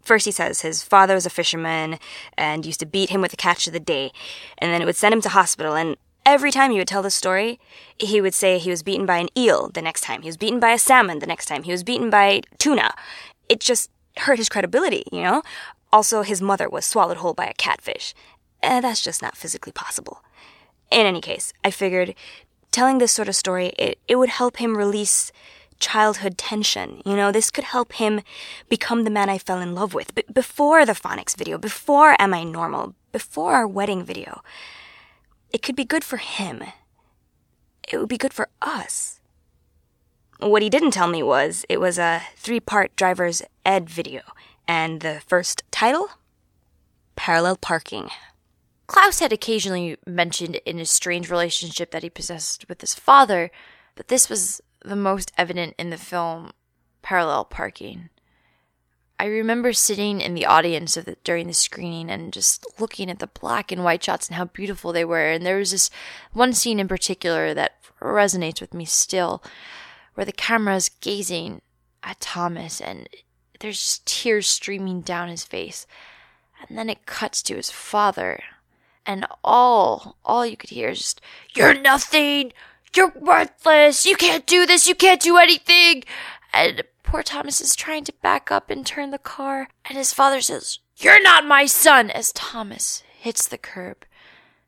first 0.02 0.26
he 0.26 0.32
says 0.32 0.62
his 0.62 0.84
father 0.84 1.16
was 1.16 1.26
a 1.26 1.30
fisherman 1.30 2.00
and 2.38 2.66
used 2.66 2.80
to 2.82 2.86
beat 2.86 3.10
him 3.10 3.22
with 3.22 3.32
the 3.32 3.38
catch 3.38 3.68
of 3.68 3.74
the 3.74 3.80
day, 3.80 4.12
and 4.58 4.72
then 4.72 4.82
it 4.82 4.86
would 4.86 4.96
send 4.96 5.14
him 5.14 5.22
to 5.22 5.30
hospital. 5.30 5.76
And 5.76 5.98
every 6.26 6.52
time 6.52 6.72
he 6.72 6.78
would 6.78 6.88
tell 6.88 7.02
the 7.02 7.10
story, 7.12 7.60
he 7.98 8.22
would 8.22 8.34
say 8.34 8.58
he 8.58 8.70
was 8.70 8.84
beaten 8.84 9.06
by 9.06 9.18
an 9.18 9.30
eel 9.38 9.70
the 9.70 9.82
next 9.82 10.02
time, 10.02 10.22
he 10.22 10.30
was 10.30 10.38
beaten 10.38 10.60
by 10.60 10.72
a 10.72 10.80
salmon 10.80 11.20
the 11.20 11.28
next 11.28 11.46
time, 11.46 11.64
he 11.64 11.72
was 11.72 11.84
beaten 11.84 12.10
by 12.10 12.42
tuna. 12.58 12.94
It 13.50 13.60
just 13.60 13.90
hurt 14.18 14.38
his 14.38 14.50
credibility, 14.50 15.04
you 15.12 15.22
know? 15.22 15.42
Also, 15.92 16.22
his 16.24 16.42
mother 16.42 16.70
was 16.70 16.86
swallowed 16.86 17.18
whole 17.18 17.34
by 17.34 17.46
a 17.46 17.54
catfish. 17.54 18.14
Eh, 18.64 18.80
that's 18.80 19.02
just 19.02 19.22
not 19.22 19.38
physically 19.38 19.72
possible. 19.72 20.24
In 20.90 21.06
any 21.06 21.22
case, 21.22 21.54
I 21.64 21.72
figured 21.72 22.16
telling 22.74 22.97
this 22.97 23.11
sort 23.11 23.30
of 23.30 23.36
story, 23.36 23.67
it, 23.78 23.99
it 24.07 24.17
would 24.17 24.30
help 24.30 24.57
him 24.57 24.78
release 24.78 25.32
childhood 25.80 26.38
tension. 26.38 27.01
You 27.05 27.15
know, 27.15 27.32
this 27.32 27.51
could 27.51 27.65
help 27.65 27.93
him 27.93 28.21
become 28.67 29.03
the 29.03 29.09
man 29.09 29.30
I 29.30 29.38
fell 29.38 29.59
in 29.59 29.76
love 29.76 29.93
with. 29.93 30.15
B- 30.15 30.24
before 30.32 30.86
the 30.86 30.93
phonics 30.93 31.38
video, 31.38 31.57
before 31.57 32.15
Am 32.19 32.34
I 32.34 32.43
Normal, 32.43 32.95
before 33.11 33.53
our 33.53 33.67
wedding 33.67 34.03
video. 34.03 34.41
It 35.51 35.61
could 35.61 35.76
be 35.76 35.86
good 35.86 36.03
for 36.03 36.17
him. 36.17 36.63
It 37.88 37.97
would 37.97 38.09
be 38.09 38.17
good 38.17 38.34
for 38.34 38.49
us. 38.61 39.19
What 40.39 40.61
he 40.61 40.69
didn't 40.69 40.91
tell 40.91 41.07
me 41.07 41.21
was 41.21 41.65
it 41.69 41.80
was 41.80 41.97
a 41.97 42.24
three 42.36 42.59
part 42.59 42.95
driver's 42.95 43.41
ed 43.65 43.89
video, 43.89 44.21
and 44.67 45.01
the 45.01 45.21
first 45.28 45.63
title? 45.71 46.09
Parallel 47.15 47.57
Parking. 47.57 48.09
Klaus 48.94 49.18
had 49.18 49.34
occasionally 49.34 49.98
mentioned 50.06 50.58
in 50.68 50.78
his 50.78 50.91
strange 50.91 51.28
relationship 51.28 51.89
that 51.89 52.04
he 52.04 52.12
possessed 52.12 52.70
with 52.70 52.80
his 52.80 52.94
father, 52.94 53.50
but 53.96 54.08
this 54.08 54.30
was 54.30 54.62
the 54.86 54.96
most 54.96 55.32
evident 55.36 55.74
in 55.80 55.89
the 55.89 55.98
film 55.98 56.52
Parallel 57.02 57.46
Parking. 57.46 58.10
I 59.20 59.26
remember 59.26 59.74
sitting 59.74 60.22
in 60.22 60.36
the 60.36 60.46
audience 60.46 60.94
the, 60.94 61.18
during 61.24 61.48
the 61.48 61.56
screening 61.56 62.12
and 62.12 62.32
just 62.32 62.68
looking 62.80 63.10
at 63.10 63.18
the 63.18 63.26
black 63.26 63.72
and 63.72 63.84
white 63.84 64.04
shots 64.04 64.28
and 64.28 64.36
how 64.36 64.46
beautiful 64.46 64.94
they 64.94 65.04
were. 65.04 65.26
And 65.32 65.44
there 65.44 65.58
was 65.58 65.72
this 65.72 65.89
one 66.32 66.54
scene 66.54 66.80
in 66.80 66.88
particular 66.88 67.56
that 67.56 67.82
resonates 68.00 68.62
with 68.62 68.76
me 68.76 68.86
still, 68.86 69.44
where 70.14 70.26
the 70.26 70.32
camera 70.32 70.76
is 70.76 70.89
gazing 71.02 71.64
at 72.04 72.20
Thomas 72.20 72.80
and 72.80 73.10
there's 73.60 73.84
just 73.84 74.06
tears 74.06 74.46
streaming 74.46 75.02
down 75.02 75.30
his 75.30 75.44
face. 75.44 75.88
And 76.70 76.78
then 76.78 76.91
it 76.91 77.08
cuts 77.08 77.41
to 77.44 77.56
his 77.56 77.72
father, 77.72 78.44
and 79.06 79.26
all 79.43 80.18
all 80.24 80.45
you 80.45 80.58
could 80.58 80.70
hear 80.70 80.89
is 80.89 80.99
just 80.99 81.22
you're 81.56 81.74
nothing! 81.74 82.54
You're 82.95 83.14
worthless! 83.20 84.06
You 84.06 84.16
can't 84.16 84.45
do 84.45 84.66
this! 84.66 84.88
You 84.88 84.95
can't 84.95 85.22
do 85.22 85.38
anything! 85.38 86.04
And 86.51 86.84
poor 87.04 87.24
thomas 87.24 87.62
is 87.62 87.76
trying 87.76 88.04
to 88.06 88.14
back 88.22 88.51
up 88.51 88.70
and 88.70 88.86
turn 88.86 89.12
the 89.12 89.18
car 89.18 89.70
and 89.86 89.97
his 89.97 90.14
father 90.14 90.41
says 90.41 90.80
you're 90.97 91.22
not 91.22 91.45
my 91.45 91.66
son! 91.66 92.10
as 92.10 92.32
thomas 92.32 93.04
hits 93.18 93.47
the 93.47 93.58
curb. 93.58 94.06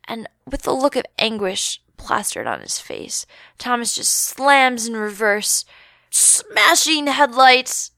And 0.07 0.27
with 0.45 0.63
the 0.63 0.73
look 0.73 0.95
of 0.95 1.05
anguish 1.17 1.81
plastered 1.97 2.47
on 2.47 2.61
his 2.61 2.79
face 2.79 3.25
thomas 3.57 3.95
just 3.95 4.11
slams 4.11 4.87
in 4.87 4.95
reverse 4.95 5.65
smashing 6.09 7.07
headlights 7.07 7.91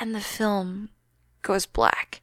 and 0.00 0.14
the 0.14 0.20
film 0.20 0.90
goes 1.42 1.66
black 1.66 2.20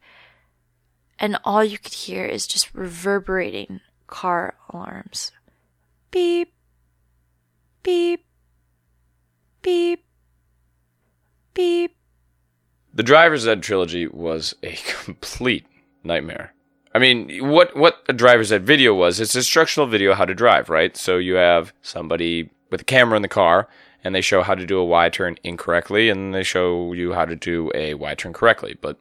and 1.22 1.38
all 1.44 1.62
you 1.64 1.78
could 1.78 1.94
hear 1.94 2.24
is 2.26 2.48
just 2.48 2.74
reverberating 2.74 3.80
car 4.08 4.56
alarms. 4.68 5.30
Beep, 6.10 6.52
beep, 7.84 8.26
beep, 9.62 10.04
beep. 11.54 11.96
The 12.92 13.02
Driver's 13.04 13.46
Ed 13.46 13.62
trilogy 13.62 14.08
was 14.08 14.54
a 14.64 14.72
complete 15.04 15.64
nightmare. 16.02 16.52
I 16.94 16.98
mean, 16.98 17.48
what 17.48 17.74
what 17.76 18.02
a 18.08 18.12
Driver's 18.12 18.52
Ed 18.52 18.66
video 18.66 18.92
was, 18.92 19.20
it's 19.20 19.36
instructional 19.36 19.86
video 19.86 20.14
how 20.14 20.24
to 20.24 20.34
drive, 20.34 20.68
right? 20.68 20.94
So 20.96 21.16
you 21.18 21.36
have 21.36 21.72
somebody 21.80 22.50
with 22.70 22.82
a 22.82 22.84
camera 22.84 23.16
in 23.16 23.22
the 23.22 23.28
car 23.28 23.68
and 24.04 24.14
they 24.14 24.20
show 24.20 24.42
how 24.42 24.56
to 24.56 24.66
do 24.66 24.78
a 24.78 24.84
Y 24.84 25.08
turn 25.08 25.36
incorrectly 25.44 26.10
and 26.10 26.34
they 26.34 26.42
show 26.42 26.92
you 26.92 27.12
how 27.12 27.24
to 27.24 27.36
do 27.36 27.70
a 27.74 27.94
Y 27.94 28.14
turn 28.16 28.32
correctly. 28.32 28.76
But 28.78 28.98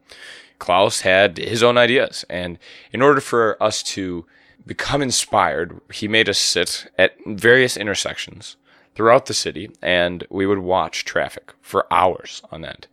Klaus 0.62 1.02
had 1.02 1.38
his 1.38 1.64
own 1.64 1.76
ideas 1.76 2.24
and 2.30 2.60
in 2.94 3.02
order 3.02 3.20
for 3.20 3.62
us 3.62 3.82
to 3.82 4.28
become 4.66 5.02
inspired, 5.02 5.82
he 5.92 6.08
made 6.08 6.30
us 6.30 6.38
sit 6.38 6.88
at 7.00 7.16
various 7.26 7.76
intersections 7.76 8.58
throughout 8.94 9.26
the 9.26 9.34
city 9.34 9.72
and 9.82 10.26
we 10.30 10.46
would 10.46 10.60
watch 10.60 11.04
traffic 11.04 11.54
for 11.62 11.92
hours 11.92 12.44
on 12.52 12.64
end. 12.64 12.86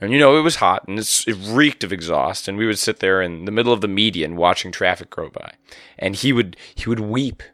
And 0.00 0.12
you 0.12 0.18
know, 0.18 0.36
it 0.36 0.42
was 0.42 0.56
hot 0.56 0.88
and 0.88 0.98
it 0.98 1.36
reeked 1.46 1.84
of 1.84 1.92
exhaust. 1.92 2.48
And 2.48 2.58
we 2.58 2.66
would 2.66 2.80
sit 2.80 2.98
there 2.98 3.22
in 3.22 3.44
the 3.44 3.52
middle 3.52 3.72
of 3.72 3.80
the 3.80 3.88
median 3.88 4.34
watching 4.34 4.72
traffic 4.72 5.10
go 5.10 5.30
by. 5.30 5.54
And 5.96 6.16
he 6.16 6.32
would, 6.32 6.56
he 6.74 6.88
would 6.88 6.98
weep 6.98 7.44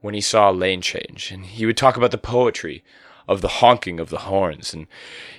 when 0.00 0.14
he 0.14 0.20
saw 0.20 0.50
a 0.50 0.52
lane 0.52 0.82
change. 0.82 1.32
And 1.32 1.44
he 1.44 1.66
would 1.66 1.76
talk 1.76 1.96
about 1.96 2.12
the 2.12 2.16
poetry 2.16 2.84
of 3.26 3.40
the 3.40 3.48
honking 3.48 3.98
of 3.98 4.08
the 4.08 4.18
horns. 4.18 4.72
And 4.72 4.86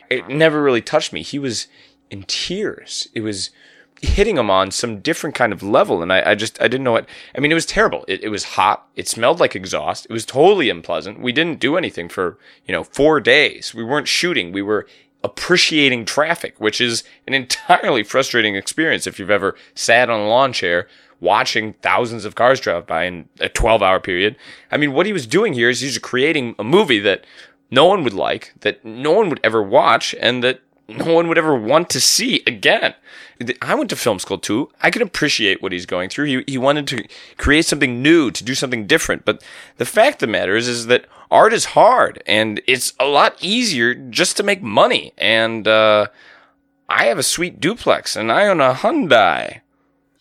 it 0.09 0.27
never 0.27 0.61
really 0.61 0.81
touched 0.81 1.13
me. 1.13 1.23
He 1.23 1.39
was 1.39 1.67
in 2.11 2.23
tears. 2.23 3.07
It 3.15 3.21
was 3.21 3.49
hitting 4.01 4.37
him 4.37 4.49
on 4.49 4.71
some 4.71 4.99
different 4.99 5.35
kind 5.35 5.53
of 5.53 5.61
level. 5.61 6.01
And 6.01 6.11
I, 6.11 6.31
I 6.31 6.35
just, 6.35 6.59
I 6.61 6.67
didn't 6.67 6.83
know 6.83 6.91
what, 6.91 7.07
I 7.35 7.39
mean, 7.39 7.51
it 7.51 7.55
was 7.55 7.65
terrible. 7.65 8.03
It, 8.07 8.23
it 8.23 8.29
was 8.29 8.43
hot. 8.43 8.87
It 8.95 9.07
smelled 9.07 9.39
like 9.39 9.55
exhaust. 9.55 10.05
It 10.05 10.13
was 10.13 10.25
totally 10.25 10.69
unpleasant. 10.69 11.21
We 11.21 11.31
didn't 11.31 11.59
do 11.59 11.77
anything 11.77 12.09
for, 12.09 12.37
you 12.65 12.73
know, 12.73 12.83
four 12.83 13.19
days. 13.19 13.73
We 13.73 13.83
weren't 13.83 14.07
shooting. 14.07 14.51
We 14.51 14.61
were 14.61 14.87
appreciating 15.23 16.05
traffic, 16.05 16.59
which 16.59 16.81
is 16.81 17.03
an 17.27 17.33
entirely 17.35 18.03
frustrating 18.03 18.55
experience 18.55 19.07
if 19.07 19.19
you've 19.19 19.31
ever 19.31 19.55
sat 19.75 20.09
on 20.09 20.19
a 20.19 20.27
lawn 20.27 20.51
chair 20.51 20.87
watching 21.19 21.73
thousands 21.83 22.25
of 22.25 22.33
cars 22.33 22.59
drive 22.59 22.87
by 22.87 23.03
in 23.03 23.29
a 23.39 23.47
12 23.47 23.83
hour 23.83 23.99
period. 23.99 24.35
I 24.71 24.77
mean, 24.77 24.93
what 24.93 25.05
he 25.05 25.13
was 25.13 25.27
doing 25.27 25.53
here 25.53 25.69
is 25.69 25.79
he's 25.79 25.99
creating 25.99 26.55
a 26.57 26.63
movie 26.63 26.99
that 26.99 27.25
no 27.69 27.85
one 27.85 28.03
would 28.03 28.15
like, 28.15 28.53
that 28.61 28.83
no 28.83 29.11
one 29.11 29.29
would 29.29 29.39
ever 29.43 29.61
watch, 29.61 30.15
and 30.19 30.43
that 30.43 30.61
no 30.95 31.13
one 31.13 31.27
would 31.27 31.37
ever 31.37 31.55
want 31.55 31.89
to 31.91 32.01
see 32.01 32.43
again. 32.45 32.93
I 33.61 33.73
went 33.75 33.89
to 33.89 33.95
film 33.95 34.19
school 34.19 34.37
too. 34.37 34.69
I 34.81 34.91
can 34.91 35.01
appreciate 35.01 35.61
what 35.61 35.71
he's 35.71 35.85
going 35.85 36.09
through. 36.09 36.25
He, 36.25 36.43
he 36.47 36.57
wanted 36.57 36.87
to 36.87 37.05
create 37.37 37.65
something 37.65 38.01
new, 38.01 38.29
to 38.29 38.43
do 38.43 38.53
something 38.53 38.85
different. 38.85 39.25
But 39.25 39.43
the 39.77 39.85
fact 39.85 40.15
of 40.15 40.27
the 40.27 40.27
matter 40.27 40.55
is, 40.55 40.67
is 40.67 40.87
that 40.87 41.05
art 41.31 41.53
is 41.53 41.65
hard 41.65 42.21
and 42.27 42.61
it's 42.67 42.93
a 42.99 43.05
lot 43.05 43.37
easier 43.41 43.95
just 43.95 44.37
to 44.37 44.43
make 44.43 44.61
money. 44.61 45.13
And, 45.17 45.67
uh, 45.67 46.07
I 46.87 47.05
have 47.05 47.17
a 47.17 47.23
sweet 47.23 47.61
duplex 47.61 48.17
and 48.17 48.31
I 48.31 48.47
own 48.47 48.59
a 48.59 48.73
Hyundai. 48.73 49.61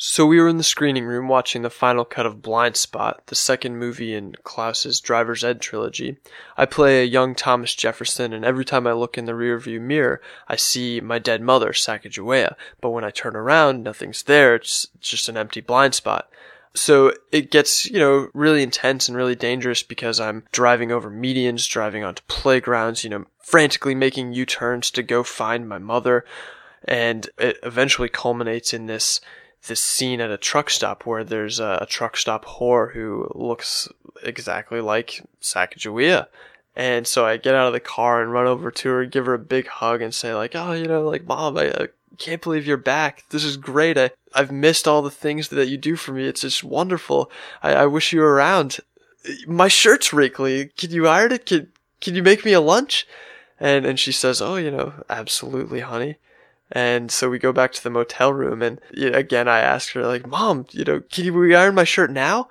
So 0.03 0.25
we 0.25 0.41
were 0.41 0.49
in 0.49 0.57
the 0.57 0.65
screening 0.65 1.05
room 1.05 1.29
watching 1.29 1.61
the 1.61 1.69
final 1.69 2.07
cut 2.07 2.25
of 2.25 2.41
Blind 2.41 2.79
Spot, 2.79 3.23
the 3.27 3.35
second 3.35 3.77
movie 3.77 4.15
in 4.15 4.35
Klaus's 4.45 4.99
Driver's 4.99 5.45
Ed 5.45 5.61
trilogy. 5.61 6.17
I 6.57 6.65
play 6.65 7.03
a 7.03 7.05
young 7.05 7.35
Thomas 7.35 7.75
Jefferson, 7.75 8.33
and 8.33 8.43
every 8.43 8.65
time 8.65 8.87
I 8.87 8.95
look 8.95 9.19
in 9.19 9.27
the 9.27 9.33
rearview 9.33 9.79
mirror, 9.79 10.23
I 10.49 10.57
see 10.57 11.03
my 11.03 11.19
dead 11.19 11.43
mother, 11.43 11.73
Sacagawea. 11.75 12.55
But 12.81 12.93
when 12.93 13.05
I 13.05 13.11
turn 13.11 13.37
around, 13.37 13.83
nothing's 13.83 14.23
there. 14.23 14.55
It's 14.55 14.87
just 15.01 15.29
an 15.29 15.37
empty 15.37 15.61
blind 15.61 15.95
spot. 15.95 16.31
So 16.73 17.13
it 17.31 17.51
gets, 17.51 17.85
you 17.85 17.99
know, 17.99 18.31
really 18.33 18.63
intense 18.63 19.07
and 19.07 19.19
really 19.19 19.37
dangerous 19.37 19.83
because 19.83 20.19
I'm 20.19 20.45
driving 20.51 20.91
over 20.91 21.11
medians, 21.11 21.69
driving 21.69 22.05
onto 22.05 22.23
playgrounds, 22.27 23.05
you 23.05 23.11
know, 23.11 23.27
frantically 23.43 23.95
making 23.95 24.33
U-turns 24.33 24.91
to 24.93 25.03
go 25.03 25.23
find 25.23 25.69
my 25.69 25.77
mother. 25.77 26.25
And 26.85 27.29
it 27.37 27.59
eventually 27.63 28.09
culminates 28.09 28.73
in 28.73 28.87
this, 28.87 29.21
this 29.67 29.81
scene 29.81 30.21
at 30.21 30.31
a 30.31 30.39
truck 30.39 30.71
stop 30.71 31.07
where 31.07 31.25
there's 31.25 31.61
a, 31.61 31.79
a 31.83 31.87
truck 31.87 32.17
stop 32.17 32.45
whore 32.45 32.93
who 32.93 33.31
looks 33.35 33.89
exactly 34.23 34.81
like 34.81 35.23
Sacagawea. 35.41 36.27
And 36.77 37.07
so 37.07 37.27
I 37.27 37.37
get 37.37 37.55
out 37.55 37.67
of 37.67 37.73
the 37.73 37.81
car 37.81 38.23
and 38.23 38.33
run 38.33 38.47
over 38.47 38.71
to 38.71 38.89
her, 38.89 39.05
give 39.05 39.27
her 39.27 39.35
a 39.35 39.39
big 39.39 39.67
hug 39.67 40.01
and 40.01 40.15
say 40.15 40.35
like, 40.35 40.53
oh, 40.55 40.73
you 40.73 40.87
know, 40.87 41.03
like 41.03 41.27
mom, 41.27 41.59
I, 41.59 41.71
I 41.71 41.89
can't 42.17 42.43
believe 42.43 42.67
you're 42.67 42.77
back. 42.77 43.25
This 43.31 43.45
is 43.45 43.57
great. 43.57 43.99
I, 43.99 44.11
I've 44.35 44.53
missed 44.53 44.87
all 44.87 45.03
the 45.03 45.11
things 45.11 45.49
that 45.49 45.69
you 45.69 45.77
do 45.77 45.97
for 45.97 46.13
me. 46.13 46.27
It's 46.27 46.43
just 46.43 46.65
wonderful. 46.65 47.31
I, 47.63 47.75
I 47.75 47.87
wish 47.87 48.13
you 48.13 48.21
were 48.21 48.33
around. 48.33 48.79
My 49.47 49.69
shirt's 49.69 50.13
wrinkly. 50.13 50.71
Can 50.77 50.91
you 50.91 51.07
iron 51.09 51.33
it? 51.33 51.47
Can, 51.47 51.71
can 52.01 52.15
you 52.15 52.23
make 52.23 52.45
me 52.45 52.53
a 52.53 52.61
lunch? 52.61 53.07
And, 53.59 53.85
and 53.85 53.99
she 53.99 54.13
says, 54.13 54.41
oh, 54.41 54.57
you 54.57 54.71
know, 54.71 54.95
absolutely, 55.11 55.81
honey. 55.81 56.17
And 56.73 57.11
so 57.11 57.29
we 57.29 57.39
go 57.39 57.53
back 57.53 57.73
to 57.73 57.83
the 57.83 57.91
motel 57.91 58.33
room 58.33 58.63
and 58.63 58.81
again, 58.97 59.49
I 59.49 59.61
ask 59.61 59.93
her 59.93 60.07
like, 60.07 60.27
mom, 60.27 60.67
you 60.71 60.85
know, 60.85 61.01
can 61.01 61.25
you 61.25 61.57
iron 61.57 61.75
my 61.75 61.85
shirt 61.85 62.11
now? 62.11 62.49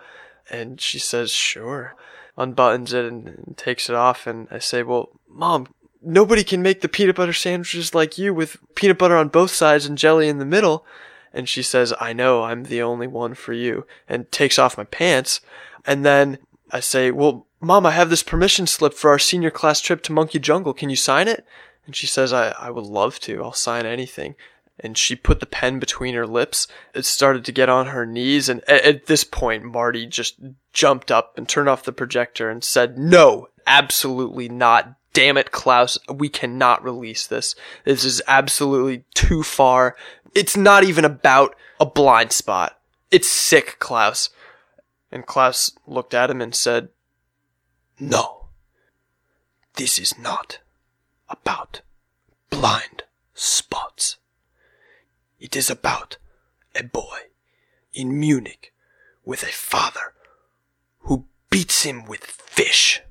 And 0.50 0.82
she 0.82 1.00
says, 1.00 1.32
sure. 1.32 1.96
Unbuttons 2.38 2.94
it 2.94 3.06
and, 3.06 3.28
and 3.28 3.58
takes 3.58 3.90
it 3.90 3.96
off. 3.96 4.28
And 4.28 4.48
I 4.52 4.60
say, 4.60 4.84
well, 4.84 5.10
mom, 5.28 5.68
nobody 6.02 6.44
can 6.44 6.62
make 6.62 6.82
the 6.82 6.90
peanut 6.90 7.16
butter 7.16 7.34
sandwiches 7.34 7.94
like 7.94 8.18
you 8.18 8.34
with 8.34 8.58
peanut 8.76 8.98
butter 8.98 9.16
on 9.16 9.28
both 9.30 9.52
sides 9.52 9.86
and 9.86 9.98
jelly 9.98 10.28
in 10.28 10.40
the 10.40 10.46
middle. 10.46 10.86
And 11.34 11.48
she 11.48 11.62
says, 11.62 11.94
I 12.00 12.14
know, 12.14 12.44
I'm 12.44 12.64
the 12.64 12.82
only 12.82 13.08
one 13.08 13.36
for 13.36 13.54
you, 13.54 13.86
and 14.08 14.32
takes 14.32 14.58
off 14.58 14.78
my 14.78 14.84
pants. 14.86 15.42
And 15.86 16.04
then 16.04 16.40
I 16.72 16.80
say, 16.80 17.12
well, 17.12 17.46
mom, 17.62 17.86
I 17.86 17.92
have 17.92 18.10
this 18.10 18.24
permission 18.24 18.66
slip 18.66 18.94
for 18.94 19.12
our 19.12 19.20
senior 19.20 19.52
class 19.52 19.80
trip 19.80 20.02
to 20.04 20.12
Monkey 20.12 20.40
Jungle. 20.40 20.74
Can 20.74 20.90
you 20.90 20.96
sign 20.96 21.28
it? 21.28 21.46
And 21.90 21.96
she 21.96 22.06
says, 22.06 22.32
I, 22.32 22.50
I 22.50 22.70
would 22.70 22.86
love 22.86 23.20
to. 23.22 23.42
I'll 23.42 23.52
sign 23.52 23.88
anything. 23.88 24.36
And 24.80 24.96
she 24.96 25.16
put 25.16 25.40
the 25.40 25.48
pen 25.48 25.80
between 25.80 26.14
her 26.14 26.28
lips. 26.28 26.68
It 26.94 27.04
started 27.04 27.44
to 27.46 27.52
get 27.52 27.68
on 27.68 27.88
her 27.88 28.06
knees. 28.06 28.48
And 28.48 28.62
at, 28.70 28.86
at 28.86 29.06
this 29.08 29.24
point, 29.24 29.64
Marty 29.64 30.06
just 30.06 30.36
jumped 30.72 31.10
up 31.10 31.36
and 31.36 31.50
turned 31.50 31.68
off 31.68 31.82
the 31.82 31.92
projector 31.92 32.48
and 32.48 32.64
said, 32.64 33.00
no, 33.00 33.48
absolutely 33.66 34.48
not. 34.48 34.94
Damn 35.14 35.36
it, 35.36 35.50
Klaus. 35.50 35.98
We 36.14 36.30
cannot 36.30 36.84
release 36.84 37.26
this. 37.26 37.56
This 37.86 38.06
is 38.06 38.22
absolutely 38.28 39.04
too 39.16 39.42
far. 39.42 39.96
It's 40.36 40.56
not 40.56 40.84
even 40.84 41.06
about 41.06 41.56
a 41.80 41.88
blind 41.88 42.34
spot. 42.34 42.80
It's 43.10 43.28
sick, 43.28 43.78
Klaus. 43.80 44.30
And 45.12 45.26
Klaus 45.26 45.72
looked 45.88 46.14
at 46.14 46.30
him 46.30 46.40
and 46.40 46.54
said, 46.54 46.90
No. 48.00 48.50
This 49.74 49.98
is 49.98 50.20
not 50.20 50.60
about 51.30 51.82
blind 52.50 53.04
spots. 53.34 54.18
It 55.40 55.56
is 55.56 55.70
about 55.70 56.18
a 56.76 56.84
boy 56.84 57.30
in 57.94 58.20
Munich 58.20 58.74
with 59.26 59.44
a 59.44 59.48
father 59.48 60.14
who 61.00 61.26
beats 61.50 61.84
him 61.84 62.06
with 62.06 62.26
fish, 62.26 63.02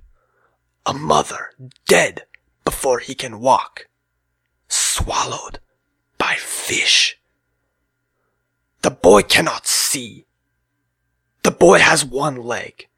a 0.84 0.92
mother 0.92 1.50
dead 1.86 2.24
before 2.64 2.98
he 2.98 3.14
can 3.14 3.40
walk, 3.40 3.88
swallowed 4.68 5.58
by 6.18 6.34
fish. 6.34 7.18
The 8.82 8.90
boy 8.90 9.22
cannot 9.22 9.66
see. 9.66 10.26
The 11.42 11.50
boy 11.50 11.78
has 11.78 12.04
one 12.04 12.36
leg. 12.36 12.88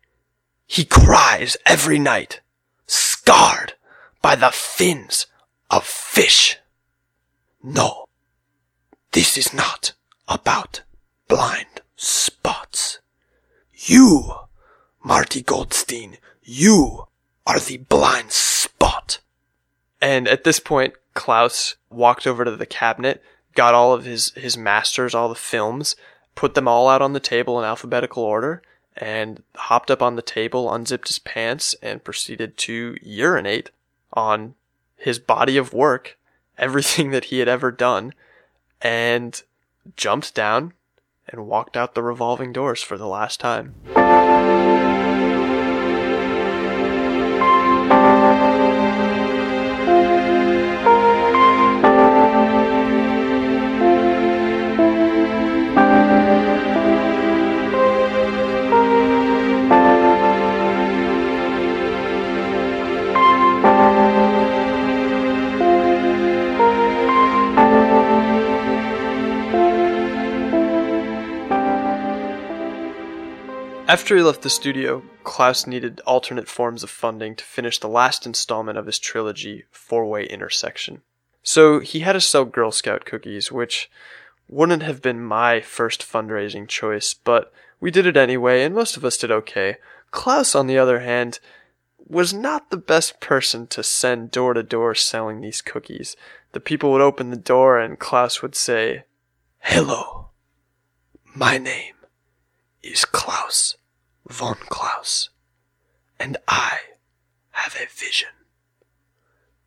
He 0.67 0.85
cries 0.85 1.57
every 1.67 1.99
night, 1.99 2.41
scarred 2.87 3.75
by 4.23 4.37
the 4.37 4.51
fins 4.51 5.27
of 5.71 5.85
fish. 5.85 6.59
No, 7.63 8.07
this 9.13 9.37
is 9.37 9.53
not 9.53 9.93
about 10.29 10.83
blind 11.29 11.83
spots. 11.97 12.99
You, 13.75 14.35
Marty 15.03 15.43
Goldstein, 15.43 16.19
you 16.43 17.07
are 17.47 17.59
the 17.59 17.79
blind 17.79 18.33
spot. 18.33 19.21
And 20.01 20.29
at 20.29 20.45
this 20.45 20.61
point, 20.61 20.95
Klaus 21.15 21.77
walked 21.91 22.27
over 22.27 22.45
to 22.45 22.57
the 22.57 22.67
cabinet, 22.67 23.23
got 23.55 23.75
all 23.75 23.93
of 23.93 24.05
his, 24.05 24.31
his 24.33 24.57
masters, 24.57 25.15
all 25.15 25.29
the 25.29 25.35
films, 25.35 25.97
put 26.35 26.55
them 26.55 26.69
all 26.69 26.89
out 26.89 27.03
on 27.03 27.13
the 27.13 27.21
table 27.21 27.59
in 27.59 27.65
alphabetical 27.65 28.23
order, 28.23 28.63
and 28.97 29.43
hopped 29.57 29.91
up 29.91 30.03
on 30.03 30.17
the 30.17 30.23
table, 30.23 30.73
unzipped 30.73 31.09
his 31.09 31.19
pants, 31.19 31.75
and 31.83 32.05
proceeded 32.05 32.57
to 32.59 32.97
urinate 33.03 33.71
on 34.13 34.55
his 34.97 35.19
body 35.19 35.57
of 35.57 35.73
work, 35.73 36.19
everything 36.59 37.11
that 37.11 37.27
he 37.27 37.39
had 37.39 37.49
ever 37.49 37.71
done, 37.71 38.15
and 38.83 39.43
jumped 39.97 40.35
down 40.35 40.73
and 41.29 41.47
walked 41.47 41.77
out 41.77 41.95
the 41.95 42.03
revolving 42.03 42.53
doors 42.53 42.83
for 42.83 42.99
the 42.99 43.07
last 43.07 43.41
time. 43.41 43.75
After 73.91 74.17
he 74.17 74.23
left 74.23 74.43
the 74.43 74.51
studio, 74.51 75.03
Klaus 75.25 75.67
needed 75.67 76.01
alternate 76.07 76.49
forms 76.49 76.85
of 76.85 76.91
funding 76.91 77.35
to 77.35 77.43
finish 77.43 77.81
the 77.81 77.89
last 77.89 78.25
installment 78.25 78.79
of 78.79 78.87
his 78.87 79.01
trilogy, 79.01 79.65
Four 79.73 80.07
Way 80.07 80.27
Intersection. 80.27 81.03
So 81.43 81.81
he 81.81 81.99
had 81.99 82.13
to 82.13 82.21
sell 82.21 82.45
Girl 82.45 82.71
Scout 82.71 83.05
cookies, 83.05 83.51
which 83.51 83.91
wouldn't 84.47 84.85
have 84.85 85.03
been 85.03 85.21
my 85.21 85.61
first 85.61 86.03
fundraising 86.03 86.69
choice, 86.69 87.15
but 87.15 87.53
we 87.81 87.91
did 87.91 88.07
it 88.07 88.17
anyway, 88.17 88.63
and 88.63 88.77
most 88.77 88.97
of 88.97 89.05
us 89.05 89.17
did 89.17 89.33
okay. 89.33 89.79
Klaus, 90.13 90.55
on 90.55 90.69
the 90.69 90.79
other 90.79 91.01
hand, 91.01 91.41
was 91.99 92.33
not 92.33 92.71
the 92.71 92.77
best 92.77 93.19
person 93.19 93.67
to 93.67 93.83
send 93.83 94.31
door 94.31 94.55
to 94.55 94.63
door 94.63 94.95
selling 94.95 95.41
these 95.41 95.61
cookies. 95.61 96.15
The 96.53 96.61
people 96.61 96.93
would 96.93 97.01
open 97.01 97.31
the 97.31 97.37
door, 97.37 97.81
and 97.81 97.99
Klaus 97.99 98.41
would 98.41 98.55
say, 98.55 99.03
Hello. 99.59 100.29
My 101.35 101.59
name 101.59 101.95
is 102.85 103.05
Klaus 103.05 103.75
von 104.31 104.57
Klaus, 104.69 105.29
and 106.19 106.37
I 106.47 106.79
have 107.51 107.77
a 107.77 107.87
vision. 107.93 108.31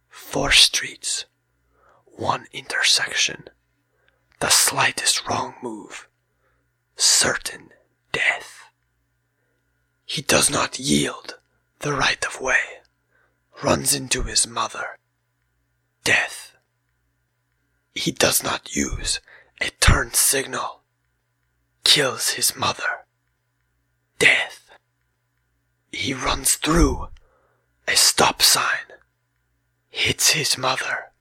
Four 0.09 0.51
streets, 0.51 1.25
one 2.05 2.47
intersection, 2.53 3.49
the 4.39 4.49
slightest 4.49 5.27
wrong 5.27 5.55
move, 5.61 6.07
certain 6.95 7.69
death. 8.11 8.69
He 10.05 10.21
does 10.21 10.49
not 10.49 10.79
yield 10.79 11.39
the 11.79 11.93
right 11.93 12.23
of 12.25 12.39
way, 12.39 12.79
runs 13.63 13.93
into 13.93 14.23
his 14.23 14.47
mother, 14.47 14.97
death. 16.03 16.55
He 17.93 18.11
does 18.11 18.43
not 18.43 18.75
use 18.75 19.19
a 19.59 19.69
turn 19.79 20.13
signal, 20.13 20.81
kills 21.83 22.31
his 22.31 22.55
mother, 22.55 23.02
death. 24.19 24.69
He 25.91 26.13
runs 26.13 26.55
through 26.55 27.07
a 27.87 27.95
stop 27.95 28.41
sign, 28.41 28.87
hits 29.89 30.31
his 30.31 30.57
mother, 30.57 31.11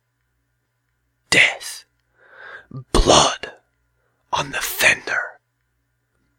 death. 1.30 1.84
Blood 2.93 3.53
on 4.32 4.51
the 4.53 4.61
fender, 4.61 5.38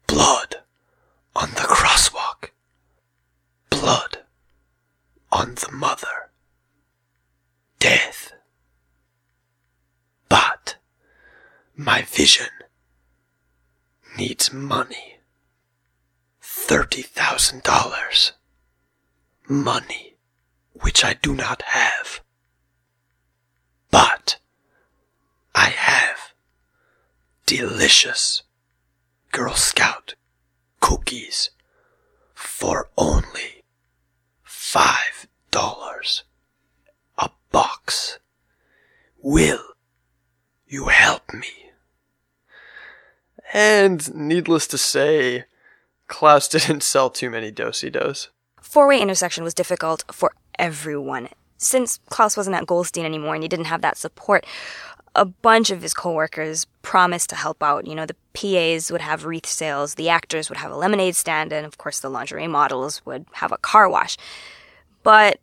blood 0.06 0.56
on 1.36 1.50
the 1.50 1.60
crosswalk, 1.60 2.50
blood 3.70 4.18
on 5.30 5.54
the 5.54 5.70
mother, 5.72 6.30
death. 7.78 8.32
But 10.28 10.76
my 11.76 12.02
vision 12.02 12.50
needs 14.16 14.52
money. 14.52 15.13
$30,000. 16.54 18.32
Money 19.48 20.14
which 20.72 21.04
I 21.04 21.14
do 21.14 21.34
not 21.34 21.62
have. 21.62 22.20
But 23.90 24.38
I 25.54 25.66
have 25.66 26.32
delicious 27.46 28.42
Girl 29.32 29.54
Scout 29.54 30.14
cookies 30.80 31.50
for 32.34 32.88
only 32.96 33.64
five 34.42 35.26
dollars 35.50 36.24
a 37.18 37.30
box. 37.52 38.18
Will 39.22 39.62
you 40.66 40.86
help 40.86 41.32
me? 41.32 41.70
And 43.52 44.12
needless 44.14 44.66
to 44.68 44.78
say, 44.78 45.44
Klaus 46.08 46.48
didn't 46.54 46.82
sell 46.82 47.10
too 47.10 47.30
many 47.30 47.50
dosi 47.50 47.90
dos. 47.90 48.28
Four 48.60 48.88
way 48.88 49.00
intersection 49.00 49.44
was 49.44 49.54
difficult 49.54 50.04
for 50.10 50.32
everyone. 50.58 51.28
Since 51.58 52.00
Klaus 52.10 52.36
wasn't 52.36 52.56
at 52.56 52.66
Goldstein 52.66 53.04
anymore 53.04 53.34
and 53.34 53.42
he 53.42 53.48
didn't 53.48 53.66
have 53.66 53.82
that 53.82 53.96
support, 53.96 54.44
a 55.14 55.24
bunch 55.24 55.70
of 55.70 55.82
his 55.82 55.94
coworkers 55.94 56.66
promised 56.82 57.30
to 57.30 57.36
help 57.36 57.62
out. 57.62 57.86
You 57.86 57.94
know, 57.94 58.06
the 58.06 58.16
PAs 58.32 58.90
would 58.90 59.00
have 59.00 59.24
wreath 59.24 59.46
sales, 59.46 59.94
the 59.94 60.08
actors 60.08 60.48
would 60.48 60.58
have 60.58 60.72
a 60.72 60.76
lemonade 60.76 61.14
stand, 61.14 61.52
and 61.52 61.64
of 61.64 61.78
course 61.78 62.00
the 62.00 62.10
lingerie 62.10 62.48
models 62.48 63.04
would 63.06 63.26
have 63.34 63.52
a 63.52 63.58
car 63.58 63.88
wash. 63.88 64.16
But 65.02 65.38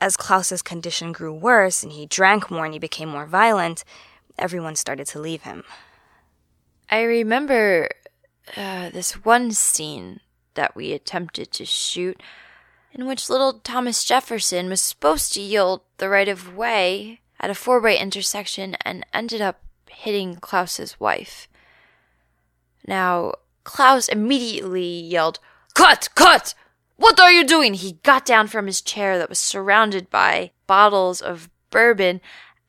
as 0.00 0.16
Klaus's 0.16 0.62
condition 0.62 1.12
grew 1.12 1.34
worse 1.34 1.82
and 1.82 1.92
he 1.92 2.06
drank 2.06 2.50
more 2.50 2.64
and 2.64 2.72
he 2.72 2.78
became 2.78 3.08
more 3.08 3.26
violent, 3.26 3.84
everyone 4.38 4.76
started 4.76 5.06
to 5.08 5.20
leave 5.20 5.42
him. 5.42 5.64
I 6.88 7.02
remember 7.02 7.88
uh, 8.56 8.90
this 8.90 9.24
one 9.24 9.52
scene 9.52 10.20
that 10.54 10.74
we 10.74 10.92
attempted 10.92 11.52
to 11.52 11.64
shoot 11.64 12.20
in 12.92 13.06
which 13.06 13.30
little 13.30 13.54
Thomas 13.54 14.04
Jefferson 14.04 14.68
was 14.68 14.82
supposed 14.82 15.32
to 15.34 15.40
yield 15.40 15.82
the 15.98 16.08
right 16.08 16.28
of 16.28 16.56
way 16.56 17.20
at 17.38 17.50
a 17.50 17.54
four 17.54 17.80
way 17.80 17.98
intersection 17.98 18.76
and 18.84 19.06
ended 19.14 19.40
up 19.40 19.60
hitting 19.88 20.36
Klaus's 20.36 20.98
wife. 20.98 21.48
Now, 22.86 23.34
Klaus 23.64 24.08
immediately 24.08 24.88
yelled, 25.00 25.38
Cut! 25.74 26.08
Cut! 26.14 26.54
What 26.96 27.20
are 27.20 27.32
you 27.32 27.44
doing? 27.44 27.74
He 27.74 27.92
got 28.02 28.26
down 28.26 28.48
from 28.48 28.66
his 28.66 28.82
chair 28.82 29.18
that 29.18 29.28
was 29.28 29.38
surrounded 29.38 30.10
by 30.10 30.50
bottles 30.66 31.22
of 31.22 31.48
bourbon 31.70 32.20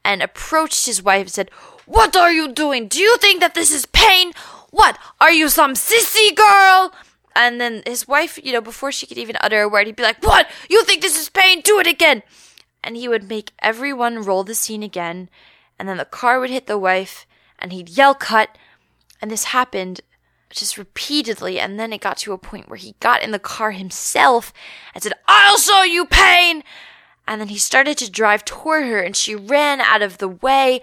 and 0.05 0.21
approached 0.21 0.85
his 0.85 1.03
wife 1.03 1.21
and 1.21 1.31
said, 1.31 1.51
What 1.85 2.15
are 2.15 2.31
you 2.31 2.51
doing? 2.51 2.87
Do 2.87 2.99
you 2.99 3.17
think 3.17 3.39
that 3.41 3.55
this 3.55 3.73
is 3.73 3.85
pain? 3.87 4.31
What? 4.71 4.97
Are 5.19 5.31
you 5.31 5.49
some 5.49 5.73
sissy 5.73 6.35
girl? 6.35 6.93
And 7.35 7.61
then 7.61 7.83
his 7.85 8.07
wife, 8.07 8.39
you 8.43 8.51
know, 8.51 8.61
before 8.61 8.91
she 8.91 9.05
could 9.05 9.17
even 9.17 9.37
utter 9.39 9.61
a 9.61 9.69
word, 9.69 9.87
he'd 9.87 9.95
be 9.95 10.03
like, 10.03 10.23
What? 10.23 10.49
You 10.69 10.83
think 10.83 11.01
this 11.01 11.19
is 11.19 11.29
pain? 11.29 11.61
Do 11.61 11.79
it 11.79 11.87
again. 11.87 12.23
And 12.83 12.97
he 12.97 13.07
would 13.07 13.29
make 13.29 13.51
everyone 13.59 14.23
roll 14.23 14.43
the 14.43 14.55
scene 14.55 14.83
again. 14.83 15.29
And 15.77 15.87
then 15.87 15.97
the 15.97 16.05
car 16.05 16.39
would 16.39 16.49
hit 16.49 16.67
the 16.67 16.77
wife 16.77 17.25
and 17.59 17.71
he'd 17.71 17.89
yell, 17.89 18.15
Cut. 18.15 18.57
And 19.21 19.29
this 19.29 19.45
happened 19.45 20.01
just 20.49 20.77
repeatedly. 20.77 21.59
And 21.59 21.79
then 21.79 21.93
it 21.93 22.01
got 22.01 22.17
to 22.17 22.33
a 22.33 22.37
point 22.37 22.69
where 22.69 22.77
he 22.77 22.95
got 22.99 23.23
in 23.23 23.31
the 23.31 23.39
car 23.39 23.71
himself 23.71 24.51
and 24.93 25.03
said, 25.03 25.13
I'll 25.27 25.57
show 25.57 25.83
you 25.83 26.05
pain. 26.05 26.63
And 27.27 27.39
then 27.39 27.49
he 27.49 27.57
started 27.57 27.97
to 27.99 28.11
drive 28.11 28.43
toward 28.43 28.85
her 28.85 28.99
and 28.99 29.15
she 29.15 29.35
ran 29.35 29.79
out 29.79 30.01
of 30.01 30.17
the 30.17 30.27
way. 30.27 30.81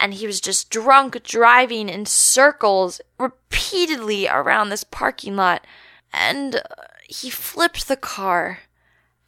And 0.00 0.14
he 0.14 0.26
was 0.26 0.40
just 0.40 0.70
drunk 0.70 1.22
driving 1.22 1.88
in 1.88 2.06
circles 2.06 3.00
repeatedly 3.18 4.26
around 4.26 4.70
this 4.70 4.82
parking 4.82 5.36
lot. 5.36 5.66
And 6.12 6.56
uh, 6.56 6.60
he 7.08 7.30
flipped 7.30 7.86
the 7.86 7.96
car. 7.96 8.60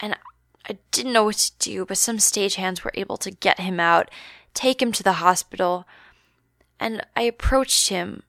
And 0.01 0.17
I 0.69 0.79
didn't 0.91 1.13
know 1.13 1.25
what 1.25 1.37
to 1.37 1.53
do, 1.59 1.85
but 1.85 1.99
some 1.99 2.17
stagehands 2.17 2.83
were 2.83 2.93
able 2.95 3.19
to 3.19 3.31
get 3.31 3.61
him 3.61 3.79
out, 3.79 4.11
take 4.55 4.81
him 4.81 4.93
to 4.93 5.03
the 5.03 5.15
hospital. 5.15 5.87
And 6.81 7.05
I 7.15 7.23
approached 7.23 7.89
him 7.89 8.23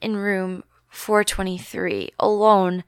in 0.00 0.16
room 0.16 0.62
423 0.88 2.12
alone. 2.18 2.84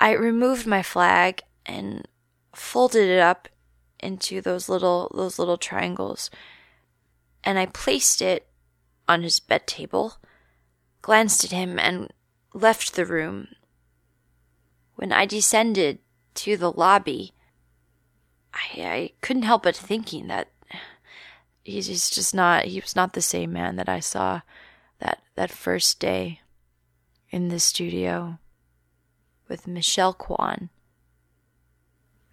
I 0.00 0.12
removed 0.12 0.66
my 0.66 0.82
flag 0.82 1.42
and 1.66 2.08
folded 2.54 3.08
it 3.08 3.20
up 3.20 3.48
into 4.00 4.40
those 4.40 4.68
little 4.68 5.10
those 5.14 5.38
little 5.38 5.56
triangles 5.56 6.30
and 7.44 7.58
I 7.58 7.66
placed 7.66 8.22
it 8.22 8.46
on 9.06 9.22
his 9.22 9.38
bed 9.38 9.66
table, 9.66 10.16
glanced 11.02 11.44
at 11.44 11.50
him 11.50 11.78
and 11.78 12.12
left 12.52 12.94
the 12.94 13.06
room. 13.06 13.48
When 14.96 15.12
I 15.12 15.26
descended 15.26 15.98
to 16.34 16.56
the 16.56 16.72
lobby, 16.72 17.32
I, 18.52 18.82
I 18.82 19.10
couldn't 19.20 19.42
help 19.42 19.64
but 19.64 19.76
thinking 19.76 20.28
that 20.28 20.48
he's, 21.62 21.86
he's 21.86 22.10
just 22.10 22.34
not 22.34 22.64
he 22.66 22.80
was 22.80 22.94
not 22.94 23.12
the 23.12 23.22
same 23.22 23.52
man 23.52 23.76
that 23.76 23.88
I 23.88 24.00
saw 24.00 24.42
that 25.00 25.22
that 25.34 25.50
first 25.50 25.98
day 25.98 26.40
in 27.30 27.48
the 27.48 27.58
studio 27.58 28.38
with 29.48 29.66
Michelle 29.66 30.14
Kwan 30.14 30.70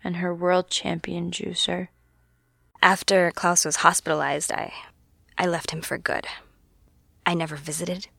and 0.04 0.18
her 0.18 0.34
world 0.34 0.70
champion 0.70 1.32
juicer. 1.32 1.90
After 2.84 3.32
Klaus 3.32 3.66
was 3.66 3.78
hospitalized, 3.78 4.52
I 4.52 4.74
I 5.42 5.48
left 5.48 5.72
him 5.72 5.82
for 5.82 5.98
good. 5.98 6.28
I 7.26 7.34
never 7.34 7.56
visited. 7.56 8.10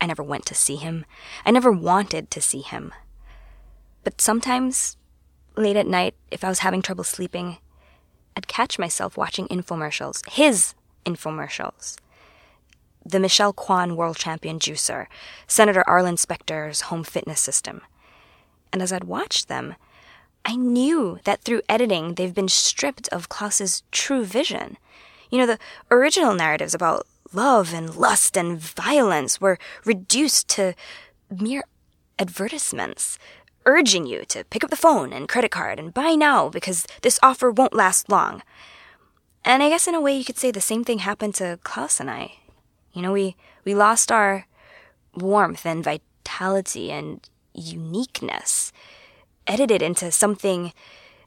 I 0.00 0.06
never 0.06 0.22
went 0.22 0.46
to 0.46 0.54
see 0.54 0.76
him. 0.76 1.04
I 1.44 1.50
never 1.50 1.72
wanted 1.72 2.30
to 2.30 2.40
see 2.40 2.60
him. 2.60 2.94
But 4.04 4.20
sometimes, 4.20 4.96
late 5.56 5.74
at 5.74 5.88
night, 5.88 6.14
if 6.30 6.44
I 6.44 6.48
was 6.48 6.60
having 6.60 6.80
trouble 6.80 7.02
sleeping, 7.02 7.56
I'd 8.36 8.46
catch 8.46 8.78
myself 8.78 9.16
watching 9.16 9.48
infomercials, 9.48 10.22
his 10.30 10.74
infomercials. 11.04 11.96
The 13.04 13.18
Michelle 13.18 13.52
Kwan 13.52 13.96
World 13.96 14.16
Champion 14.16 14.60
Juicer, 14.60 15.08
Senator 15.48 15.82
Arlen 15.88 16.16
Specter's 16.16 16.82
home 16.82 17.02
fitness 17.02 17.40
system. 17.40 17.80
And 18.72 18.80
as 18.80 18.92
I'd 18.92 19.02
watched 19.02 19.48
them, 19.48 19.74
I 20.44 20.54
knew 20.54 21.18
that 21.24 21.42
through 21.42 21.62
editing 21.68 22.14
they've 22.14 22.32
been 22.32 22.48
stripped 22.48 23.08
of 23.08 23.28
Klaus's 23.28 23.82
true 23.90 24.24
vision. 24.24 24.76
You 25.32 25.38
know, 25.38 25.46
the 25.46 25.58
original 25.90 26.34
narratives 26.34 26.74
about 26.74 27.06
love 27.32 27.72
and 27.72 27.96
lust 27.96 28.36
and 28.36 28.58
violence 28.58 29.40
were 29.40 29.58
reduced 29.82 30.46
to 30.50 30.74
mere 31.30 31.64
advertisements, 32.18 33.18
urging 33.64 34.04
you 34.04 34.26
to 34.26 34.44
pick 34.44 34.62
up 34.62 34.68
the 34.68 34.76
phone 34.76 35.10
and 35.10 35.30
credit 35.30 35.50
card 35.50 35.78
and 35.78 35.94
buy 35.94 36.14
now 36.16 36.50
because 36.50 36.86
this 37.00 37.18
offer 37.22 37.50
won't 37.50 37.72
last 37.72 38.10
long. 38.10 38.42
And 39.42 39.62
I 39.62 39.70
guess 39.70 39.88
in 39.88 39.94
a 39.94 40.02
way 40.02 40.14
you 40.14 40.24
could 40.24 40.36
say 40.36 40.50
the 40.50 40.60
same 40.60 40.84
thing 40.84 40.98
happened 40.98 41.34
to 41.36 41.58
Klaus 41.64 41.98
and 41.98 42.10
I. 42.10 42.34
You 42.92 43.00
know, 43.00 43.12
we, 43.12 43.34
we 43.64 43.74
lost 43.74 44.12
our 44.12 44.46
warmth 45.14 45.64
and 45.64 45.82
vitality 45.82 46.92
and 46.92 47.26
uniqueness, 47.54 48.70
edited 49.46 49.80
into 49.80 50.12
something 50.12 50.74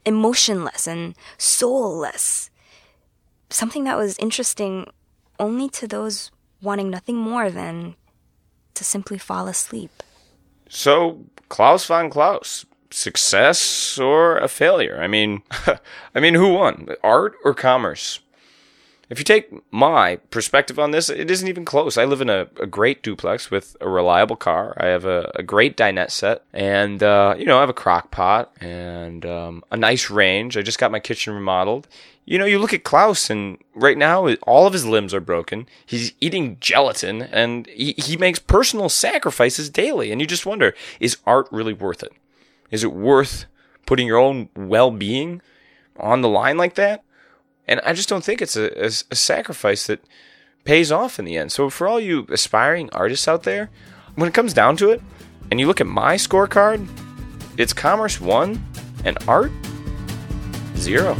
emotionless 0.04 0.86
and 0.86 1.16
soulless 1.38 2.50
something 3.50 3.84
that 3.84 3.96
was 3.96 4.18
interesting 4.18 4.86
only 5.38 5.68
to 5.70 5.86
those 5.86 6.30
wanting 6.62 6.90
nothing 6.90 7.16
more 7.16 7.50
than 7.50 7.94
to 8.74 8.84
simply 8.84 9.18
fall 9.18 9.48
asleep. 9.48 10.02
So, 10.68 11.24
Klaus 11.48 11.86
von 11.86 12.10
Klaus, 12.10 12.66
success 12.90 13.98
or 13.98 14.38
a 14.38 14.48
failure? 14.48 15.00
I 15.00 15.06
mean, 15.06 15.42
I 16.14 16.20
mean, 16.20 16.34
who 16.34 16.54
won? 16.54 16.88
Art 17.02 17.34
or 17.44 17.54
commerce? 17.54 18.20
If 19.08 19.20
you 19.20 19.24
take 19.24 19.52
my 19.72 20.16
perspective 20.30 20.80
on 20.80 20.90
this, 20.90 21.08
it 21.08 21.30
isn't 21.30 21.46
even 21.46 21.64
close. 21.64 21.96
I 21.96 22.04
live 22.04 22.20
in 22.20 22.28
a, 22.28 22.48
a 22.60 22.66
great 22.66 23.04
duplex 23.04 23.52
with 23.52 23.76
a 23.80 23.88
reliable 23.88 24.34
car. 24.34 24.74
I 24.78 24.86
have 24.86 25.04
a, 25.04 25.30
a 25.36 25.44
great 25.44 25.76
dinette 25.76 26.10
set, 26.10 26.42
and 26.52 27.00
uh, 27.02 27.36
you 27.38 27.44
know, 27.44 27.58
I 27.58 27.60
have 27.60 27.70
a 27.70 27.74
crock 27.74 28.10
pot 28.10 28.52
and 28.60 29.24
um, 29.24 29.62
a 29.70 29.76
nice 29.76 30.10
range. 30.10 30.56
I 30.56 30.62
just 30.62 30.80
got 30.80 30.90
my 30.90 30.98
kitchen 30.98 31.34
remodeled. 31.34 31.86
You 32.24 32.40
know, 32.40 32.44
you 32.44 32.58
look 32.58 32.74
at 32.74 32.82
Klaus, 32.82 33.30
and 33.30 33.58
right 33.76 33.96
now 33.96 34.26
all 34.42 34.66
of 34.66 34.72
his 34.72 34.84
limbs 34.84 35.14
are 35.14 35.20
broken. 35.20 35.68
He's 35.86 36.12
eating 36.20 36.56
gelatin, 36.58 37.22
and 37.22 37.68
he, 37.68 37.94
he 37.96 38.16
makes 38.16 38.40
personal 38.40 38.88
sacrifices 38.88 39.70
daily. 39.70 40.10
And 40.10 40.20
you 40.20 40.26
just 40.26 40.46
wonder, 40.46 40.74
is 40.98 41.18
art 41.24 41.46
really 41.52 41.72
worth 41.72 42.02
it? 42.02 42.12
Is 42.72 42.82
it 42.82 42.92
worth 42.92 43.46
putting 43.86 44.08
your 44.08 44.18
own 44.18 44.48
well-being 44.56 45.40
on 46.00 46.22
the 46.22 46.28
line 46.28 46.56
like 46.56 46.74
that? 46.74 47.04
And 47.66 47.80
I 47.84 47.92
just 47.92 48.08
don't 48.08 48.24
think 48.24 48.40
it's 48.40 48.56
a, 48.56 48.84
a, 48.84 48.86
a 48.86 49.16
sacrifice 49.16 49.86
that 49.86 50.00
pays 50.64 50.92
off 50.92 51.18
in 51.18 51.24
the 51.24 51.36
end. 51.36 51.52
So 51.52 51.70
for 51.70 51.88
all 51.88 52.00
you 52.00 52.26
aspiring 52.30 52.90
artists 52.92 53.26
out 53.26 53.42
there, 53.42 53.70
when 54.14 54.28
it 54.28 54.34
comes 54.34 54.52
down 54.52 54.76
to 54.78 54.90
it, 54.90 55.02
and 55.50 55.60
you 55.60 55.66
look 55.66 55.80
at 55.80 55.86
my 55.86 56.16
scorecard, 56.16 56.86
it's 57.56 57.72
commerce 57.72 58.20
one 58.20 58.64
and 59.04 59.16
art 59.28 59.52
zero. 60.76 61.16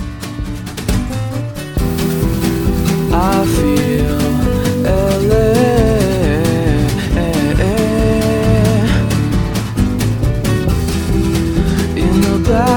I 3.12 3.46
feel 3.56 4.26
LA. 5.28 5.66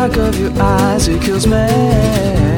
Of 0.09 0.39
your 0.39 0.51
eyes, 0.59 1.07
it 1.07 1.21
kills 1.21 1.45
me. 1.45 2.48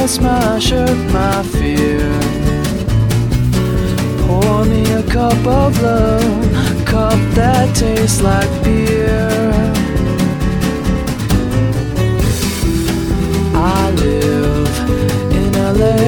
kiss 0.00 0.18
my 0.18 0.58
shirt, 0.58 0.98
my 1.12 1.42
fear. 1.42 2.08
Pour 4.24 4.64
me 4.64 4.82
a 4.92 5.02
cup 5.02 5.46
of 5.46 5.82
love, 5.82 6.80
a 6.80 6.84
cup 6.84 7.20
that 7.34 7.76
tastes 7.76 8.22
like 8.22 8.50
beer. 8.64 9.28
I 13.54 13.90
live 14.06 14.74
in 15.38 15.52
LA. 15.78 15.98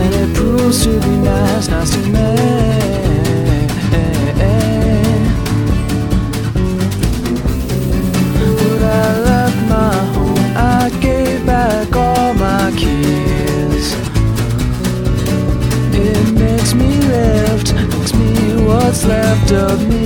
And 0.00 0.14
it 0.22 0.36
proves 0.36 0.84
to 0.84 1.00
be 1.00 1.16
nice, 1.30 1.68
nice 1.68 1.90
to 1.90 2.00
me. 2.10 2.69
of 19.52 19.88
me. 19.88 19.99